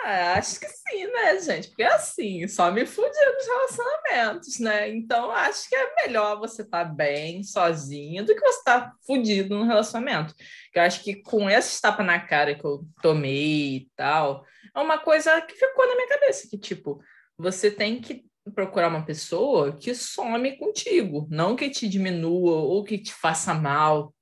Ah, 0.04 0.34
acho 0.34 0.60
que 0.60 0.68
sim, 0.68 1.06
né, 1.08 1.40
gente? 1.40 1.68
Porque 1.70 1.84
assim, 1.84 2.48
só 2.48 2.72
me 2.72 2.86
fudi 2.86 3.08
nos 3.08 3.46
relacionamentos, 3.46 4.60
né? 4.60 4.90
Então 4.90 5.32
acho 5.32 5.70
que 5.70 5.76
é 5.76 5.96
melhor 6.04 6.40
você 6.40 6.62
estar 6.62 6.86
bem 6.86 7.44
sozinha 7.44 8.24
do 8.24 8.34
que 8.34 8.42
você 8.42 8.60
estar 8.60 8.94
fudido 9.06 9.58
no 9.58 9.66
relacionamento. 9.66 10.34
Eu 10.74 10.82
acho 10.84 11.04
que 11.04 11.22
com 11.22 11.50
esse 11.50 11.82
tapa 11.82 12.04
na 12.04 12.20
cara 12.20 12.56
que 12.56 12.66
eu 12.66 12.86
tomei 13.02 13.76
e 13.76 13.92
tal, 13.96 14.46
é 14.76 14.80
uma 14.80 14.98
coisa 14.98 15.40
que 15.42 15.56
ficou 15.56 15.88
na 15.88 15.96
minha 15.96 16.08
cabeça, 16.08 16.48
que 16.50 16.58
tipo, 16.58 17.02
você 17.38 17.70
tem 17.70 18.02
que 18.02 18.26
procurar 18.54 18.88
uma 18.90 19.06
pessoa 19.06 19.76
que 19.78 19.94
some 19.96 20.58
contigo, 20.58 21.28
não 21.30 21.56
que 21.56 21.70
te 21.70 21.88
diminua 21.88 22.54
ou 22.58 22.84
que 22.84 22.98
te 22.98 23.14
faça 23.14 23.54
mal. 23.54 24.14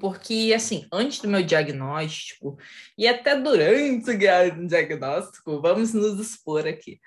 Porque, 0.00 0.52
assim, 0.56 0.86
antes 0.92 1.20
do 1.20 1.28
meu 1.28 1.42
diagnóstico, 1.42 2.56
e 2.96 3.06
até 3.06 3.38
durante 3.38 4.10
o 4.10 4.18
dia- 4.18 4.50
diagnóstico, 4.50 5.60
vamos 5.60 5.92
nos 5.92 6.18
expor 6.18 6.66
aqui. 6.66 6.98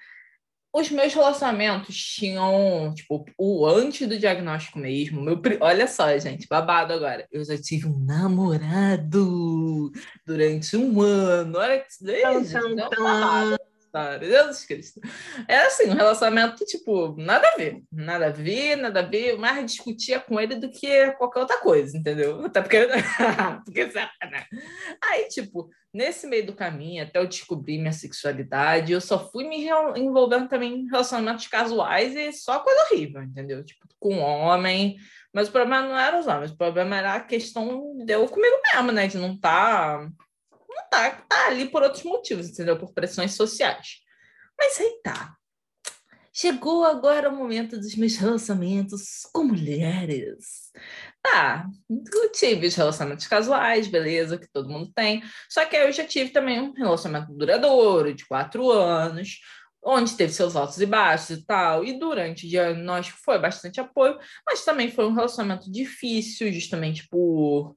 Os 0.71 0.91
meus 0.91 1.13
relacionamentos 1.13 1.95
tinham, 1.95 2.93
tipo, 2.93 3.25
o 3.37 3.65
antes 3.65 4.07
do 4.07 4.19
diagnóstico 4.19 4.77
mesmo. 4.77 5.21
Meu, 5.21 5.41
olha 5.61 5.87
só, 5.87 6.15
gente, 6.17 6.47
babado 6.49 6.91
agora. 6.91 7.25
Eu 7.31 7.45
já 7.45 7.57
tive 7.57 7.87
um 7.87 7.97
namorado 7.97 9.89
durante 10.27 10.75
um 10.75 11.01
ano. 11.01 11.57
Olha 11.57 11.79
que 11.79 12.05
gente, 12.05 12.51
tum, 12.51 12.59
é 12.59 12.65
um 12.65 12.75
babado 12.75 13.57
história. 13.95 14.27
Jesus 14.27 14.65
Cristo. 14.65 15.01
É 15.47 15.57
assim, 15.57 15.89
um 15.89 15.93
relacionamento, 15.93 16.65
tipo, 16.65 17.15
nada 17.17 17.47
a 17.47 17.57
ver. 17.57 17.81
Nada 17.91 18.27
a 18.27 18.29
ver, 18.29 18.75
nada 18.75 18.99
a 18.99 19.03
ver. 19.03 19.31
Eu 19.31 19.37
mais 19.37 19.65
discutia 19.65 20.19
com 20.19 20.39
ele 20.39 20.55
do 20.55 20.69
que 20.69 21.11
qualquer 21.13 21.39
outra 21.39 21.59
coisa, 21.59 21.97
entendeu? 21.97 22.45
Até 22.45 22.61
porque. 22.61 22.77
porque 23.65 23.85
né? 23.85 24.45
Aí, 25.01 25.27
tipo, 25.29 25.69
nesse 25.93 26.27
meio 26.27 26.45
do 26.45 26.53
caminho, 26.53 27.03
até 27.03 27.19
eu 27.19 27.27
descobrir 27.27 27.77
minha 27.77 27.93
sexualidade, 27.93 28.91
eu 28.91 29.01
só 29.01 29.31
fui 29.31 29.47
me 29.47 29.67
envolvendo 29.95 30.49
também 30.49 30.73
em 30.73 30.89
relacionamentos 30.89 31.47
casuais 31.47 32.15
e 32.15 32.31
só 32.33 32.59
coisa 32.59 32.87
horrível, 32.91 33.23
entendeu? 33.23 33.63
Tipo, 33.63 33.87
com 33.99 34.19
homem. 34.19 34.97
Mas 35.33 35.49
o 35.49 35.51
problema 35.51 35.85
não 35.85 35.97
era 35.99 36.17
os 36.17 36.27
homens, 36.27 36.51
o 36.51 36.57
problema 36.57 36.95
era 36.95 37.15
a 37.15 37.19
questão 37.19 37.97
de 37.97 38.13
eu 38.13 38.25
comigo 38.27 38.55
mesmo, 38.73 38.91
né? 38.91 39.07
De 39.07 39.17
não 39.17 39.37
tá. 39.37 40.07
Tá, 40.95 41.11
tá 41.27 41.47
ali 41.47 41.67
por 41.69 41.83
outros 41.83 42.03
motivos, 42.03 42.47
entendeu? 42.49 42.79
Por 42.79 42.93
pressões 42.93 43.33
sociais. 43.33 43.97
Mas 44.57 44.79
aí 44.79 45.01
tá. 45.03 45.35
Chegou 46.33 46.85
agora 46.85 47.29
o 47.29 47.35
momento 47.35 47.77
dos 47.77 47.95
meus 47.95 48.15
relacionamentos 48.15 49.27
com 49.33 49.43
mulheres. 49.43 50.71
Tá, 51.21 51.67
eu 51.89 52.31
tive 52.31 52.67
os 52.67 52.75
relacionamentos 52.75 53.27
casuais, 53.27 53.89
beleza, 53.89 54.37
que 54.37 54.47
todo 54.47 54.69
mundo 54.69 54.89
tem. 54.95 55.21
Só 55.49 55.65
que 55.65 55.75
eu 55.75 55.91
já 55.91 56.05
tive 56.05 56.29
também 56.29 56.61
um 56.61 56.71
relacionamento 56.71 57.33
duradouro, 57.33 58.13
de 58.13 58.25
quatro 58.25 58.71
anos, 58.71 59.39
onde 59.83 60.15
teve 60.15 60.31
seus 60.31 60.55
altos 60.55 60.79
e 60.79 60.85
baixos 60.85 61.31
e 61.31 61.45
tal. 61.45 61.83
E 61.83 61.99
durante 61.99 62.45
o 62.45 62.49
diagnóstico 62.49 63.19
foi 63.21 63.37
bastante 63.37 63.81
apoio, 63.81 64.17
mas 64.47 64.63
também 64.63 64.89
foi 64.89 65.05
um 65.05 65.13
relacionamento 65.13 65.69
difícil, 65.69 66.53
justamente 66.53 67.05
por, 67.09 67.75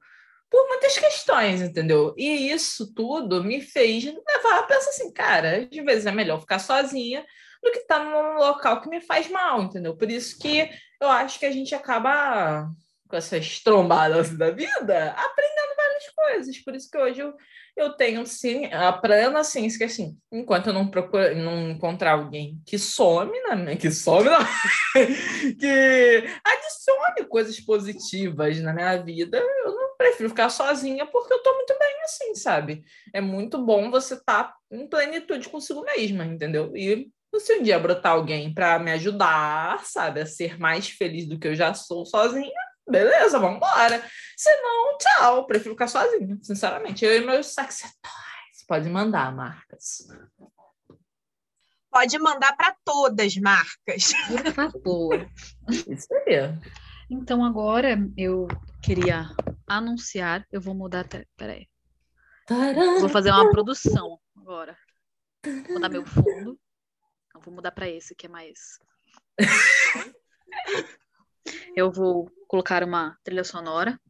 por 0.50 0.66
muitas 0.68 0.98
questões, 0.98 1.60
entendeu? 1.60 2.14
E 2.16 2.50
isso 2.50 2.92
tudo 2.94 3.44
me 3.44 3.60
fez 3.60 4.04
levar 4.04 4.58
a 4.58 4.62
pensar 4.62 4.90
assim, 4.90 5.12
cara, 5.12 5.68
às 5.70 5.84
vezes 5.84 6.06
é 6.06 6.12
melhor 6.12 6.40
ficar 6.40 6.58
sozinha 6.58 7.24
do 7.62 7.70
que 7.70 7.78
estar 7.78 8.04
num 8.04 8.38
local 8.38 8.80
que 8.80 8.88
me 8.88 9.00
faz 9.00 9.28
mal, 9.28 9.62
entendeu? 9.62 9.96
Por 9.96 10.10
isso 10.10 10.38
que 10.38 10.70
eu 11.00 11.08
acho 11.08 11.38
que 11.38 11.46
a 11.46 11.52
gente 11.52 11.74
acaba 11.74 12.70
com 13.08 13.16
essas 13.16 13.60
trombadas 13.60 14.30
da 14.36 14.50
vida 14.50 15.10
aprendendo 15.10 15.67
várias 15.98 16.10
coisas. 16.14 16.58
Por 16.58 16.74
isso 16.74 16.90
que 16.90 16.98
hoje 16.98 17.20
eu, 17.20 17.34
eu 17.76 17.92
tenho 17.92 18.24
sim, 18.26 18.66
a 18.66 18.92
plena 18.92 19.42
ciência 19.44 19.78
que 19.78 19.84
assim, 19.84 20.16
enquanto 20.32 20.68
eu 20.68 20.72
não 20.72 20.88
procuro, 20.88 21.34
não 21.36 21.70
encontrar 21.70 22.12
alguém 22.12 22.60
que 22.66 22.78
some, 22.78 23.32
né? 23.40 23.76
Que 23.76 23.90
some, 23.90 24.28
não, 24.28 24.38
que 25.58 26.24
adicione 26.44 27.28
coisas 27.28 27.58
positivas 27.60 28.60
na 28.60 28.72
minha 28.72 28.96
vida, 28.96 29.38
eu 29.38 29.72
não 29.72 29.96
prefiro 29.96 30.28
ficar 30.28 30.48
sozinha 30.48 31.06
porque 31.06 31.32
eu 31.32 31.42
tô 31.42 31.54
muito 31.54 31.76
bem 31.78 32.02
assim, 32.04 32.34
sabe? 32.34 32.84
É 33.12 33.20
muito 33.20 33.64
bom 33.64 33.90
você 33.90 34.14
estar 34.14 34.44
tá 34.44 34.56
em 34.70 34.86
plenitude 34.86 35.48
consigo 35.48 35.82
mesma, 35.82 36.24
entendeu? 36.24 36.74
E 36.76 37.10
se 37.38 37.58
um 37.58 37.62
dia 37.62 37.78
brotar 37.78 38.12
alguém 38.12 38.52
para 38.52 38.78
me 38.78 38.90
ajudar, 38.92 39.84
sabe, 39.84 40.20
a 40.20 40.26
ser 40.26 40.58
mais 40.58 40.88
feliz 40.88 41.28
do 41.28 41.38
que 41.38 41.46
eu 41.46 41.54
já 41.54 41.74
sou 41.74 42.06
sozinha, 42.06 42.67
beleza, 42.90 43.38
vamos 43.38 43.56
embora. 43.56 44.02
Se 44.36 44.50
não, 44.62 44.98
tchau, 44.98 45.46
prefiro 45.46 45.74
ficar 45.74 45.88
sozinha, 45.88 46.38
sinceramente. 46.42 47.04
Eu 47.04 47.16
e 47.16 47.26
meus 47.26 47.46
sexy 47.46 47.88
toys. 48.02 48.66
Pode 48.66 48.88
mandar, 48.88 49.34
marcas. 49.34 50.06
Pode 51.90 52.18
mandar 52.18 52.54
para 52.56 52.76
todas 52.84 53.36
marcas. 53.36 54.12
Por 54.28 54.52
favor. 54.52 55.28
Isso 55.68 56.08
aí. 56.14 56.36
Então 57.10 57.42
agora 57.44 57.98
eu 58.16 58.46
queria 58.82 59.30
anunciar, 59.66 60.46
eu 60.52 60.60
vou 60.60 60.74
mudar 60.74 61.00
até, 61.00 61.26
peraí. 61.36 61.66
Vou 63.00 63.08
fazer 63.08 63.30
uma 63.30 63.50
produção 63.50 64.18
agora. 64.36 64.76
Vou 65.44 65.74
mudar 65.74 65.88
meu 65.88 66.04
fundo. 66.04 66.58
Não, 67.34 67.40
vou 67.40 67.54
mudar 67.54 67.72
para 67.72 67.88
esse 67.88 68.14
que 68.14 68.26
é 68.26 68.28
mais. 68.28 68.78
Eu 71.76 71.90
vou 71.90 72.30
colocar 72.46 72.82
uma 72.82 73.16
trilha 73.22 73.44
sonora. 73.44 74.00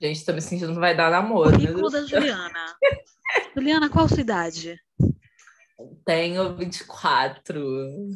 Gente, 0.00 0.24
tô 0.24 0.32
me 0.32 0.42
sentindo 0.42 0.72
que 0.72 0.80
vai 0.80 0.96
dar 0.96 1.10
namoro. 1.10 1.52
Currículo 1.52 1.88
da 1.88 2.04
Juliana. 2.04 2.76
Juliana, 3.54 3.88
qual 3.88 4.06
a 4.06 4.08
sua 4.08 4.20
idade? 4.20 4.80
Tenho 6.04 6.56
24. 6.56 8.10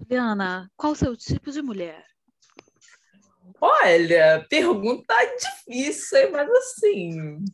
Juliana, 0.00 0.70
qual 0.76 0.92
o 0.92 0.96
seu 0.96 1.16
tipo 1.16 1.52
de 1.52 1.62
mulher? 1.62 2.04
Olha, 3.60 4.44
pergunta 4.50 5.14
difícil, 5.36 6.32
mas 6.32 6.50
assim. 6.50 7.44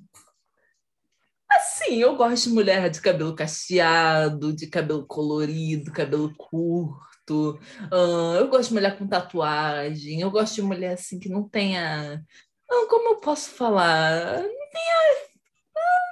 Assim, 1.50 1.96
eu 1.96 2.14
gosto 2.14 2.44
de 2.44 2.54
mulher 2.54 2.90
de 2.90 3.00
cabelo 3.00 3.34
cacheado, 3.34 4.52
de 4.52 4.66
cabelo 4.66 5.06
colorido, 5.06 5.92
cabelo 5.92 6.34
curto. 6.36 7.58
Uh, 7.92 8.34
eu 8.38 8.48
gosto 8.48 8.68
de 8.68 8.74
mulher 8.74 8.98
com 8.98 9.08
tatuagem. 9.08 10.20
Eu 10.20 10.30
gosto 10.30 10.56
de 10.56 10.62
mulher 10.62 10.92
assim 10.92 11.18
que 11.18 11.28
não 11.28 11.48
tenha. 11.48 12.22
Uh, 12.70 12.86
como 12.88 13.14
eu 13.14 13.16
posso 13.20 13.50
falar? 13.50 14.42
Não 14.42 14.70
tenha. 14.70 15.28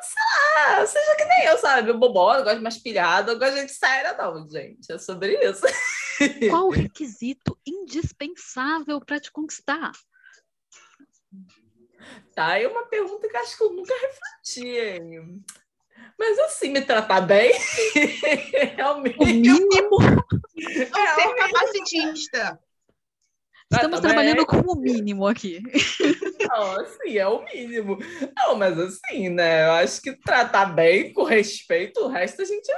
Sei 0.03 0.23
lá, 0.55 0.87
seja 0.87 1.17
que 1.17 1.25
nem 1.25 1.45
eu, 1.47 1.59
sabe? 1.59 1.93
Bobó, 1.93 2.35
eu 2.35 2.45
gosto 2.45 2.57
de 2.57 2.63
mais 2.63 2.79
pilhada, 2.79 3.33
eu 3.33 3.39
gosto 3.39 3.55
de 3.55 3.61
gente 3.61 3.73
séria, 3.73 4.17
não, 4.17 4.49
gente. 4.49 4.91
É 4.91 4.99
sobre 4.99 5.37
isso. 5.45 5.63
Qual 6.49 6.69
o 6.69 6.71
requisito 6.71 7.59
indispensável 7.67 9.01
para 9.01 9.21
te 9.21 9.31
conquistar? 9.31 9.93
Tá, 12.35 12.59
é 12.59 12.69
uma 12.69 12.87
pergunta 12.87 13.29
que 13.29 13.37
acho 13.37 13.57
que 13.57 13.65
eu 13.65 13.73
nunca 13.73 13.95
refleti, 13.95 14.69
hein? 14.69 15.45
Mas 16.19 16.39
assim, 16.39 16.71
me 16.71 16.81
tratar 16.81 17.21
bem 17.21 17.53
é 18.77 18.87
o 18.87 19.01
mínimo. 19.01 19.23
O 19.23 19.27
mínimo. 19.27 19.99
É 20.59 21.15
ser 21.15 21.35
capacitista. 21.35 22.61
Estamos 23.73 23.99
ah, 23.99 24.03
trabalhando 24.03 24.47
com 24.47 24.59
o 24.59 24.77
mínimo 24.77 25.27
aqui. 25.27 25.61
Não, 26.49 26.81
assim, 26.81 27.19
é 27.19 27.27
o 27.27 27.45
mínimo. 27.45 27.99
Não, 28.37 28.55
mas 28.55 28.79
assim, 28.79 29.29
né? 29.29 29.67
Eu 29.67 29.73
acho 29.73 30.01
que 30.01 30.13
tratar 30.13 30.67
bem, 30.67 31.13
com 31.13 31.25
respeito, 31.25 32.01
o 32.05 32.09
resto 32.09 32.43
a 32.43 32.45
gente 32.45 32.71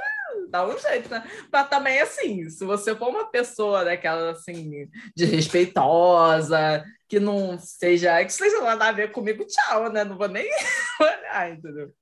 dá 0.49 0.67
um 0.67 0.77
jeito, 0.77 1.09
né? 1.09 1.23
Mas 1.51 1.69
também, 1.69 1.99
assim, 1.99 2.49
se 2.49 2.65
você 2.65 2.95
for 2.95 3.09
uma 3.09 3.25
pessoa 3.25 3.85
daquela, 3.85 4.31
assim, 4.31 4.89
desrespeitosa, 5.15 6.83
que 7.07 7.19
não 7.19 7.57
seja, 7.57 8.23
que 8.23 8.33
seja 8.33 8.61
nada 8.61 8.87
a 8.87 8.91
ver 8.91 9.11
comigo, 9.11 9.45
tchau, 9.45 9.91
né? 9.91 10.03
Não 10.03 10.17
vou 10.17 10.27
nem 10.27 10.47
olhar, 10.99 11.51
entendeu? 11.51 11.93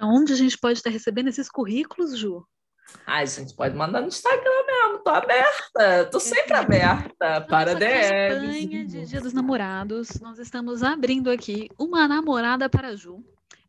Onde 0.00 0.32
a 0.32 0.36
gente 0.36 0.58
pode 0.58 0.78
estar 0.78 0.90
recebendo 0.90 1.28
esses 1.28 1.48
currículos, 1.48 2.18
Ju? 2.18 2.44
Ai, 3.06 3.26
gente, 3.26 3.54
pode 3.54 3.74
mandar 3.74 4.00
no 4.00 4.08
Instagram 4.08 4.66
mesmo, 4.66 4.98
tô 5.02 5.10
aberta, 5.10 6.04
tô 6.10 6.20
sempre 6.20 6.54
aberta 6.54 7.40
para 7.42 7.74
DM. 7.74 8.34
campanha 8.34 8.86
de 8.86 9.06
Dia 9.06 9.20
dos 9.20 9.32
Namorados, 9.32 10.20
nós 10.20 10.38
estamos 10.38 10.82
abrindo 10.82 11.30
aqui 11.30 11.68
uma 11.78 12.06
namorada 12.06 12.68
para 12.68 12.94
Ju. 12.94 13.24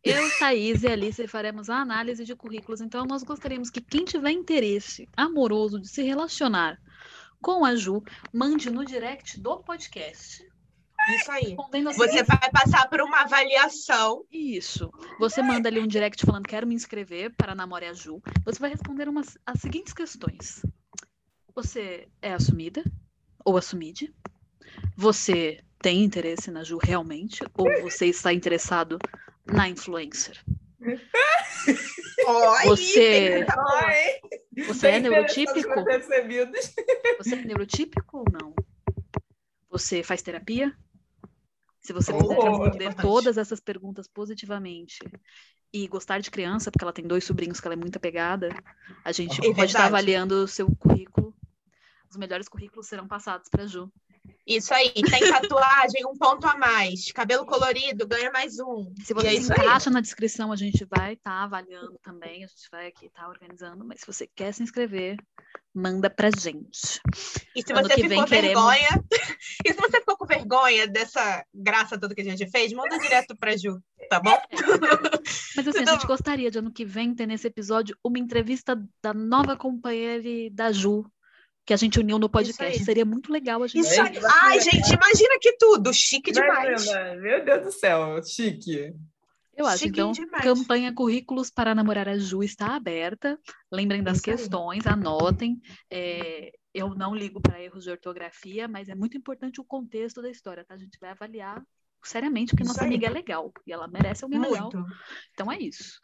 Eu, 0.06 0.30
Thaís 0.38 0.84
e 0.84 0.88
Alice 0.88 1.28
faremos 1.28 1.68
a 1.68 1.78
análise 1.78 2.24
de 2.24 2.36
currículos, 2.36 2.80
então 2.80 3.06
nós 3.06 3.24
gostaríamos 3.24 3.72
que 3.72 3.82
quem 3.82 4.06
tiver 4.06 4.30
interesse 4.30 5.10
amoroso 5.18 5.80
de 5.80 5.88
se 5.88 6.04
relacionar 6.04 6.80
com 7.42 7.66
a 7.66 7.76
Ju, 7.76 8.04
mande 8.32 8.70
no 8.70 8.86
direct 8.86 9.40
do 9.40 9.58
podcast. 9.58 10.48
Isso 11.10 11.32
aí. 11.32 11.56
Você 11.96 12.24
vai 12.24 12.52
passar 12.52 12.90
por 12.90 13.02
uma 13.02 13.22
avaliação. 13.22 14.24
Isso. 14.32 14.92
Você 15.20 15.42
manda 15.42 15.70
ali 15.70 15.80
um 15.80 15.88
direct 15.88 16.24
falando 16.26 16.48
quero 16.48 16.66
me 16.66 16.76
inscrever 16.76 17.34
para 17.36 17.54
namorar 17.54 17.90
a 17.90 17.94
Ju. 17.94 18.22
Você 18.44 18.60
vai 18.60 18.70
responder 18.70 19.08
umas, 19.08 19.38
as 19.46 19.60
seguintes 19.60 19.94
questões. 19.94 20.64
Você 21.54 22.08
é 22.22 22.34
assumida 22.34 22.84
ou 23.44 23.58
assumide? 23.58 24.14
Você 24.96 25.64
tem 25.80 26.04
interesse 26.04 26.50
na 26.50 26.64
Ju 26.64 26.78
realmente? 26.78 27.44
Ou 27.56 27.68
você 27.82 28.08
está 28.08 28.34
interessado 28.34 28.98
na 29.46 29.70
influencer? 29.70 30.44
Oi, 32.28 32.66
você, 32.66 33.46
Oi. 33.46 34.66
você 34.68 34.88
é 34.88 35.00
neurotípico? 35.00 35.86
Você 37.18 37.36
é 37.36 37.46
neurotípico 37.46 38.18
ou 38.20 38.26
não? 38.32 38.54
Você 39.70 40.04
faz 40.04 40.22
terapia? 40.22 40.76
Se 41.82 41.94
você 41.94 42.12
oh, 42.12 42.18
puder 42.18 42.50
responder 42.50 42.94
todas 42.96 43.38
essas 43.38 43.60
perguntas 43.60 44.08
positivamente 44.08 45.00
e 45.72 45.88
gostar 45.88 46.20
de 46.20 46.32
criança, 46.32 46.72
porque 46.72 46.84
ela 46.84 46.94
tem 46.94 47.06
dois 47.06 47.24
sobrinhos 47.24 47.60
que 47.60 47.68
ela 47.68 47.76
é 47.76 47.78
muito 47.78 47.98
apegada, 47.98 48.50
a 49.04 49.12
gente 49.12 49.46
é 49.46 49.54
pode 49.54 49.66
estar 49.66 49.86
avaliando 49.86 50.44
o 50.44 50.48
seu 50.48 50.74
currículo. 50.78 51.36
Os 52.10 52.18
melhores 52.18 52.48
currículos 52.48 52.88
serão 52.88 53.08
passados 53.08 53.50
para 53.50 53.64
a 53.64 53.68
Ju. 53.68 53.92
Isso 54.46 54.74
aí, 54.74 54.92
tem 54.92 55.32
tatuagem, 55.32 56.06
um 56.06 56.16
ponto 56.18 56.46
a 56.46 56.56
mais. 56.56 57.12
Cabelo 57.12 57.46
colorido, 57.46 58.08
ganha 58.08 58.32
mais 58.32 58.60
um. 58.60 58.94
Se 59.04 59.14
você 59.14 59.28
é 59.28 59.34
encaixa 59.36 59.90
na 59.90 60.02
descrição, 60.02 60.52
a 60.52 60.56
gente 60.56 60.86
vai 60.86 61.14
estar 61.14 61.32
tá 61.32 61.44
avaliando 61.44 61.98
também, 62.04 62.44
a 62.44 62.48
gente 62.48 62.70
vai 62.72 62.88
aqui 62.88 63.08
estar 63.08 63.24
tá 63.24 63.30
organizando, 63.30 63.84
mas 63.84 64.02
se 64.02 64.08
você 64.08 64.28
quer 64.28 64.54
se 64.54 64.62
inscrever, 64.62 65.18
manda 65.74 66.10
pra 66.10 66.30
gente. 66.30 67.02
E 67.56 67.62
se 67.62 67.74
ano 67.74 67.88
você 67.88 67.96
ficou 67.96 68.18
com 68.18 68.26
vergonha, 68.28 69.04
e 69.66 69.74
se 69.74 69.80
você 69.80 70.00
ficou 70.00 70.18
com 70.18 70.26
vergonha 70.26 70.88
dessa 70.88 71.46
graça 71.54 72.00
toda 72.00 72.14
que 72.14 72.22
a 72.22 72.26
gente 72.26 72.50
fez, 72.50 72.72
manda 72.72 73.00
direto 73.00 73.36
pra 73.36 73.58
Ju, 73.58 73.82
tá 74.10 74.20
bom? 74.20 74.32
É. 74.32 74.56
Mas 75.56 75.68
assim, 75.68 75.84
a 75.84 75.86
gente 75.94 76.08
gostaria 76.08 76.52
de 76.52 76.60
ano 76.60 76.72
que 76.72 76.86
vem 76.86 77.14
ter 77.16 77.26
nesse 77.26 77.48
episódio 77.48 77.98
uma 78.04 78.20
entrevista 78.20 78.82
da 79.02 79.14
nova 79.14 79.58
companheira 79.58 80.24
da 80.52 80.72
Ju, 80.72 81.06
que 81.66 81.74
a 81.74 81.78
gente 81.78 82.00
uniu 82.00 82.20
no 82.20 82.30
podcast. 82.30 82.84
Seria 82.84 83.06
muito 83.06 83.32
legal 83.32 83.64
a 83.64 83.68
gente. 83.68 83.86
Isso 83.86 84.02
aí. 84.02 84.20
Ai, 84.44 84.62
gente, 84.62 84.94
imagina 84.94 85.40
que 85.42 85.54
tudo. 85.58 85.94
Chique 85.94 86.32
demais. 86.32 86.86
Meu 87.20 87.44
Deus 87.44 87.66
do 87.66 87.72
céu, 87.72 88.24
chique. 88.24 88.94
Eu 89.56 89.66
acho. 89.66 89.80
Chique 89.80 90.00
então, 90.00 90.12
demais. 90.12 90.44
campanha 90.44 90.94
Currículos 90.94 91.50
para 91.50 91.74
Namorar 91.74 92.08
a 92.08 92.18
Ju 92.18 92.44
está 92.44 92.76
aberta. 92.76 93.40
Lembrem 93.72 94.04
das 94.04 94.18
Isso 94.18 94.26
questões, 94.26 94.86
aí. 94.86 94.94
anotem. 94.94 95.60
É, 95.90 96.52
eu 96.74 96.94
não 96.94 97.16
ligo 97.16 97.42
para 97.42 97.62
erros 97.62 97.86
de 97.86 97.90
ortografia, 97.90 98.68
mas 98.68 98.90
é 98.90 98.96
muito 98.96 99.18
importante 99.18 99.60
o 99.62 99.64
contexto 99.64 100.22
da 100.22 100.30
história, 100.30 100.64
tá? 100.64 100.76
A 100.76 100.78
gente 100.78 101.00
vai 101.00 101.12
avaliar 101.12 101.64
seriamente 102.08 102.52
porque 102.52 102.64
isso 102.64 102.72
nossa 102.72 102.84
aí. 102.84 102.88
amiga 102.88 103.08
é 103.08 103.10
legal 103.10 103.52
e 103.66 103.72
ela 103.72 103.88
merece 103.88 104.24
alguém 104.24 104.40
Muito. 104.40 104.54
legal. 104.54 104.72
Então 105.34 105.52
é 105.52 105.58
isso. 105.60 106.00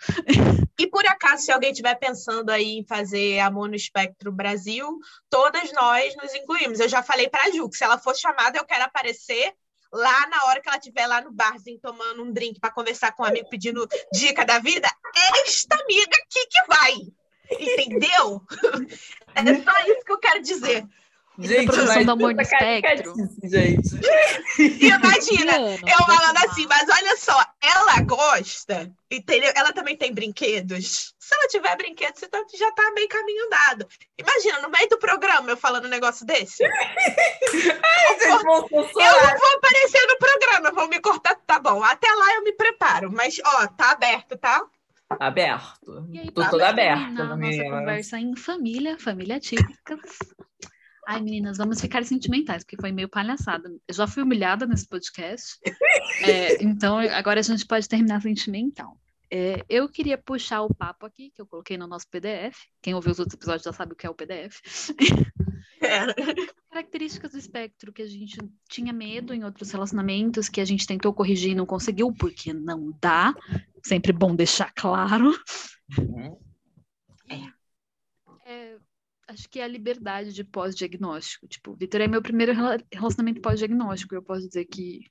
E 0.79 0.87
por 0.87 1.05
acaso, 1.05 1.43
se 1.43 1.51
alguém 1.51 1.71
estiver 1.71 1.95
pensando 1.95 2.49
aí 2.49 2.77
em 2.79 2.85
fazer 2.85 3.39
Amor 3.39 3.69
no 3.69 3.75
Espectro 3.75 4.31
Brasil, 4.31 4.97
todas 5.29 5.71
nós 5.73 6.15
nos 6.15 6.33
incluímos. 6.33 6.79
Eu 6.79 6.89
já 6.89 7.03
falei 7.03 7.29
para 7.29 7.43
a 7.43 7.51
Ju 7.51 7.69
que 7.69 7.77
se 7.77 7.83
ela 7.83 7.97
for 7.97 8.15
chamada, 8.15 8.57
eu 8.57 8.65
quero 8.65 8.83
aparecer 8.83 9.53
lá 9.91 10.27
na 10.27 10.45
hora 10.45 10.61
que 10.61 10.69
ela 10.69 10.77
estiver 10.77 11.05
lá 11.05 11.21
no 11.21 11.31
barzinho 11.31 11.79
tomando 11.79 12.23
um 12.23 12.31
drink 12.31 12.59
para 12.59 12.71
conversar 12.71 13.11
com 13.11 13.23
um 13.23 13.25
amigo 13.25 13.49
pedindo 13.49 13.87
dica 14.13 14.45
da 14.45 14.59
vida. 14.59 14.89
Esta 15.45 15.75
amiga 15.75 16.17
aqui 16.23 16.47
que 16.47 16.63
vai. 16.67 16.93
Entendeu? 17.59 18.41
É 19.33 19.43
só 19.63 19.79
isso 19.87 20.03
que 20.05 20.11
eu 20.11 20.19
quero 20.19 20.41
dizer. 20.41 20.85
Gente, 21.39 21.65
produção 21.65 22.03
do 22.05 22.11
Amor 22.11 22.35
no 22.35 22.41
Espectro. 22.41 23.13
gente. 23.43 23.89
Imagina, 24.59 25.53
eu 25.57 26.05
falando 26.05 26.37
assim, 26.45 26.67
mas 26.67 26.87
olha 26.89 27.15
só, 27.17 27.39
ela 27.61 28.01
gosta, 28.01 28.91
entendeu? 29.09 29.51
Ela 29.55 29.71
também 29.71 29.95
tem 29.97 30.13
brinquedos. 30.13 31.13
Se 31.17 31.33
ela 31.33 31.47
tiver 31.47 31.75
brinquedos, 31.77 32.19
você 32.19 32.27
tá- 32.27 32.43
já 32.57 32.71
tá 32.73 32.91
meio 32.93 33.07
caminho 33.07 33.45
andado. 33.45 33.87
Imagina, 34.19 34.61
no 34.61 34.69
meio 34.69 34.89
do 34.89 34.97
programa 34.99 35.49
eu 35.49 35.57
falando 35.57 35.85
um 35.85 35.89
negócio 35.89 36.25
desse. 36.25 36.63
Vocês 37.49 38.43
vão 38.43 38.57
Eu 38.57 38.67
não 38.67 39.37
vou 39.39 39.55
aparecer 39.57 40.05
no 40.07 40.17
programa, 40.17 40.71
vão 40.73 40.87
me 40.89 40.99
cortar, 40.99 41.35
tá 41.47 41.59
bom. 41.59 41.81
Até 41.83 42.11
lá 42.11 42.35
eu 42.35 42.43
me 42.43 42.51
preparo, 42.53 43.11
mas 43.11 43.35
ó, 43.45 43.67
tá 43.67 43.91
aberto, 43.91 44.37
tá? 44.37 44.61
Aberto. 45.19 46.07
E 46.11 46.19
aí, 46.19 46.31
Tô 46.31 46.49
toda 46.49 46.69
aberta, 46.69 47.23
nossa 47.25 47.63
conversa 47.63 48.17
em 48.19 48.35
família, 48.35 48.97
família 48.99 49.39
típica. 49.39 49.97
Ai, 51.07 51.21
meninas, 51.21 51.57
vamos 51.57 51.81
ficar 51.81 52.03
sentimentais, 52.05 52.63
porque 52.63 52.77
foi 52.79 52.91
meio 52.91 53.09
palhaçada. 53.09 53.69
Eu 53.87 53.93
já 53.93 54.07
fui 54.07 54.23
humilhada 54.23 54.65
nesse 54.65 54.87
podcast. 54.87 55.57
É, 56.23 56.63
então, 56.63 56.99
agora 56.99 57.39
a 57.39 57.43
gente 57.43 57.65
pode 57.65 57.87
terminar 57.87 58.21
sentimental. 58.21 58.95
É, 59.33 59.65
eu 59.67 59.89
queria 59.89 60.17
puxar 60.17 60.61
o 60.61 60.73
papo 60.73 61.05
aqui, 61.05 61.31
que 61.31 61.41
eu 61.41 61.47
coloquei 61.47 61.77
no 61.77 61.87
nosso 61.87 62.07
PDF. 62.09 62.55
Quem 62.81 62.93
ouviu 62.93 63.11
os 63.11 63.19
outros 63.19 63.33
episódios 63.33 63.63
já 63.63 63.73
sabe 63.73 63.93
o 63.93 63.95
que 63.95 64.05
é 64.05 64.09
o 64.09 64.15
PDF. 64.15 64.61
É. 65.83 66.05
Características 66.69 67.31
do 67.31 67.39
espectro 67.39 67.91
que 67.91 68.03
a 68.03 68.07
gente 68.07 68.37
tinha 68.69 68.93
medo 68.93 69.33
em 69.33 69.43
outros 69.43 69.71
relacionamentos, 69.71 70.47
que 70.47 70.61
a 70.61 70.65
gente 70.65 70.85
tentou 70.85 71.11
corrigir 71.11 71.51
e 71.51 71.55
não 71.55 71.65
conseguiu, 71.65 72.13
porque 72.13 72.53
não 72.53 72.95
dá. 73.01 73.33
Sempre 73.83 74.13
bom 74.13 74.35
deixar 74.35 74.71
claro. 74.75 75.33
Uhum. 75.97 76.37
É, 78.45 78.77
acho 79.31 79.49
que 79.49 79.59
é 79.59 79.63
a 79.63 79.67
liberdade 79.67 80.33
de 80.33 80.43
pós-diagnóstico. 80.43 81.47
Tipo, 81.47 81.73
Vitor 81.75 82.01
é 82.01 82.07
meu 82.07 82.21
primeiro 82.21 82.53
rela- 82.53 82.83
relacionamento 82.91 83.41
pós-diagnóstico. 83.41 84.13
Eu 84.13 84.23
posso 84.23 84.47
dizer 84.47 84.65
que 84.65 85.01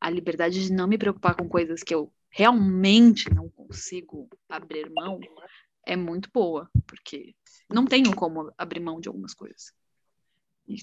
a 0.00 0.08
liberdade 0.08 0.62
de 0.62 0.72
não 0.72 0.86
me 0.86 0.98
preocupar 0.98 1.34
com 1.34 1.48
coisas 1.48 1.82
que 1.82 1.94
eu 1.94 2.12
realmente 2.30 3.32
não 3.32 3.48
consigo 3.48 4.28
abrir 4.48 4.90
mão 4.90 5.20
é 5.86 5.96
muito 5.96 6.30
boa, 6.32 6.68
porque 6.86 7.34
não 7.72 7.84
tenho 7.84 8.14
como 8.14 8.52
abrir 8.56 8.80
mão 8.80 9.00
de 9.00 9.08
algumas 9.08 9.34
coisas. 9.34 9.72
E 10.66 10.76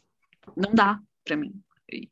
não 0.56 0.74
dá 0.74 1.02
pra 1.24 1.36
mim. 1.36 1.54
E 1.92 2.10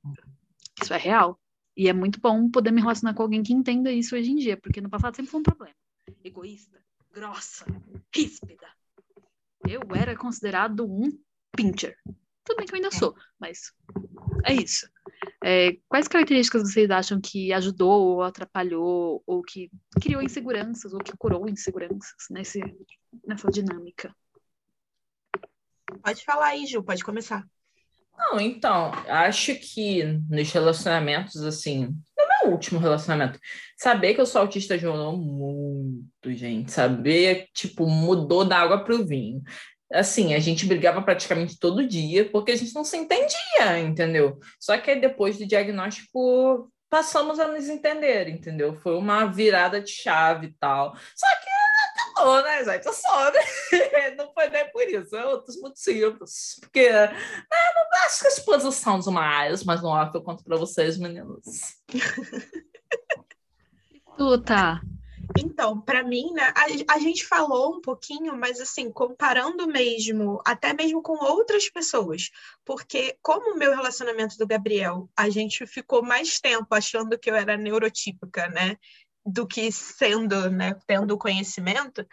isso 0.81 0.93
é 0.93 0.97
real. 0.97 1.39
E 1.75 1.87
é 1.87 1.93
muito 1.93 2.19
bom 2.19 2.49
poder 2.49 2.71
me 2.71 2.81
relacionar 2.81 3.13
com 3.13 3.23
alguém 3.23 3.43
que 3.43 3.53
entenda 3.53 3.91
isso 3.91 4.15
hoje 4.15 4.31
em 4.31 4.35
dia, 4.35 4.57
porque 4.57 4.81
no 4.81 4.89
passado 4.89 5.15
sempre 5.15 5.31
foi 5.31 5.39
um 5.39 5.43
problema. 5.43 5.75
Egoísta, 6.23 6.83
grossa, 7.11 7.65
ríspida. 8.13 8.67
Eu 9.69 9.81
era 9.95 10.17
considerado 10.17 10.83
um 10.83 11.11
pincher. 11.55 11.95
Tudo 12.43 12.57
bem 12.57 12.65
que 12.65 12.73
eu 12.73 12.77
ainda 12.77 12.89
sou, 12.89 13.13
mas 13.39 13.71
é 14.43 14.53
isso. 14.53 14.89
É, 15.43 15.77
quais 15.87 16.07
características 16.07 16.63
vocês 16.63 16.89
acham 16.89 17.21
que 17.21 17.53
ajudou 17.53 18.01
ou 18.01 18.23
atrapalhou, 18.23 19.21
ou 19.27 19.43
que 19.43 19.69
criou 20.01 20.23
inseguranças, 20.23 20.91
ou 20.91 20.99
que 20.99 21.15
curou 21.15 21.47
inseguranças 21.47 22.25
nesse, 22.31 22.59
nessa 23.23 23.51
dinâmica? 23.51 24.11
Pode 26.03 26.25
falar 26.25 26.47
aí, 26.47 26.65
Ju, 26.65 26.81
pode 26.81 27.03
começar. 27.03 27.45
Não, 28.17 28.39
então, 28.39 28.91
acho 29.07 29.53
que 29.55 30.03
nos 30.27 30.51
relacionamentos, 30.51 31.43
assim, 31.43 31.95
meu 32.43 32.53
último 32.53 32.79
relacionamento, 32.79 33.39
saber 33.77 34.13
que 34.13 34.21
eu 34.21 34.25
sou 34.25 34.41
autista 34.41 34.75
ajudou 34.75 35.17
muito, 35.17 36.33
gente. 36.33 36.71
Saber, 36.71 37.47
tipo, 37.53 37.87
mudou 37.87 38.45
da 38.45 38.57
água 38.57 38.83
para 38.83 38.95
o 38.95 39.05
vinho. 39.05 39.41
Assim, 39.91 40.33
a 40.35 40.39
gente 40.39 40.65
brigava 40.65 41.01
praticamente 41.01 41.57
todo 41.57 41.87
dia 41.87 42.29
porque 42.29 42.51
a 42.51 42.55
gente 42.55 42.75
não 42.75 42.83
se 42.83 42.95
entendia, 42.95 43.79
entendeu? 43.79 44.39
Só 44.59 44.77
que 44.77 44.95
depois 44.95 45.37
do 45.37 45.47
diagnóstico 45.47 46.71
passamos 46.89 47.39
a 47.39 47.47
nos 47.47 47.69
entender, 47.69 48.29
entendeu? 48.29 48.75
Foi 48.75 48.95
uma 48.95 49.25
virada 49.25 49.81
de 49.81 49.91
chave 49.91 50.47
e 50.47 50.53
tal. 50.59 50.95
Só 51.15 51.27
que 51.41 51.58
acabou, 52.19 52.43
né, 52.43 52.63
gente? 52.63 52.87
É 52.87 52.91
só, 52.91 53.31
né? 53.31 53.39
Não 54.17 54.31
foi 54.33 54.49
nem 54.49 54.69
por 54.71 54.83
isso, 54.83 55.15
é 55.15 55.25
outros 55.25 55.59
motivos. 55.59 56.57
Porque 56.59 56.89
né, 56.89 57.07
não 57.07 58.05
acho 58.05 58.19
que 58.21 58.27
a 58.27 58.29
exposição 58.29 58.99
demais, 58.99 59.63
mas 59.63 59.81
no 59.81 59.89
off 59.89 60.11
eu 60.13 60.21
conto 60.21 60.43
pra 60.43 60.57
vocês, 60.57 60.97
meninos. 60.97 61.43
Tu, 64.17 64.41
tá. 64.41 64.81
Então, 65.37 65.79
para 65.79 66.03
mim, 66.03 66.33
né, 66.33 66.51
a, 66.53 66.93
a 66.95 66.99
gente 66.99 67.25
falou 67.25 67.77
um 67.77 67.79
pouquinho, 67.79 68.35
mas 68.37 68.59
assim, 68.59 68.91
comparando 68.91 69.65
mesmo, 69.65 70.41
até 70.45 70.73
mesmo 70.73 71.01
com 71.01 71.13
outras 71.23 71.69
pessoas, 71.69 72.29
porque 72.65 73.17
como 73.21 73.53
o 73.53 73.57
meu 73.57 73.73
relacionamento 73.73 74.37
do 74.37 74.45
Gabriel, 74.45 75.09
a 75.15 75.29
gente 75.29 75.65
ficou 75.65 76.03
mais 76.03 76.41
tempo 76.41 76.67
achando 76.75 77.17
que 77.17 77.29
eu 77.29 77.35
era 77.35 77.55
neurotípica, 77.55 78.49
né, 78.49 78.75
do 79.29 79.45
que 79.45 79.71
sendo, 79.71 80.49
né, 80.49 80.75
tendo 80.87 81.17
conhecimento, 81.17 82.05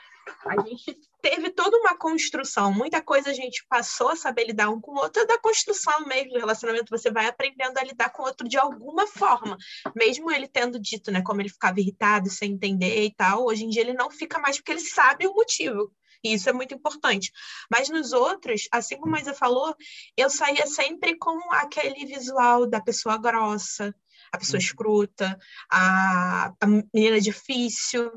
a 0.46 0.60
gente 0.62 0.98
teve 1.22 1.50
toda 1.50 1.76
uma 1.78 1.96
construção, 1.96 2.72
muita 2.72 3.00
coisa 3.00 3.30
a 3.30 3.34
gente 3.34 3.64
passou 3.68 4.10
a 4.10 4.16
saber 4.16 4.46
lidar 4.46 4.70
um 4.70 4.80
com 4.80 4.92
o 4.92 4.98
outro, 4.98 5.22
é 5.22 5.26
da 5.26 5.38
construção 5.38 6.04
mesmo 6.06 6.32
do 6.32 6.38
relacionamento, 6.38 6.90
você 6.90 7.10
vai 7.10 7.26
aprendendo 7.26 7.78
a 7.78 7.84
lidar 7.84 8.10
com 8.10 8.22
o 8.22 8.26
outro 8.26 8.48
de 8.48 8.58
alguma 8.58 9.06
forma, 9.06 9.56
mesmo 9.94 10.30
ele 10.30 10.48
tendo 10.48 10.78
dito, 10.78 11.10
né, 11.10 11.22
como 11.22 11.40
ele 11.40 11.48
ficava 11.48 11.80
irritado, 11.80 12.28
sem 12.28 12.52
entender 12.52 13.04
e 13.04 13.14
tal, 13.14 13.46
hoje 13.46 13.64
em 13.64 13.68
dia 13.68 13.82
ele 13.82 13.94
não 13.94 14.10
fica 14.10 14.38
mais 14.38 14.56
porque 14.56 14.72
ele 14.72 14.80
sabe 14.80 15.26
o 15.26 15.34
motivo. 15.34 15.92
E 16.24 16.32
isso 16.32 16.48
é 16.48 16.52
muito 16.52 16.74
importante. 16.74 17.30
Mas 17.70 17.88
nos 17.88 18.12
outros, 18.12 18.66
assim 18.72 18.96
como 18.96 19.14
a 19.14 19.20
Isa 19.20 19.34
falou, 19.34 19.76
eu 20.16 20.28
saía 20.28 20.66
sempre 20.66 21.16
com 21.16 21.38
aquele 21.52 22.04
visual 22.06 22.66
da 22.66 22.80
pessoa 22.80 23.16
grossa, 23.16 23.94
a 24.32 24.38
pessoa 24.38 24.58
escrota, 24.58 25.38
a, 25.70 26.52
a 26.60 26.66
menina 26.66 27.20
difícil. 27.20 28.10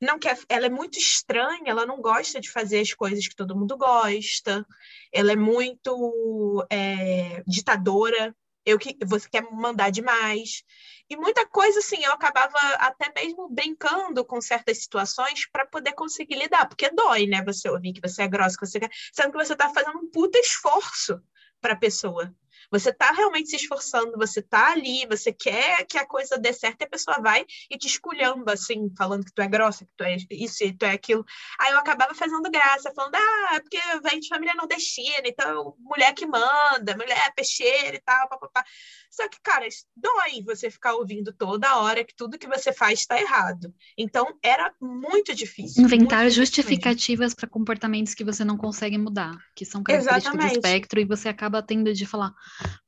Não 0.00 0.18
quer, 0.18 0.38
ela 0.48 0.66
é 0.66 0.70
muito 0.70 0.98
estranha, 0.98 1.64
ela 1.66 1.84
não 1.84 2.00
gosta 2.00 2.40
de 2.40 2.50
fazer 2.50 2.80
as 2.80 2.94
coisas 2.94 3.28
que 3.28 3.36
todo 3.36 3.56
mundo 3.56 3.76
gosta, 3.76 4.66
ela 5.12 5.32
é 5.32 5.36
muito 5.36 6.66
é, 6.70 7.42
ditadora, 7.46 8.34
eu 8.64 8.78
que 8.78 8.96
você 9.04 9.28
quer 9.28 9.42
mandar 9.52 9.90
demais. 9.90 10.62
E 11.08 11.16
muita 11.16 11.46
coisa 11.46 11.80
assim, 11.80 12.02
eu 12.04 12.12
acabava 12.12 12.56
até 12.78 13.12
mesmo 13.14 13.48
brincando 13.48 14.24
com 14.24 14.40
certas 14.40 14.78
situações 14.78 15.46
para 15.50 15.66
poder 15.66 15.92
conseguir 15.92 16.36
lidar, 16.36 16.68
porque 16.68 16.88
dói, 16.90 17.26
né? 17.26 17.42
Você 17.44 17.68
ouvir 17.68 17.92
que 17.92 18.00
você 18.00 18.22
é 18.22 18.28
grossa, 18.28 18.56
que 18.56 18.66
você 18.66 18.80
quer, 18.80 18.90
sendo 19.12 19.32
que 19.32 19.44
você 19.44 19.52
está 19.52 19.68
fazendo 19.70 19.98
um 19.98 20.10
puta 20.10 20.38
esforço 20.38 21.20
para 21.60 21.72
a 21.72 21.76
pessoa. 21.76 22.32
Você 22.70 22.90
está 22.90 23.10
realmente 23.12 23.50
se 23.50 23.56
esforçando, 23.56 24.12
você 24.16 24.40
está 24.40 24.72
ali, 24.72 25.06
você 25.06 25.32
quer 25.32 25.84
que 25.86 25.98
a 25.98 26.06
coisa 26.06 26.38
dê 26.38 26.52
certo 26.52 26.82
e 26.82 26.84
a 26.84 26.88
pessoa 26.88 27.18
vai 27.20 27.44
e 27.68 27.76
te 27.76 27.86
esculhamba, 27.86 28.52
assim, 28.52 28.92
falando 28.96 29.24
que 29.24 29.32
tu 29.32 29.42
é 29.42 29.48
grossa, 29.48 29.84
que 29.84 29.90
tu 29.96 30.04
é 30.04 30.16
isso 30.30 30.64
e 30.64 30.72
tu 30.72 30.84
é 30.84 30.92
aquilo. 30.92 31.24
Aí 31.58 31.72
eu 31.72 31.78
acabava 31.78 32.14
fazendo 32.14 32.50
graça, 32.50 32.92
falando, 32.94 33.14
ah, 33.16 33.56
é 33.56 33.60
porque 33.60 33.78
vem 34.02 34.20
de 34.20 34.28
família 34.28 34.54
nordestina, 34.54 35.22
então 35.24 35.74
mulher 35.78 36.14
que 36.14 36.26
manda, 36.26 36.96
mulher 36.96 37.32
peixeira 37.34 37.96
e 37.96 38.00
tal, 38.00 38.28
papapá. 38.28 38.64
Só 39.10 39.28
que, 39.28 39.38
cara, 39.42 39.66
dói 39.96 40.42
você 40.44 40.70
ficar 40.70 40.94
ouvindo 40.94 41.32
toda 41.32 41.76
hora 41.78 42.04
que 42.04 42.14
tudo 42.14 42.38
que 42.38 42.46
você 42.46 42.72
faz 42.72 43.00
está 43.00 43.20
errado. 43.20 43.74
Então, 43.98 44.38
era 44.42 44.72
muito 44.80 45.34
difícil. 45.34 45.82
Inventar 45.82 46.22
muito 46.22 46.34
justificativas 46.34 47.34
para 47.34 47.48
comportamentos 47.48 48.14
que 48.14 48.24
você 48.24 48.44
não 48.44 48.56
consegue 48.56 48.96
mudar, 48.96 49.36
que 49.54 49.64
são 49.64 49.82
características 49.82 50.32
do 50.32 50.38
Exatamente. 50.38 50.66
espectro, 50.66 51.00
e 51.00 51.04
você 51.04 51.28
acaba 51.28 51.60
tendo 51.60 51.92
de 51.92 52.06
falar: 52.06 52.32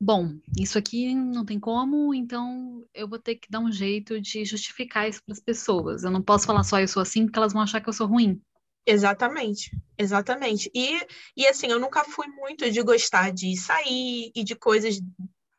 bom, 0.00 0.32
isso 0.56 0.78
aqui 0.78 1.12
não 1.14 1.44
tem 1.44 1.58
como, 1.58 2.14
então 2.14 2.84
eu 2.94 3.08
vou 3.08 3.18
ter 3.18 3.34
que 3.36 3.50
dar 3.50 3.60
um 3.60 3.70
jeito 3.70 4.20
de 4.20 4.44
justificar 4.44 5.08
isso 5.08 5.22
para 5.24 5.32
as 5.32 5.40
pessoas. 5.40 6.04
Eu 6.04 6.10
não 6.10 6.22
posso 6.22 6.46
falar 6.46 6.62
só 6.62 6.80
eu 6.80 6.88
sou 6.88 7.02
assim, 7.02 7.24
porque 7.24 7.38
elas 7.38 7.52
vão 7.52 7.62
achar 7.62 7.80
que 7.80 7.88
eu 7.88 7.92
sou 7.92 8.06
ruim. 8.06 8.40
Exatamente, 8.84 9.70
exatamente. 9.96 10.70
E, 10.74 11.00
e 11.36 11.46
assim, 11.46 11.68
eu 11.68 11.78
nunca 11.78 12.04
fui 12.04 12.26
muito 12.28 12.70
de 12.70 12.82
gostar 12.82 13.30
de 13.32 13.56
sair 13.56 14.32
e 14.34 14.42
de 14.42 14.56
coisas, 14.56 15.00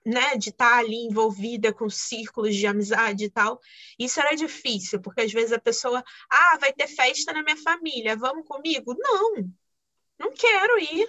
né, 0.05 0.35
de 0.35 0.49
estar 0.49 0.77
ali 0.77 1.05
envolvida 1.05 1.73
com 1.73 1.89
círculos 1.89 2.55
de 2.55 2.67
amizade 2.67 3.25
e 3.25 3.29
tal. 3.29 3.59
Isso 3.97 4.19
era 4.19 4.35
difícil, 4.35 4.99
porque 4.99 5.21
às 5.21 5.31
vezes 5.31 5.53
a 5.53 5.59
pessoa, 5.59 6.03
ah, 6.29 6.57
vai 6.59 6.73
ter 6.73 6.87
festa 6.87 7.31
na 7.31 7.43
minha 7.43 7.57
família, 7.57 8.17
vamos 8.17 8.47
comigo? 8.47 8.95
Não, 8.97 9.35
não 10.19 10.31
quero 10.33 10.79
ir. 10.79 11.07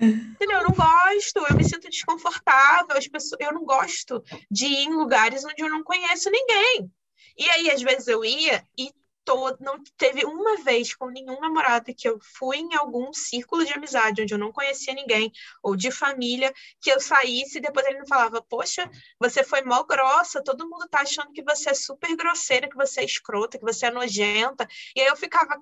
Entendeu? 0.00 0.58
Eu 0.58 0.64
não 0.64 0.74
gosto, 0.74 1.46
eu 1.48 1.56
me 1.56 1.64
sinto 1.64 1.88
desconfortável, 1.88 2.96
as 2.96 3.06
pessoas, 3.06 3.40
eu 3.40 3.52
não 3.52 3.64
gosto 3.64 4.22
de 4.50 4.66
ir 4.66 4.86
em 4.86 4.94
lugares 4.94 5.44
onde 5.44 5.62
eu 5.62 5.68
não 5.68 5.84
conheço 5.84 6.30
ninguém. 6.30 6.90
E 7.38 7.48
aí, 7.50 7.70
às 7.70 7.80
vezes, 7.82 8.08
eu 8.08 8.24
ia 8.24 8.66
e 8.76 8.92
todo, 9.24 9.58
não 9.60 9.82
teve 9.96 10.24
uma 10.24 10.62
vez 10.62 10.94
com 10.94 11.08
nenhum 11.08 11.40
namorado 11.40 11.94
que 11.94 12.08
eu 12.08 12.18
fui 12.20 12.58
em 12.58 12.74
algum 12.74 13.12
círculo 13.12 13.64
de 13.64 13.72
amizade 13.72 14.22
onde 14.22 14.34
eu 14.34 14.38
não 14.38 14.52
conhecia 14.52 14.94
ninguém, 14.94 15.32
ou 15.62 15.76
de 15.76 15.90
família, 15.90 16.52
que 16.80 16.90
eu 16.90 17.00
saísse 17.00 17.58
e 17.58 17.60
depois 17.60 17.86
ele 17.86 18.00
me 18.00 18.08
falava, 18.08 18.42
poxa, 18.42 18.88
você 19.18 19.44
foi 19.44 19.62
mó 19.62 19.82
grossa, 19.84 20.42
todo 20.42 20.68
mundo 20.68 20.88
tá 20.88 21.00
achando 21.00 21.32
que 21.32 21.42
você 21.42 21.70
é 21.70 21.74
super 21.74 22.14
grosseira, 22.16 22.68
que 22.68 22.76
você 22.76 23.00
é 23.00 23.04
escrota, 23.04 23.58
que 23.58 23.64
você 23.64 23.86
é 23.86 23.90
nojenta. 23.90 24.66
E 24.96 25.00
aí 25.00 25.06
eu 25.06 25.16
ficava. 25.16 25.54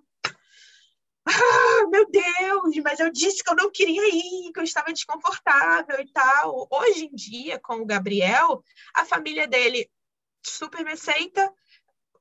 ah, 1.27 1.87
meu 1.91 2.11
Deus, 2.11 2.77
mas 2.83 3.01
eu 3.01 3.11
disse 3.11 3.43
que 3.43 3.51
eu 3.51 3.57
não 3.57 3.71
queria 3.71 4.09
ir, 4.09 4.53
que 4.53 4.61
eu 4.61 4.65
estava 4.65 4.93
desconfortável 4.93 6.01
e 6.01 6.11
tal. 6.13 6.69
Hoje 6.71 7.07
em 7.07 7.15
dia, 7.15 7.59
com 7.61 7.77
o 7.77 7.87
Gabriel, 7.87 8.63
a 8.95 9.05
família 9.05 9.47
dele 9.47 9.91
super 10.43 10.85
me 10.85 10.93
aceita. 10.93 11.53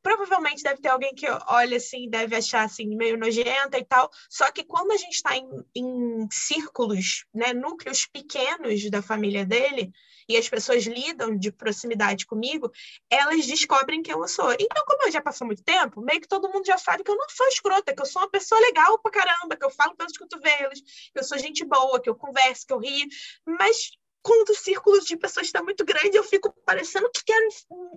Provavelmente 0.02 0.64
deve 0.64 0.82
ter 0.82 0.90
alguém 0.90 1.14
que 1.14 1.28
olha 1.48 1.78
assim, 1.78 2.10
deve 2.10 2.36
achar 2.36 2.64
assim, 2.64 2.96
meio 2.96 3.18
nojenta 3.18 3.78
e 3.78 3.86
tal. 3.86 4.10
Só 4.30 4.52
que 4.52 4.64
quando 4.64 4.92
a 4.92 4.98
gente 4.98 5.16
está 5.16 5.36
em, 5.36 5.48
em 5.76 6.28
círculos, 6.32 7.26
né, 7.34 7.54
núcleos 7.54 8.06
pequenos 8.06 8.90
da 8.90 9.02
família 9.02 9.46
dele, 9.46 9.92
e 10.30 10.38
as 10.38 10.48
pessoas 10.48 10.86
lidam 10.86 11.36
de 11.36 11.52
proximidade 11.52 12.28
comigo, 12.28 12.72
elas 13.10 13.48
descobrem 13.48 14.04
quem 14.04 14.14
eu 14.14 14.28
sou. 14.28 14.52
Então, 14.54 14.86
como 14.86 15.04
eu 15.04 15.12
já 15.12 15.20
passou 15.20 15.48
muito 15.48 15.64
tempo, 15.64 16.02
meio 16.02 16.22
que 16.22 16.28
todo 16.28 16.48
mundo 16.50 16.66
já 16.66 16.78
sabe 16.78 17.04
que 17.04 17.10
eu 17.10 17.16
não 17.16 17.28
sou 17.30 17.48
escrota, 17.48 17.96
que 17.96 18.02
eu 18.02 18.06
sou 18.06 18.22
uma 18.22 18.30
pessoa 18.30 18.62
legal 18.62 19.00
pra 19.00 19.12
caramba, 19.12 19.58
que 19.58 19.66
eu 19.66 19.72
falo 19.72 19.96
pelos 19.96 20.16
cotovelos, 20.16 20.82
que 20.82 21.20
eu 21.20 21.24
sou 21.24 21.38
gente 21.40 21.66
boa, 21.66 22.00
que 22.00 22.10
eu 22.10 22.16
converso, 22.16 22.68
que 22.68 22.74
eu 22.74 22.78
rio. 22.78 23.08
Mas 23.44 23.90
quando 24.22 24.50
o 24.50 24.56
círculo 24.56 25.00
de 25.02 25.18
pessoas 25.18 25.48
está 25.48 25.64
muito 25.64 25.86
grande, 25.86 26.18
eu 26.18 26.24
fico 26.24 26.54
parecendo 26.66 27.10
que 27.14 27.24
quero 27.24 27.48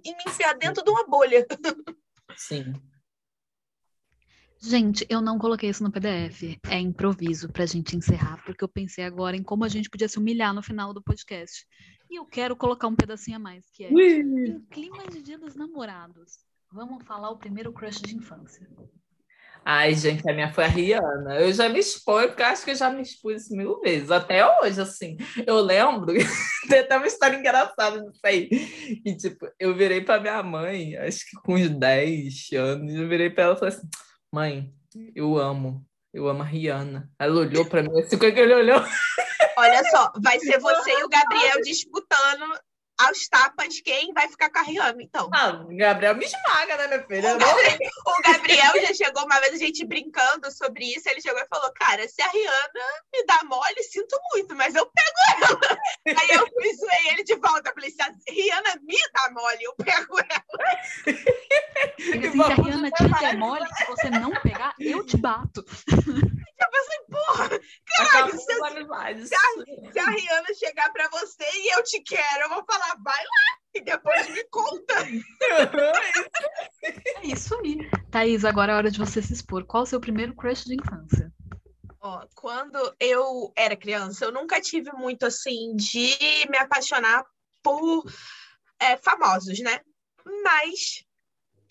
me 0.04 0.24
enfiar 0.26 0.54
dentro 0.54 0.82
de 0.82 0.90
uma 0.90 1.06
bolha. 1.06 1.46
Sim. 2.36 2.72
Gente, 4.64 5.04
eu 5.10 5.20
não 5.20 5.38
coloquei 5.38 5.70
isso 5.70 5.82
no 5.82 5.90
PDF. 5.90 6.56
É 6.70 6.78
improviso 6.78 7.48
pra 7.48 7.66
gente 7.66 7.96
encerrar, 7.96 8.40
porque 8.44 8.62
eu 8.62 8.68
pensei 8.68 9.04
agora 9.04 9.36
em 9.36 9.42
como 9.42 9.64
a 9.64 9.68
gente 9.68 9.90
podia 9.90 10.08
se 10.08 10.18
humilhar 10.18 10.54
no 10.54 10.62
final 10.62 10.94
do 10.94 11.02
podcast. 11.02 11.66
E 12.08 12.16
eu 12.16 12.24
quero 12.24 12.54
colocar 12.54 12.86
um 12.86 12.94
pedacinho 12.94 13.38
a 13.38 13.40
mais, 13.40 13.68
que 13.70 13.84
é 13.84 13.90
em 13.90 14.60
clima 14.70 15.04
de 15.08 15.20
dia 15.20 15.36
dos 15.36 15.56
namorados. 15.56 16.44
Vamos 16.70 17.04
falar 17.04 17.30
o 17.30 17.38
primeiro 17.38 17.72
crush 17.72 18.00
de 18.00 18.16
infância. 18.16 18.70
Ai, 19.64 19.94
gente, 19.94 20.28
a 20.28 20.32
minha 20.32 20.52
foi 20.52 20.64
a 20.64 20.68
Rihanna. 20.68 21.36
Eu 21.40 21.52
já 21.52 21.68
me 21.68 21.78
exponho, 21.78 22.28
porque 22.28 22.42
eu 22.42 22.46
acho 22.46 22.64
que 22.64 22.72
eu 22.72 22.74
já 22.74 22.90
me 22.90 23.02
expus 23.02 23.48
mil 23.48 23.80
vezes, 23.80 24.10
até 24.10 24.44
hoje, 24.60 24.80
assim. 24.80 25.16
Eu 25.46 25.60
lembro, 25.60 26.12
tem 26.68 26.80
até 26.80 26.96
uma 26.96 27.06
história 27.06 27.36
engraçada 27.36 28.02
disso 28.02 28.20
aí. 28.24 28.48
E, 29.04 29.16
tipo, 29.16 29.48
eu 29.58 29.74
virei 29.74 30.00
pra 30.00 30.20
minha 30.20 30.42
mãe, 30.42 30.96
acho 30.96 31.24
que 31.30 31.36
com 31.42 31.54
uns 31.54 31.68
10 31.70 32.52
anos, 32.54 32.94
eu 32.94 33.08
virei 33.08 33.30
pra 33.30 33.44
ela 33.44 33.54
e 33.54 33.58
falei 33.58 33.74
assim: 33.74 33.88
mãe, 34.32 34.72
eu 35.14 35.38
amo, 35.38 35.86
eu 36.12 36.28
amo 36.28 36.42
a 36.42 36.46
Rihanna. 36.46 37.08
Ela 37.18 37.40
olhou 37.40 37.64
pra 37.64 37.82
mim, 37.82 38.00
assim, 38.00 38.18
quando 38.18 38.36
ele 38.36 38.54
olhou. 38.54 38.82
Olha 39.56 39.84
só, 39.90 40.12
vai 40.20 40.40
ser 40.40 40.58
você 40.60 40.90
e 40.90 41.04
o 41.04 41.08
Gabriel 41.08 41.60
disputando 41.62 42.44
aos 43.06 43.28
tapas 43.28 43.80
quem 43.80 44.12
vai 44.12 44.28
ficar 44.28 44.50
com 44.50 44.58
a 44.58 44.62
Rihanna, 44.62 45.02
então. 45.02 45.30
Ah, 45.32 45.64
o 45.68 45.76
Gabriel 45.76 46.16
me 46.16 46.24
esmaga, 46.24 46.76
né, 46.76 46.86
minha 46.88 47.06
filha? 47.06 47.34
O 47.34 47.38
Gabriel, 47.38 47.90
o 48.06 48.22
Gabriel 48.22 48.86
já 48.86 48.94
chegou 48.94 49.24
uma 49.24 49.40
vez 49.40 49.54
a 49.54 49.58
gente 49.58 49.84
brincando 49.84 50.50
sobre 50.50 50.84
isso, 50.84 51.08
ele 51.08 51.20
chegou 51.20 51.40
e 51.40 51.46
falou: 51.46 51.72
Cara, 51.74 52.06
se 52.08 52.22
a 52.22 52.28
Rihanna 52.28 52.84
me 53.12 53.24
dá 53.26 53.40
mole, 53.44 53.82
sinto 53.82 54.18
muito, 54.32 54.54
mas 54.54 54.74
eu 54.74 54.86
pego 54.86 55.46
ela. 55.46 55.78
Aí 56.20 56.30
eu 56.30 56.46
fui 56.46 56.74
zoei 56.74 57.12
ele 57.12 57.24
de 57.24 57.34
volta. 57.36 57.70
Eu 57.70 57.74
falei: 57.74 57.90
Se 57.90 58.02
a 58.02 58.14
Rihanna 58.28 58.80
me 58.82 58.98
dá 59.12 59.30
mole, 59.32 59.62
eu 59.62 59.74
pego 59.74 60.18
ela. 60.18 60.62
Assim, 61.98 62.32
se 62.32 62.42
a 62.42 62.54
Rihanna 62.54 62.90
te 62.90 63.20
der 63.20 63.36
mole, 63.36 63.66
se 63.74 63.86
você 63.86 64.10
não 64.10 64.30
pegar, 64.42 64.74
eu 64.78 65.04
te 65.04 65.16
bato. 65.16 65.64
Eu 66.62 66.70
pensei, 66.70 66.98
porra, 67.10 67.60
caralho, 67.96 68.38
se, 68.38 68.52
a, 68.52 69.26
se, 69.26 69.34
a, 69.34 69.92
se 69.92 69.98
a 69.98 70.10
Rihanna 70.10 70.54
chegar 70.54 70.92
pra 70.92 71.08
você 71.08 71.44
e 71.54 71.74
eu 71.74 71.82
te 71.82 72.00
quero, 72.00 72.44
eu 72.44 72.48
vou 72.50 72.64
falar, 72.64 72.96
vai 73.02 73.24
lá, 73.24 73.58
e 73.74 73.80
depois 73.80 74.28
me 74.28 74.44
conta. 74.44 74.94
É 76.84 77.26
isso 77.26 77.54
aí. 77.60 77.88
Thaís, 78.10 78.44
agora 78.44 78.72
é 78.72 78.74
hora 78.74 78.90
de 78.90 78.98
você 78.98 79.22
se 79.22 79.32
expor. 79.32 79.64
Qual 79.64 79.84
o 79.84 79.86
seu 79.86 80.00
primeiro 80.00 80.34
crush 80.34 80.64
de 80.64 80.74
infância? 80.74 81.32
Ó, 82.00 82.26
quando 82.34 82.94
eu 82.98 83.52
era 83.56 83.76
criança, 83.76 84.24
eu 84.24 84.32
nunca 84.32 84.60
tive 84.60 84.90
muito 84.92 85.24
assim 85.24 85.76
de 85.76 86.16
me 86.50 86.58
apaixonar 86.58 87.24
por 87.62 88.04
é, 88.80 88.96
famosos, 88.96 89.60
né? 89.60 89.80
Mas 90.42 91.04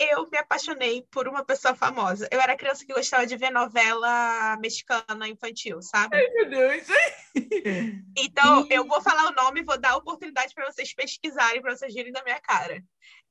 eu 0.09 0.27
me 0.31 0.37
apaixonei 0.37 1.05
por 1.11 1.27
uma 1.27 1.43
pessoa 1.45 1.75
famosa. 1.75 2.27
Eu 2.31 2.39
era 2.41 2.57
criança 2.57 2.83
que 2.85 2.93
gostava 2.93 3.25
de 3.27 3.37
ver 3.37 3.51
novela 3.51 4.57
mexicana 4.57 5.27
infantil, 5.27 5.81
sabe? 5.81 6.15
Ai, 6.17 6.27
meu 6.29 6.49
Deus. 6.49 6.87
Então, 8.17 8.67
eu 8.69 8.85
vou 8.85 9.01
falar 9.01 9.31
o 9.31 9.35
nome, 9.35 9.63
vou 9.63 9.79
dar 9.79 9.91
a 9.91 9.97
oportunidade 9.97 10.53
para 10.53 10.69
vocês 10.71 10.93
pesquisarem, 10.93 11.61
para 11.61 11.75
vocês 11.75 11.93
virem 11.93 12.11
da 12.11 12.21
minha 12.23 12.39
cara. 12.41 12.83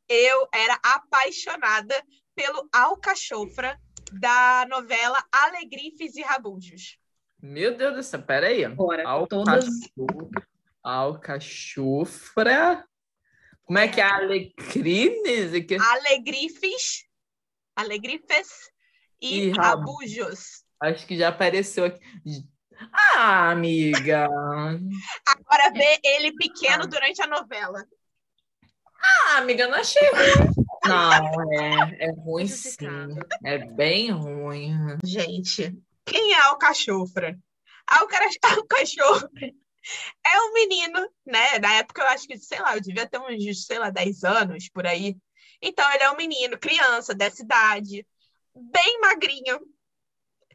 Eu 0.08 0.48
era 0.54 0.78
apaixonada 0.82 1.94
pelo 2.34 2.66
Alcachofra 2.72 3.78
da 4.12 4.66
novela 4.68 5.22
Alegrifes 5.30 6.16
e 6.16 6.22
Rabujos. 6.22 6.98
Meu 7.42 7.76
Deus 7.76 7.94
do 7.96 8.02
céu, 8.02 8.22
peraí. 8.22 8.66
Bora, 8.68 9.06
Alcachofra. 9.06 9.60
todas- 9.60 9.68
Alcachofra. 10.82 12.86
Como 13.70 13.78
é 13.78 13.86
que 13.86 14.00
é? 14.00 14.04
Alecrines? 14.04 15.52
Que- 15.64 15.76
Alegrifes, 15.80 17.04
Alegrifes 17.76 18.48
e 19.22 19.50
Rabu- 19.52 19.92
Rabujos. 19.92 20.64
Acho 20.82 21.06
que 21.06 21.16
já 21.16 21.28
apareceu 21.28 21.84
aqui. 21.84 22.00
Ah, 23.14 23.52
amiga. 23.52 24.24
Agora 25.24 25.70
vê 25.72 26.00
ele 26.02 26.32
pequeno 26.34 26.84
durante 26.88 27.22
a 27.22 27.28
novela. 27.28 27.86
Ah, 29.00 29.36
amiga, 29.38 29.68
não 29.68 29.78
achei 29.78 30.02
ruim. 30.10 30.50
Não, 30.88 31.52
é, 31.62 32.06
é 32.06 32.10
ruim 32.10 32.48
sim. 32.48 32.76
É 33.44 33.56
bem 33.58 34.10
ruim. 34.10 34.74
Gente, 35.04 35.78
quem 36.04 36.32
é 36.34 36.40
Alcachofra? 36.40 37.38
Alcara- 37.86 38.26
Alcachofra 38.42 39.52
é 40.24 40.40
um 40.42 40.52
menino, 40.52 41.00
né? 41.26 41.58
Na 41.58 41.74
época 41.74 42.02
eu 42.02 42.08
acho 42.08 42.26
que, 42.26 42.38
sei 42.38 42.60
lá, 42.60 42.76
eu 42.76 42.80
devia 42.80 43.08
ter 43.08 43.18
uns, 43.18 43.66
sei 43.66 43.78
lá, 43.78 43.90
10 43.90 44.24
anos 44.24 44.68
por 44.68 44.86
aí. 44.86 45.16
Então 45.62 45.90
ele 45.92 46.02
é 46.04 46.10
um 46.10 46.16
menino, 46.16 46.58
criança 46.58 47.14
dessa 47.14 47.42
idade, 47.42 48.06
bem 48.54 49.00
magrinho, 49.00 49.60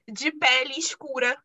de 0.08 0.32
pele 0.32 0.74
escura, 0.78 1.38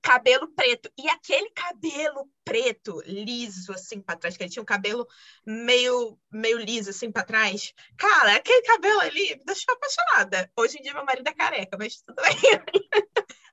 cabelo 0.00 0.48
preto. 0.48 0.90
E 0.98 1.08
aquele 1.08 1.50
cabelo 1.50 2.28
preto, 2.44 3.00
liso, 3.06 3.72
assim, 3.72 4.00
pra 4.00 4.16
trás, 4.16 4.36
que 4.36 4.42
ele 4.42 4.50
tinha 4.50 4.62
um 4.62 4.66
cabelo 4.66 5.06
meio, 5.46 6.18
meio 6.30 6.58
liso, 6.58 6.90
assim, 6.90 7.10
pra 7.10 7.24
trás. 7.24 7.72
Cara, 7.96 8.36
aquele 8.36 8.62
cabelo 8.62 9.00
ali 9.00 9.36
me 9.36 9.44
deixou 9.44 9.74
apaixonada. 9.74 10.50
Hoje 10.56 10.78
em 10.78 10.82
dia 10.82 10.92
meu 10.92 11.04
marido 11.04 11.28
é 11.28 11.32
careca, 11.32 11.76
mas 11.78 12.02
tudo 12.02 12.20
bem. 12.20 12.36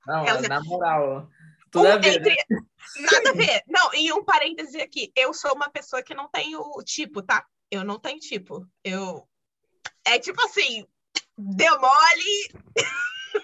Não, 0.06 0.26
Ela- 0.28 0.48
na 0.48 0.62
moral. 0.62 1.30
Tudo 1.72 1.88
Um 1.88 1.92
a 1.94 1.98
ver. 1.98 2.16
entre- 2.18 2.46
Nada 3.00 3.30
a 3.30 3.34
ver. 3.34 3.64
Não, 3.68 3.94
e 3.94 4.12
um 4.14 4.24
parêntese 4.24 4.80
aqui. 4.82 5.12
Eu 5.16 5.34
sou 5.34 5.54
uma 5.54 5.70
pessoa 5.70 6.02
que 6.02 6.14
não 6.14 6.28
tenho 6.30 6.62
tipo, 6.84 7.22
tá? 7.22 7.46
Eu 7.70 7.84
não 7.84 8.00
tenho 8.00 8.20
tipo. 8.20 8.68
Eu. 8.84 9.28
É 10.06 10.18
tipo 10.18 10.44
assim, 10.44 10.86
deu 11.38 11.80
mole, 11.80 12.52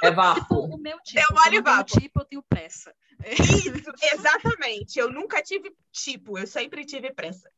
É 0.02 0.10
vapo. 0.12 0.62
O 0.74 0.78
meu 0.78 0.98
tipo, 1.02 1.20
Deu 1.20 1.28
eu 1.30 1.36
mole 1.36 1.50
tenho 1.52 1.64
vapo. 1.64 2.00
tipo, 2.00 2.20
eu 2.22 2.26
tenho 2.26 2.44
pressa. 2.44 2.96
Isso, 3.26 3.92
exatamente. 4.14 4.98
Eu 5.00 5.12
nunca 5.12 5.42
tive 5.44 5.72
tipo, 5.92 6.38
eu 6.40 6.48
sempre 6.48 6.86
tive 6.86 7.14
pressa. 7.14 7.50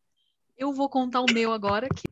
Eu 0.58 0.74
vou 0.74 0.90
contar 0.90 1.22
o 1.22 1.32
meu 1.32 1.54
agora, 1.54 1.88
que 1.88 2.08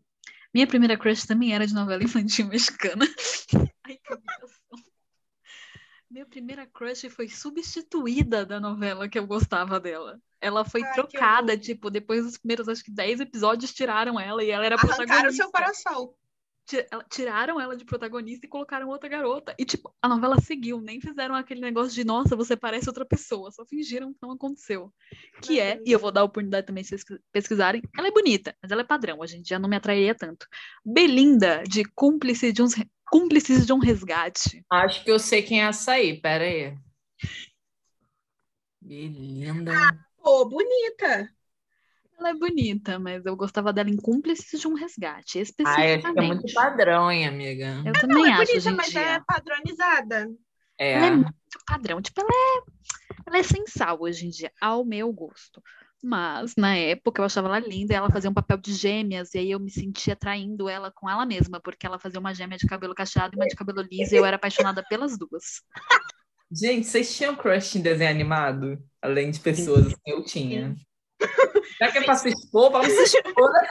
minha 0.53 0.65
primeira 0.67 0.97
crush 0.97 1.25
também 1.27 1.53
era 1.53 1.67
de 1.67 1.73
novela 1.73 2.03
infantil 2.03 2.47
mexicana. 2.47 3.05
Ai, 3.83 3.97
que. 3.97 4.15
Minha 6.15 6.25
primeira 6.25 6.65
crush 6.65 7.09
foi 7.09 7.27
substituída 7.27 8.45
da 8.45 8.57
novela 8.57 9.09
que 9.09 9.19
eu 9.19 9.27
gostava 9.27 9.81
dela. 9.81 10.17
Ela 10.39 10.63
foi 10.63 10.81
Ai, 10.81 10.93
trocada, 10.93 11.57
tipo, 11.57 11.89
depois 11.89 12.23
dos 12.23 12.37
primeiros, 12.37 12.69
acho 12.69 12.81
que 12.85 12.89
10 12.89 13.19
episódios, 13.19 13.73
tiraram 13.73 14.17
ela 14.17 14.41
e 14.41 14.49
ela 14.49 14.65
era 14.65 14.75
Arrancaram 14.75 14.93
o 14.93 15.05
protagonista. 15.07 15.43
seu 15.43 15.51
coração. 15.51 16.13
Ela- 16.89 17.05
Tiraram 17.09 17.59
ela 17.59 17.75
de 17.75 17.83
protagonista 17.83 18.45
e 18.45 18.49
colocaram 18.49 18.87
outra 18.87 19.09
garota. 19.09 19.53
E, 19.59 19.65
tipo, 19.65 19.93
a 20.01 20.07
novela 20.07 20.39
seguiu, 20.39 20.79
nem 20.79 21.01
fizeram 21.01 21.35
aquele 21.35 21.59
negócio 21.59 21.93
de, 21.93 22.05
nossa, 22.05 22.33
você 22.33 22.55
parece 22.55 22.87
outra 22.87 23.05
pessoa. 23.05 23.51
Só 23.51 23.65
fingiram 23.65 24.13
que 24.13 24.19
não 24.21 24.31
aconteceu. 24.31 24.93
Que 25.41 25.59
é, 25.59 25.81
e 25.85 25.91
eu 25.91 25.99
vou 25.99 26.13
dar 26.13 26.21
a 26.21 26.23
oportunidade 26.23 26.65
também 26.65 26.81
de 26.81 26.87
vocês 26.91 27.03
pesquisarem, 27.33 27.81
ela 27.97 28.07
é 28.07 28.11
bonita, 28.11 28.55
mas 28.63 28.71
ela 28.71 28.81
é 28.81 28.85
padrão, 28.85 29.21
a 29.21 29.27
gente 29.27 29.49
já 29.49 29.59
não 29.59 29.67
me 29.67 29.75
atrairia 29.75 30.15
tanto. 30.15 30.47
Belinda, 30.83 31.61
de 31.67 31.83
Cúmplice 31.83 32.53
de, 32.53 32.61
Cúmplices 33.11 33.65
de 33.65 33.73
um 33.73 33.79
Resgate. 33.79 34.65
Acho 34.69 35.03
que 35.03 35.11
eu 35.11 35.19
sei 35.19 35.41
quem 35.41 35.61
é 35.63 35.67
essa 35.67 35.93
aí. 35.93 36.19
Pera 36.19 36.43
aí. 36.43 36.77
Belinda. 38.81 39.73
Pô, 40.17 40.45
bonita. 40.49 41.29
Ela 42.17 42.29
é 42.29 42.33
bonita, 42.33 42.97
mas 42.97 43.25
eu 43.25 43.35
gostava 43.35 43.73
dela 43.73 43.89
em 43.89 43.97
Cúmplices 43.97 44.59
de 44.59 44.67
um 44.67 44.73
Resgate, 44.73 45.39
Ai, 45.63 45.95
acho 45.95 46.13
que 46.13 46.19
é 46.19 46.21
muito 46.21 46.41
especificamente. 46.41 46.53
padrão, 46.53 47.11
hein, 47.11 47.27
amiga? 47.27 47.83
Eu 47.85 47.93
também 47.93 48.27
É 48.27 48.31
acho, 48.31 48.51
bonita, 48.51 48.57
hoje 48.57 48.69
em 48.69 48.75
mas 48.77 48.87
dia. 48.87 49.01
é 49.01 49.19
padronizada. 49.25 50.29
É. 50.77 50.93
Ela 50.93 51.05
é 51.07 51.11
muito 51.11 51.33
padrão. 51.65 52.01
Tipo, 52.01 52.21
ela 52.21 52.29
é, 52.31 52.61
ela 53.27 53.37
é 53.37 53.43
sem 53.43 53.67
sal 53.67 53.97
hoje 54.01 54.25
em 54.25 54.29
dia, 54.29 54.51
ao 54.61 54.85
meu 54.85 55.11
gosto. 55.11 55.61
Mas, 56.03 56.53
na 56.55 56.75
época, 56.75 57.21
eu 57.21 57.25
achava 57.25 57.47
ela 57.47 57.59
linda 57.59 57.93
e 57.93 57.95
ela 57.95 58.09
fazia 58.11 58.29
um 58.29 58.33
papel 58.33 58.57
de 58.57 58.73
gêmeas, 58.73 59.33
e 59.33 59.39
aí 59.39 59.51
eu 59.51 59.59
me 59.59 59.71
sentia 59.71 60.15
traindo 60.15 60.69
ela 60.69 60.91
com 60.91 61.09
ela 61.09 61.25
mesma, 61.25 61.59
porque 61.59 61.85
ela 61.85 61.97
fazia 61.99 62.19
uma 62.19 62.33
gêmea 62.33 62.57
de 62.57 62.67
cabelo 62.67 62.93
cacheado 62.93 63.35
e 63.35 63.37
uma 63.37 63.47
de 63.47 63.55
cabelo 63.55 63.81
liso, 63.81 64.13
e 64.13 64.17
eu 64.17 64.25
era 64.25 64.35
apaixonada 64.35 64.83
pelas 64.87 65.17
duas. 65.17 65.61
Gente, 66.51 66.85
vocês 66.85 67.15
tinham 67.15 67.35
crush 67.35 67.75
em 67.77 67.81
desenho 67.81 68.11
animado? 68.11 68.77
Além 69.01 69.31
de 69.31 69.39
pessoas, 69.39 69.87
assim, 69.87 69.95
eu 70.05 70.23
tinha. 70.23 70.75
Já 71.79 71.91
que 71.91 71.97
é 71.97 72.03
pra 72.03 72.15
se 72.15 72.29
expor, 72.29 72.71
vamos 72.71 72.91
se 72.91 73.17
expor. 73.17 73.51
né? 73.51 73.67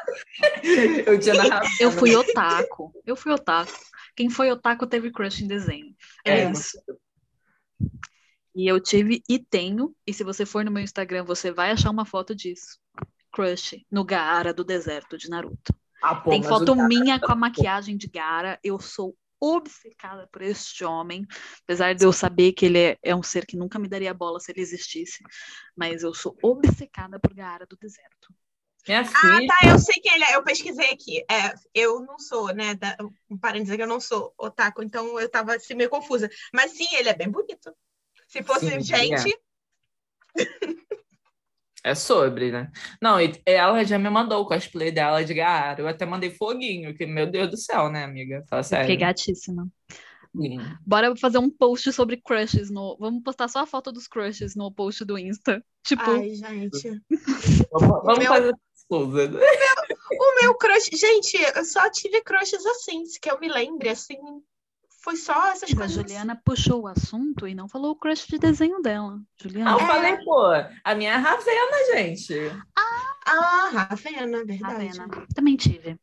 Eu 1.06 1.18
tinha 1.18 1.34
na 1.34 1.60
Eu 1.80 1.90
fui 1.90 2.14
otaku. 2.16 2.92
Eu 3.06 3.16
fui 3.16 3.32
otaku. 3.32 3.72
Quem 4.16 4.28
foi 4.28 4.50
otaku 4.50 4.86
teve 4.86 5.10
crush 5.10 5.42
em 5.42 5.46
desenho. 5.46 5.94
É, 6.24 6.40
É, 6.40 6.50
isso. 6.50 6.78
E 8.54 8.70
eu 8.70 8.80
tive 8.80 9.22
e 9.28 9.38
tenho. 9.38 9.94
E 10.06 10.14
se 10.14 10.22
você 10.22 10.46
for 10.46 10.64
no 10.64 10.70
meu 10.70 10.82
Instagram, 10.82 11.24
você 11.24 11.50
vai 11.50 11.70
achar 11.70 11.90
uma 11.90 12.04
foto 12.04 12.34
disso. 12.34 12.78
Crush 13.32 13.84
no 13.90 14.04
Gaara 14.04 14.54
do 14.54 14.64
deserto 14.64 15.18
de 15.18 15.28
Naruto. 15.28 15.74
Ah, 16.02 16.14
pô, 16.14 16.30
Tem 16.30 16.42
foto 16.42 16.76
minha 16.76 17.18
com 17.18 17.32
a 17.32 17.36
maquiagem 17.36 17.96
de 17.96 18.06
Gaara. 18.06 18.58
Eu 18.62 18.78
sou 18.78 19.16
obcecada 19.40 20.28
por 20.32 20.40
este 20.42 20.84
homem, 20.84 21.26
apesar 21.64 21.94
de 21.94 22.04
eu 22.04 22.12
saber 22.12 22.52
que 22.52 22.66
ele 22.66 22.78
é, 22.78 22.98
é 23.02 23.14
um 23.14 23.22
ser 23.22 23.44
que 23.44 23.56
nunca 23.56 23.78
me 23.78 23.88
daria 23.88 24.14
bola 24.14 24.40
se 24.40 24.50
ele 24.52 24.60
existisse, 24.60 25.22
mas 25.76 26.02
eu 26.02 26.14
sou 26.14 26.36
obcecada 26.42 27.18
por 27.18 27.34
Gaara 27.34 27.66
do 27.66 27.76
deserto. 27.76 28.32
Minha 28.86 29.00
Ah, 29.00 29.04
filha. 29.04 29.46
tá, 29.46 29.68
eu 29.68 29.78
sei 29.78 30.00
quem 30.00 30.14
ele 30.14 30.24
é. 30.24 30.36
Eu 30.36 30.44
pesquisei 30.44 30.90
aqui. 30.90 31.24
É, 31.30 31.54
eu 31.74 32.00
não 32.00 32.18
sou, 32.18 32.54
né? 32.54 32.74
Da, 32.74 32.96
para 33.40 33.58
dizer 33.58 33.76
que 33.76 33.82
eu 33.82 33.88
não 33.88 34.00
sou 34.00 34.32
otaku, 34.38 34.82
então 34.82 35.18
eu 35.18 35.28
tava 35.28 35.54
assim, 35.56 35.74
meio 35.74 35.88
confusa. 35.88 36.28
Mas 36.52 36.72
sim, 36.72 36.86
ele 36.96 37.08
é 37.08 37.14
bem 37.14 37.30
bonito. 37.30 37.74
Se 38.26 38.42
fosse 38.42 38.68
Sim, 38.68 38.80
gente, 38.80 39.38
É 41.84 41.94
sobre, 41.94 42.50
né? 42.50 42.72
Não, 43.00 43.20
e 43.20 43.30
ela 43.44 43.84
já 43.84 43.98
me 43.98 44.08
mandou 44.08 44.40
o 44.42 44.46
cosplay 44.46 44.90
dela 44.90 45.22
de 45.22 45.34
Gaara. 45.34 45.82
Eu 45.82 45.86
até 45.88 46.06
mandei 46.06 46.30
foguinho, 46.30 46.94
que, 46.96 47.04
meu 47.04 47.30
Deus 47.30 47.50
do 47.50 47.56
céu, 47.58 47.90
né, 47.90 48.04
amiga? 48.04 48.42
Fala 48.48 48.62
Fiquei 48.62 48.78
sério. 48.78 48.98
gatíssima. 48.98 49.68
Foguinho. 50.32 50.78
Bora 50.86 51.14
fazer 51.14 51.36
um 51.38 51.50
post 51.50 51.92
sobre 51.92 52.16
crushes 52.16 52.70
no. 52.70 52.96
Vamos 52.98 53.22
postar 53.22 53.48
só 53.48 53.60
a 53.60 53.66
foto 53.66 53.92
dos 53.92 54.08
crushes 54.08 54.56
no 54.56 54.72
post 54.72 55.04
do 55.04 55.18
Insta. 55.18 55.62
Tipo, 55.82 56.10
ai, 56.10 56.34
gente. 56.34 57.02
Vamos, 57.70 58.02
vamos 58.02 58.18
meu- 58.18 58.28
fazer 58.28 58.54
coisa. 58.88 59.40
O 60.18 60.40
meu 60.42 60.54
crush, 60.54 60.90
gente, 60.92 61.36
eu 61.54 61.64
só 61.64 61.90
tive 61.90 62.22
crushes 62.22 62.64
assim, 62.64 63.02
que 63.20 63.30
eu 63.30 63.38
me 63.40 63.48
lembre, 63.48 63.90
assim. 63.90 64.16
Foi 65.04 65.16
só 65.16 65.48
essas 65.48 65.70
a 65.70 65.76
coisas. 65.76 65.92
Juliana 65.94 66.40
puxou 66.42 66.84
o 66.84 66.86
assunto 66.86 67.46
e 67.46 67.54
não 67.54 67.68
falou 67.68 67.90
o 67.90 67.94
crush 67.94 68.26
de 68.26 68.38
desenho 68.38 68.80
dela. 68.80 69.18
Ah, 69.20 69.26
Juliana, 69.36 69.70
eu 69.72 69.80
falei, 69.80 70.16
pô, 70.24 70.46
a 70.82 70.94
minha 70.94 71.10
é 71.10 71.14
a 71.14 71.18
Ravena, 71.18 71.92
gente. 71.92 72.34
Ah, 72.74 73.68
Ravena, 73.70 74.44
verdade. 74.46 74.62
Ravena. 74.62 75.26
Também 75.34 75.56
tive. 75.56 75.98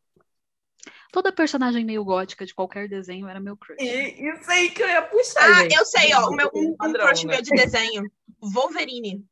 Toda 1.11 1.31
personagem 1.31 1.83
meio 1.83 2.03
gótica 2.05 2.45
de 2.45 2.53
qualquer 2.53 2.87
desenho 2.87 3.27
era 3.27 3.39
meu 3.39 3.57
crush. 3.57 3.81
E 3.81 4.29
isso 4.29 4.51
aí 4.51 4.69
que 4.69 4.83
eu 4.83 4.87
ia 4.87 5.01
puxar, 5.01 5.49
Ah, 5.49 5.63
gente. 5.63 5.75
eu 5.75 5.85
sei, 5.85 6.13
ó, 6.13 6.29
o 6.29 6.35
meu, 6.35 6.51
um, 6.53 6.75
um 6.79 6.93
crush 6.93 7.25
né? 7.25 7.33
meu 7.33 7.41
de 7.41 7.49
desenho. 7.49 8.03
Wolverine. 8.39 9.25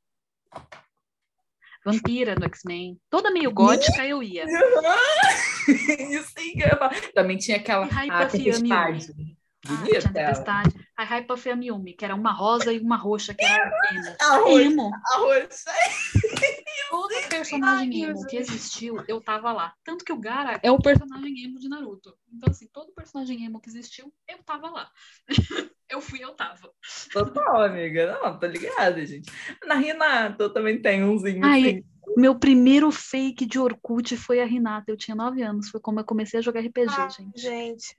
Vampira 1.86 2.36
do 2.36 2.46
X-Men. 2.46 3.00
Toda 3.08 3.30
meio 3.30 3.52
gótica 3.52 4.04
eu 4.04 4.24
ia. 4.24 4.46
Isso 5.70 6.34
aí 6.38 6.54
que 6.54 6.64
eu 6.64 6.68
ia 6.68 6.76
falar. 6.76 7.00
Também 7.14 7.38
tinha 7.38 7.58
aquela 7.58 7.86
E 7.86 7.90
Hype 7.90 9.39
a. 9.68 9.74
Ah, 9.74 9.76
Bonita 9.78 10.00
tinha 10.00 10.22
ela. 10.22 10.34
Tempestade. 10.34 10.90
A 10.98 11.04
Hype 11.04 11.32
of 11.32 11.50
Yami, 11.50 11.94
que 11.94 12.06
era 12.06 12.16
uma 12.16 12.32
rosa 12.32 12.74
e 12.74 12.80
uma 12.80 12.98
roxa, 12.98 13.34
que 13.34 13.44
era 13.44 13.72
emo. 13.92 14.16
Arroz. 14.22 14.66
Emo. 14.66 14.92
Arroz. 15.14 15.64
Toda 16.90 17.22
personagem 17.30 18.04
Ai, 18.06 18.10
emo 18.10 18.26
que 18.26 18.38
existiu, 18.38 19.04
eu 19.08 19.22
tava 19.22 19.52
lá. 19.54 19.74
Tanto 19.84 20.04
que 20.04 20.12
o 20.12 20.20
Gara 20.20 20.60
é 20.64 20.72
o 20.72 20.80
personagem 20.80 21.44
emo 21.44 21.60
de 21.60 21.70
Naruto. 21.70 22.16
Então, 22.34 22.50
assim, 22.50 22.68
todo 22.74 22.94
personagem 22.94 23.46
emo 23.46 23.62
que 23.62 23.70
existiu, 23.70 24.12
eu 24.28 24.40
tava 24.44 24.70
lá. 24.70 24.90
eu 25.90 26.02
fui, 26.02 26.24
eu 26.24 26.34
tava. 26.34 26.72
Total, 27.12 27.64
amiga. 27.64 28.20
Não, 28.22 28.40
tô 28.40 28.48
ligada, 28.48 29.06
gente. 29.06 29.32
Na 29.66 29.76
Renata 29.76 30.44
eu 30.44 30.54
também 30.54 30.82
tenho 30.82 31.12
umzinho 31.12 31.46
Ai, 31.46 31.62
assim. 31.62 31.84
Meu 32.18 32.38
primeiro 32.38 32.92
fake 32.92 33.46
de 33.46 33.60
Orkut 33.60 34.18
foi 34.18 34.42
a 34.42 34.46
Renata. 34.46 34.92
Eu 34.92 34.98
tinha 34.98 35.16
nove 35.16 35.44
anos. 35.44 35.70
Foi 35.70 35.80
como 35.80 36.00
eu 36.00 36.04
comecei 36.04 36.40
a 36.40 36.44
jogar 36.44 36.62
RPG, 36.62 36.88
Ah, 36.90 37.10
gente. 37.10 37.40
gente. 37.40 37.96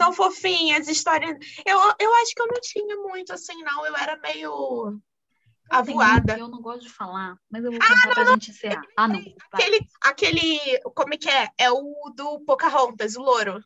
São 0.00 0.12
fofinhas, 0.12 0.88
histórias. 0.88 1.36
Eu, 1.66 1.78
eu 1.98 2.14
acho 2.16 2.34
que 2.34 2.42
eu 2.42 2.46
não 2.46 2.60
tinha 2.60 2.96
muito 2.96 3.32
assim, 3.32 3.60
não. 3.62 3.84
Eu 3.84 3.96
era 3.96 4.16
meio 4.18 5.00
avoada. 5.68 6.38
Eu 6.38 6.48
não 6.48 6.60
gosto 6.62 6.82
de 6.82 6.88
falar, 6.90 7.36
mas 7.50 7.64
eu 7.64 7.72
vou 7.72 7.80
contar 7.80 8.08
pra 8.14 8.24
gente 8.26 8.50
encerrar. 8.50 8.82
Ah, 8.96 9.08
não. 9.08 9.20
vai. 9.20 9.34
Aquele, 9.52 9.88
aquele. 10.00 10.80
Como 10.94 11.14
é 11.14 11.16
que 11.16 11.28
é? 11.28 11.48
É 11.58 11.70
o 11.70 12.12
do 12.14 12.40
Pocahontas, 12.44 13.16
o 13.16 13.22
louro. 13.22 13.62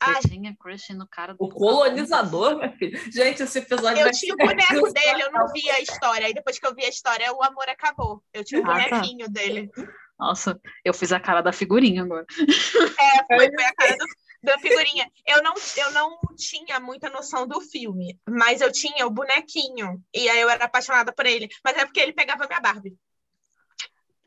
Ah, 0.00 0.20
tinha 0.20 0.54
crush 0.58 0.92
no 0.92 1.08
cara 1.08 1.32
do 1.32 1.42
O 1.42 1.48
colonizador, 1.48 2.56
minha 2.56 2.70
filha. 2.76 2.98
Gente, 3.10 3.42
esse 3.42 3.58
episódio 3.58 4.02
eu 4.06 4.10
tinha 4.12 4.34
o 4.34 4.36
boneco 4.36 4.60
dele, 4.92 5.22
eu 5.22 5.32
não 5.32 5.50
vi 5.50 5.70
a 5.70 5.80
história. 5.80 6.26
Aí 6.26 6.34
depois 6.34 6.58
que 6.58 6.66
eu 6.66 6.74
vi 6.74 6.84
a 6.84 6.88
história, 6.88 7.32
o 7.32 7.42
amor 7.42 7.66
acabou. 7.70 8.22
Eu 8.32 8.44
tinha 8.44 8.60
o 8.60 8.70
Ah, 8.70 8.84
tá. 8.84 8.90
bonequinho 8.90 9.28
dele. 9.30 9.70
Nossa, 10.18 10.60
eu 10.84 10.92
fiz 10.92 11.10
a 11.10 11.18
cara 11.18 11.40
da 11.40 11.52
figurinha 11.52 12.02
agora. 12.02 12.26
É, 12.38 13.36
foi, 13.36 13.50
foi 13.50 13.64
a 13.64 13.74
cara 13.74 13.96
do, 13.96 14.04
da 14.44 14.58
figurinha. 14.58 15.10
Eu 15.26 15.42
não, 15.42 15.54
eu 15.76 15.90
não 15.92 16.18
tinha 16.36 16.78
muita 16.80 17.08
noção 17.10 17.46
do 17.46 17.60
filme, 17.60 18.18
mas 18.28 18.60
eu 18.60 18.70
tinha 18.70 19.06
o 19.06 19.10
bonequinho. 19.10 20.02
E 20.14 20.28
aí 20.28 20.40
eu 20.40 20.48
era 20.50 20.64
apaixonada 20.66 21.12
por 21.12 21.26
ele. 21.26 21.48
Mas 21.64 21.76
é 21.76 21.84
porque 21.84 22.00
ele 22.00 22.12
pegava 22.12 22.46
minha 22.46 22.60
Barbie. 22.60 22.96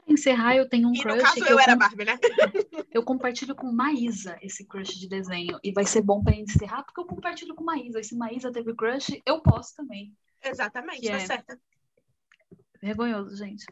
Pra 0.04 0.14
encerrar, 0.14 0.56
eu 0.56 0.68
tenho 0.70 0.88
um 0.88 0.94
E 0.94 0.98
no 0.98 1.04
crush 1.04 1.22
caso 1.22 1.36
que 1.36 1.42
eu 1.42 1.48
eu, 1.50 1.60
era 1.60 1.74
com- 1.74 1.80
Barbie, 1.80 2.06
né? 2.06 2.18
eu 2.94 3.04
compartilho 3.04 3.56
com 3.56 3.72
Maísa 3.72 4.38
esse 4.42 4.66
crush 4.66 4.98
de 5.00 5.08
desenho. 5.08 5.60
E 5.64 5.72
vai 5.72 5.86
ser 5.86 6.02
bom 6.02 6.24
pra 6.24 6.34
encerrar, 6.36 6.84
porque 6.84 7.00
eu 7.02 7.06
compartilho 7.06 7.54
com 7.56 7.64
Maísa. 7.64 8.00
E 8.00 8.04
se 8.04 8.16
Maísa 8.16 8.52
teve 8.52 8.74
crush, 8.76 9.22
eu 9.26 9.42
posso 9.42 9.76
também. 9.76 10.14
Exatamente, 10.44 11.02
Que 11.02 11.10
tá 11.10 11.18
é- 11.18 11.26
certo. 11.26 11.58
Vergonhoso, 12.82 13.36
gente. 13.36 13.66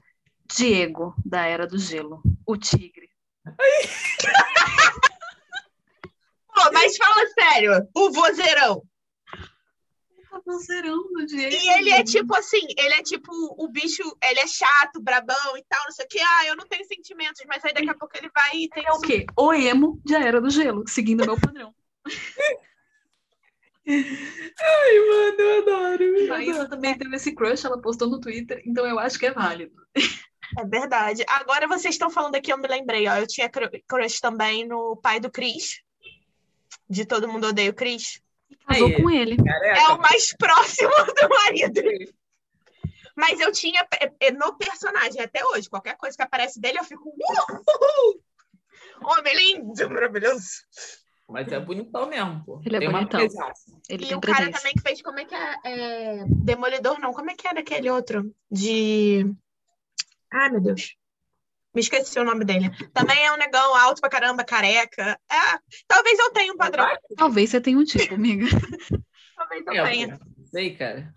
Diego, 0.47 1.15
da 1.25 1.45
Era 1.45 1.65
do 1.65 1.77
Gelo. 1.77 2.21
O 2.45 2.57
tigre. 2.57 3.09
Pô, 6.55 6.71
mas 6.73 6.95
fala 6.97 7.27
sério, 7.27 7.87
o 7.93 8.11
vozeirão. 8.11 8.81
Tá 10.31 10.41
vozeirão 10.45 10.97
do 11.13 11.25
Diego. 11.25 11.53
E 11.55 11.69
ele 11.77 11.89
é 11.91 12.03
tipo 12.03 12.35
assim, 12.35 12.65
ele 12.77 12.93
é 12.93 13.03
tipo 13.03 13.29
o 13.31 13.67
bicho, 13.67 14.03
ele 14.23 14.39
é 14.39 14.47
chato, 14.47 15.01
brabão 15.01 15.57
e 15.57 15.63
tal, 15.67 15.83
não 15.83 15.91
sei 15.91 16.05
o 16.05 16.07
que. 16.07 16.19
Ah, 16.19 16.45
eu 16.47 16.55
não 16.55 16.65
tenho 16.67 16.85
sentimentos, 16.85 17.41
mas 17.47 17.63
aí 17.65 17.73
daqui 17.73 17.89
a 17.89 17.95
pouco 17.95 18.17
ele 18.17 18.29
vai 18.33 18.55
e 18.57 18.69
tem 18.69 18.83
Ele 18.83 18.89
é 18.89 18.93
o 18.93 19.01
quê? 19.01 19.25
O 19.37 19.53
emo 19.53 20.01
de 20.05 20.15
A 20.15 20.21
Era 20.21 20.39
do 20.41 20.49
Gelo, 20.49 20.83
seguindo 20.87 21.23
o 21.23 21.25
meu 21.25 21.39
padrão. 21.39 21.73
Ai, 23.87 24.99
mano, 24.99 25.39
eu 25.39 25.61
adoro. 25.61 26.33
adoro. 26.33 26.69
também 26.69 26.97
teve 26.97 27.15
esse 27.15 27.35
crush, 27.35 27.65
ela 27.65 27.79
postou 27.79 28.09
no 28.09 28.19
Twitter, 28.19 28.61
então 28.65 28.85
eu 28.85 28.97
acho 28.97 29.19
que 29.19 29.27
é 29.27 29.31
válido. 29.31 29.75
É 30.57 30.65
verdade. 30.65 31.23
Agora 31.27 31.67
vocês 31.67 31.93
estão 31.95 32.09
falando 32.09 32.35
aqui, 32.35 32.51
eu 32.51 32.57
me 32.57 32.67
lembrei, 32.67 33.07
ó. 33.07 33.15
Eu 33.17 33.27
tinha 33.27 33.49
cru- 33.49 33.69
crush 33.87 34.19
também 34.19 34.67
no 34.67 34.95
pai 34.97 35.19
do 35.19 35.29
Chris. 35.31 35.81
De 36.89 37.05
Todo 37.05 37.27
Mundo 37.27 37.47
Odeia 37.47 37.71
o 37.71 37.73
Chris. 37.73 38.21
Casou 38.67 38.87
Aí. 38.87 39.01
com 39.01 39.09
ele. 39.09 39.37
Careca. 39.37 39.79
É 39.79 39.87
o 39.93 39.99
mais 39.99 40.35
próximo 40.37 40.89
do 41.19 41.29
marido. 41.29 41.81
Mas 43.15 43.39
eu 43.39 43.51
tinha 43.51 43.87
é, 43.99 44.11
é, 44.19 44.31
no 44.31 44.57
personagem, 44.57 45.21
até 45.21 45.43
hoje, 45.45 45.69
qualquer 45.69 45.95
coisa 45.95 46.15
que 46.17 46.23
aparece 46.23 46.59
dele, 46.59 46.79
eu 46.79 46.83
fico. 46.83 47.09
"Uhul!" 47.09 48.21
Homem 49.01 49.35
lindo, 49.35 49.89
maravilhoso. 49.89 50.47
Mas 51.27 51.51
é 51.51 51.59
bonitão 51.59 52.07
mesmo, 52.07 52.43
pô. 52.45 52.61
Ele 52.63 52.75
é 52.75 52.79
Tem 52.79 52.87
uma 52.87 52.99
bonitão. 52.99 53.19
Ele 53.89 54.03
E 54.03 54.07
tem 54.07 54.17
o 54.17 54.21
cara 54.21 54.51
também 54.51 54.73
que 54.73 54.81
fez, 54.81 55.01
como 55.01 55.19
é 55.19 55.25
que 55.25 55.33
é? 55.33 55.55
é, 55.65 56.25
Demolidor, 56.27 56.99
não. 56.99 57.13
Como 57.13 57.31
é 57.31 57.35
que 57.35 57.47
era 57.47 57.61
aquele 57.61 57.89
outro? 57.89 58.31
De. 58.51 59.25
Ai, 60.31 60.49
meu 60.49 60.61
Deus. 60.61 60.95
Me 61.75 61.81
esqueci 61.81 62.17
o 62.17 62.23
nome 62.23 62.45
dele. 62.45 62.69
Também 62.93 63.25
é 63.25 63.31
um 63.33 63.37
negão 63.37 63.75
alto 63.75 63.99
pra 63.99 64.09
caramba, 64.09 64.43
careca. 64.45 65.19
É, 65.29 65.59
talvez 65.87 66.17
eu 66.17 66.31
tenha 66.31 66.53
um 66.53 66.57
padrão. 66.57 66.87
Talvez 67.17 67.49
você 67.49 67.59
tenha 67.59 67.77
um 67.77 67.83
tipo, 67.83 68.15
amiga. 68.15 68.45
Talvez 69.35 69.63
eu 69.67 69.73
É, 69.73 69.83
tenha. 69.91 70.17
pô. 70.17 70.25
Sei, 70.45 70.75
cara. 70.75 71.13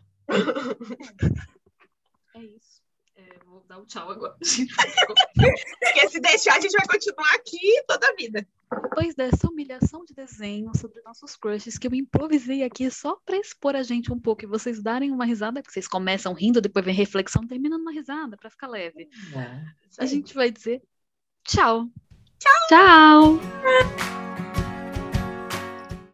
É 2.34 2.40
isso. 2.40 2.82
É, 3.16 3.38
vou 3.46 3.64
dar 3.68 3.78
o 3.78 3.86
tchau 3.86 4.10
agora. 4.10 4.36
Porque 5.80 6.08
se 6.08 6.20
deixar, 6.20 6.56
a 6.56 6.60
gente 6.60 6.76
vai 6.76 6.86
continuar 6.86 7.34
aqui 7.34 7.82
toda 7.86 8.08
a 8.08 8.14
vida. 8.14 8.46
Depois 8.82 9.14
dessa 9.14 9.48
humilhação 9.48 10.04
de 10.04 10.12
desenho 10.12 10.70
sobre 10.76 11.00
nossos 11.02 11.36
crushes, 11.36 11.78
que 11.78 11.86
eu 11.86 11.94
improvisei 11.94 12.62
aqui 12.62 12.90
só 12.90 13.16
pra 13.24 13.36
expor 13.36 13.74
a 13.74 13.82
gente 13.82 14.12
um 14.12 14.18
pouco 14.18 14.44
e 14.44 14.46
vocês 14.46 14.82
darem 14.82 15.10
uma 15.10 15.24
risada, 15.24 15.62
porque 15.62 15.72
vocês 15.72 15.88
começam 15.88 16.32
rindo, 16.34 16.60
depois 16.60 16.84
vem 16.84 16.94
reflexão, 16.94 17.46
terminando 17.46 17.82
uma 17.82 17.92
risada 17.92 18.36
pra 18.36 18.50
ficar 18.50 18.68
leve. 18.68 19.08
É. 19.34 20.02
A 20.02 20.06
gente 20.06 20.34
vai 20.34 20.50
dizer 20.50 20.82
tchau. 21.44 21.88
Tchau! 22.38 22.68
Tchau! 22.68 24.27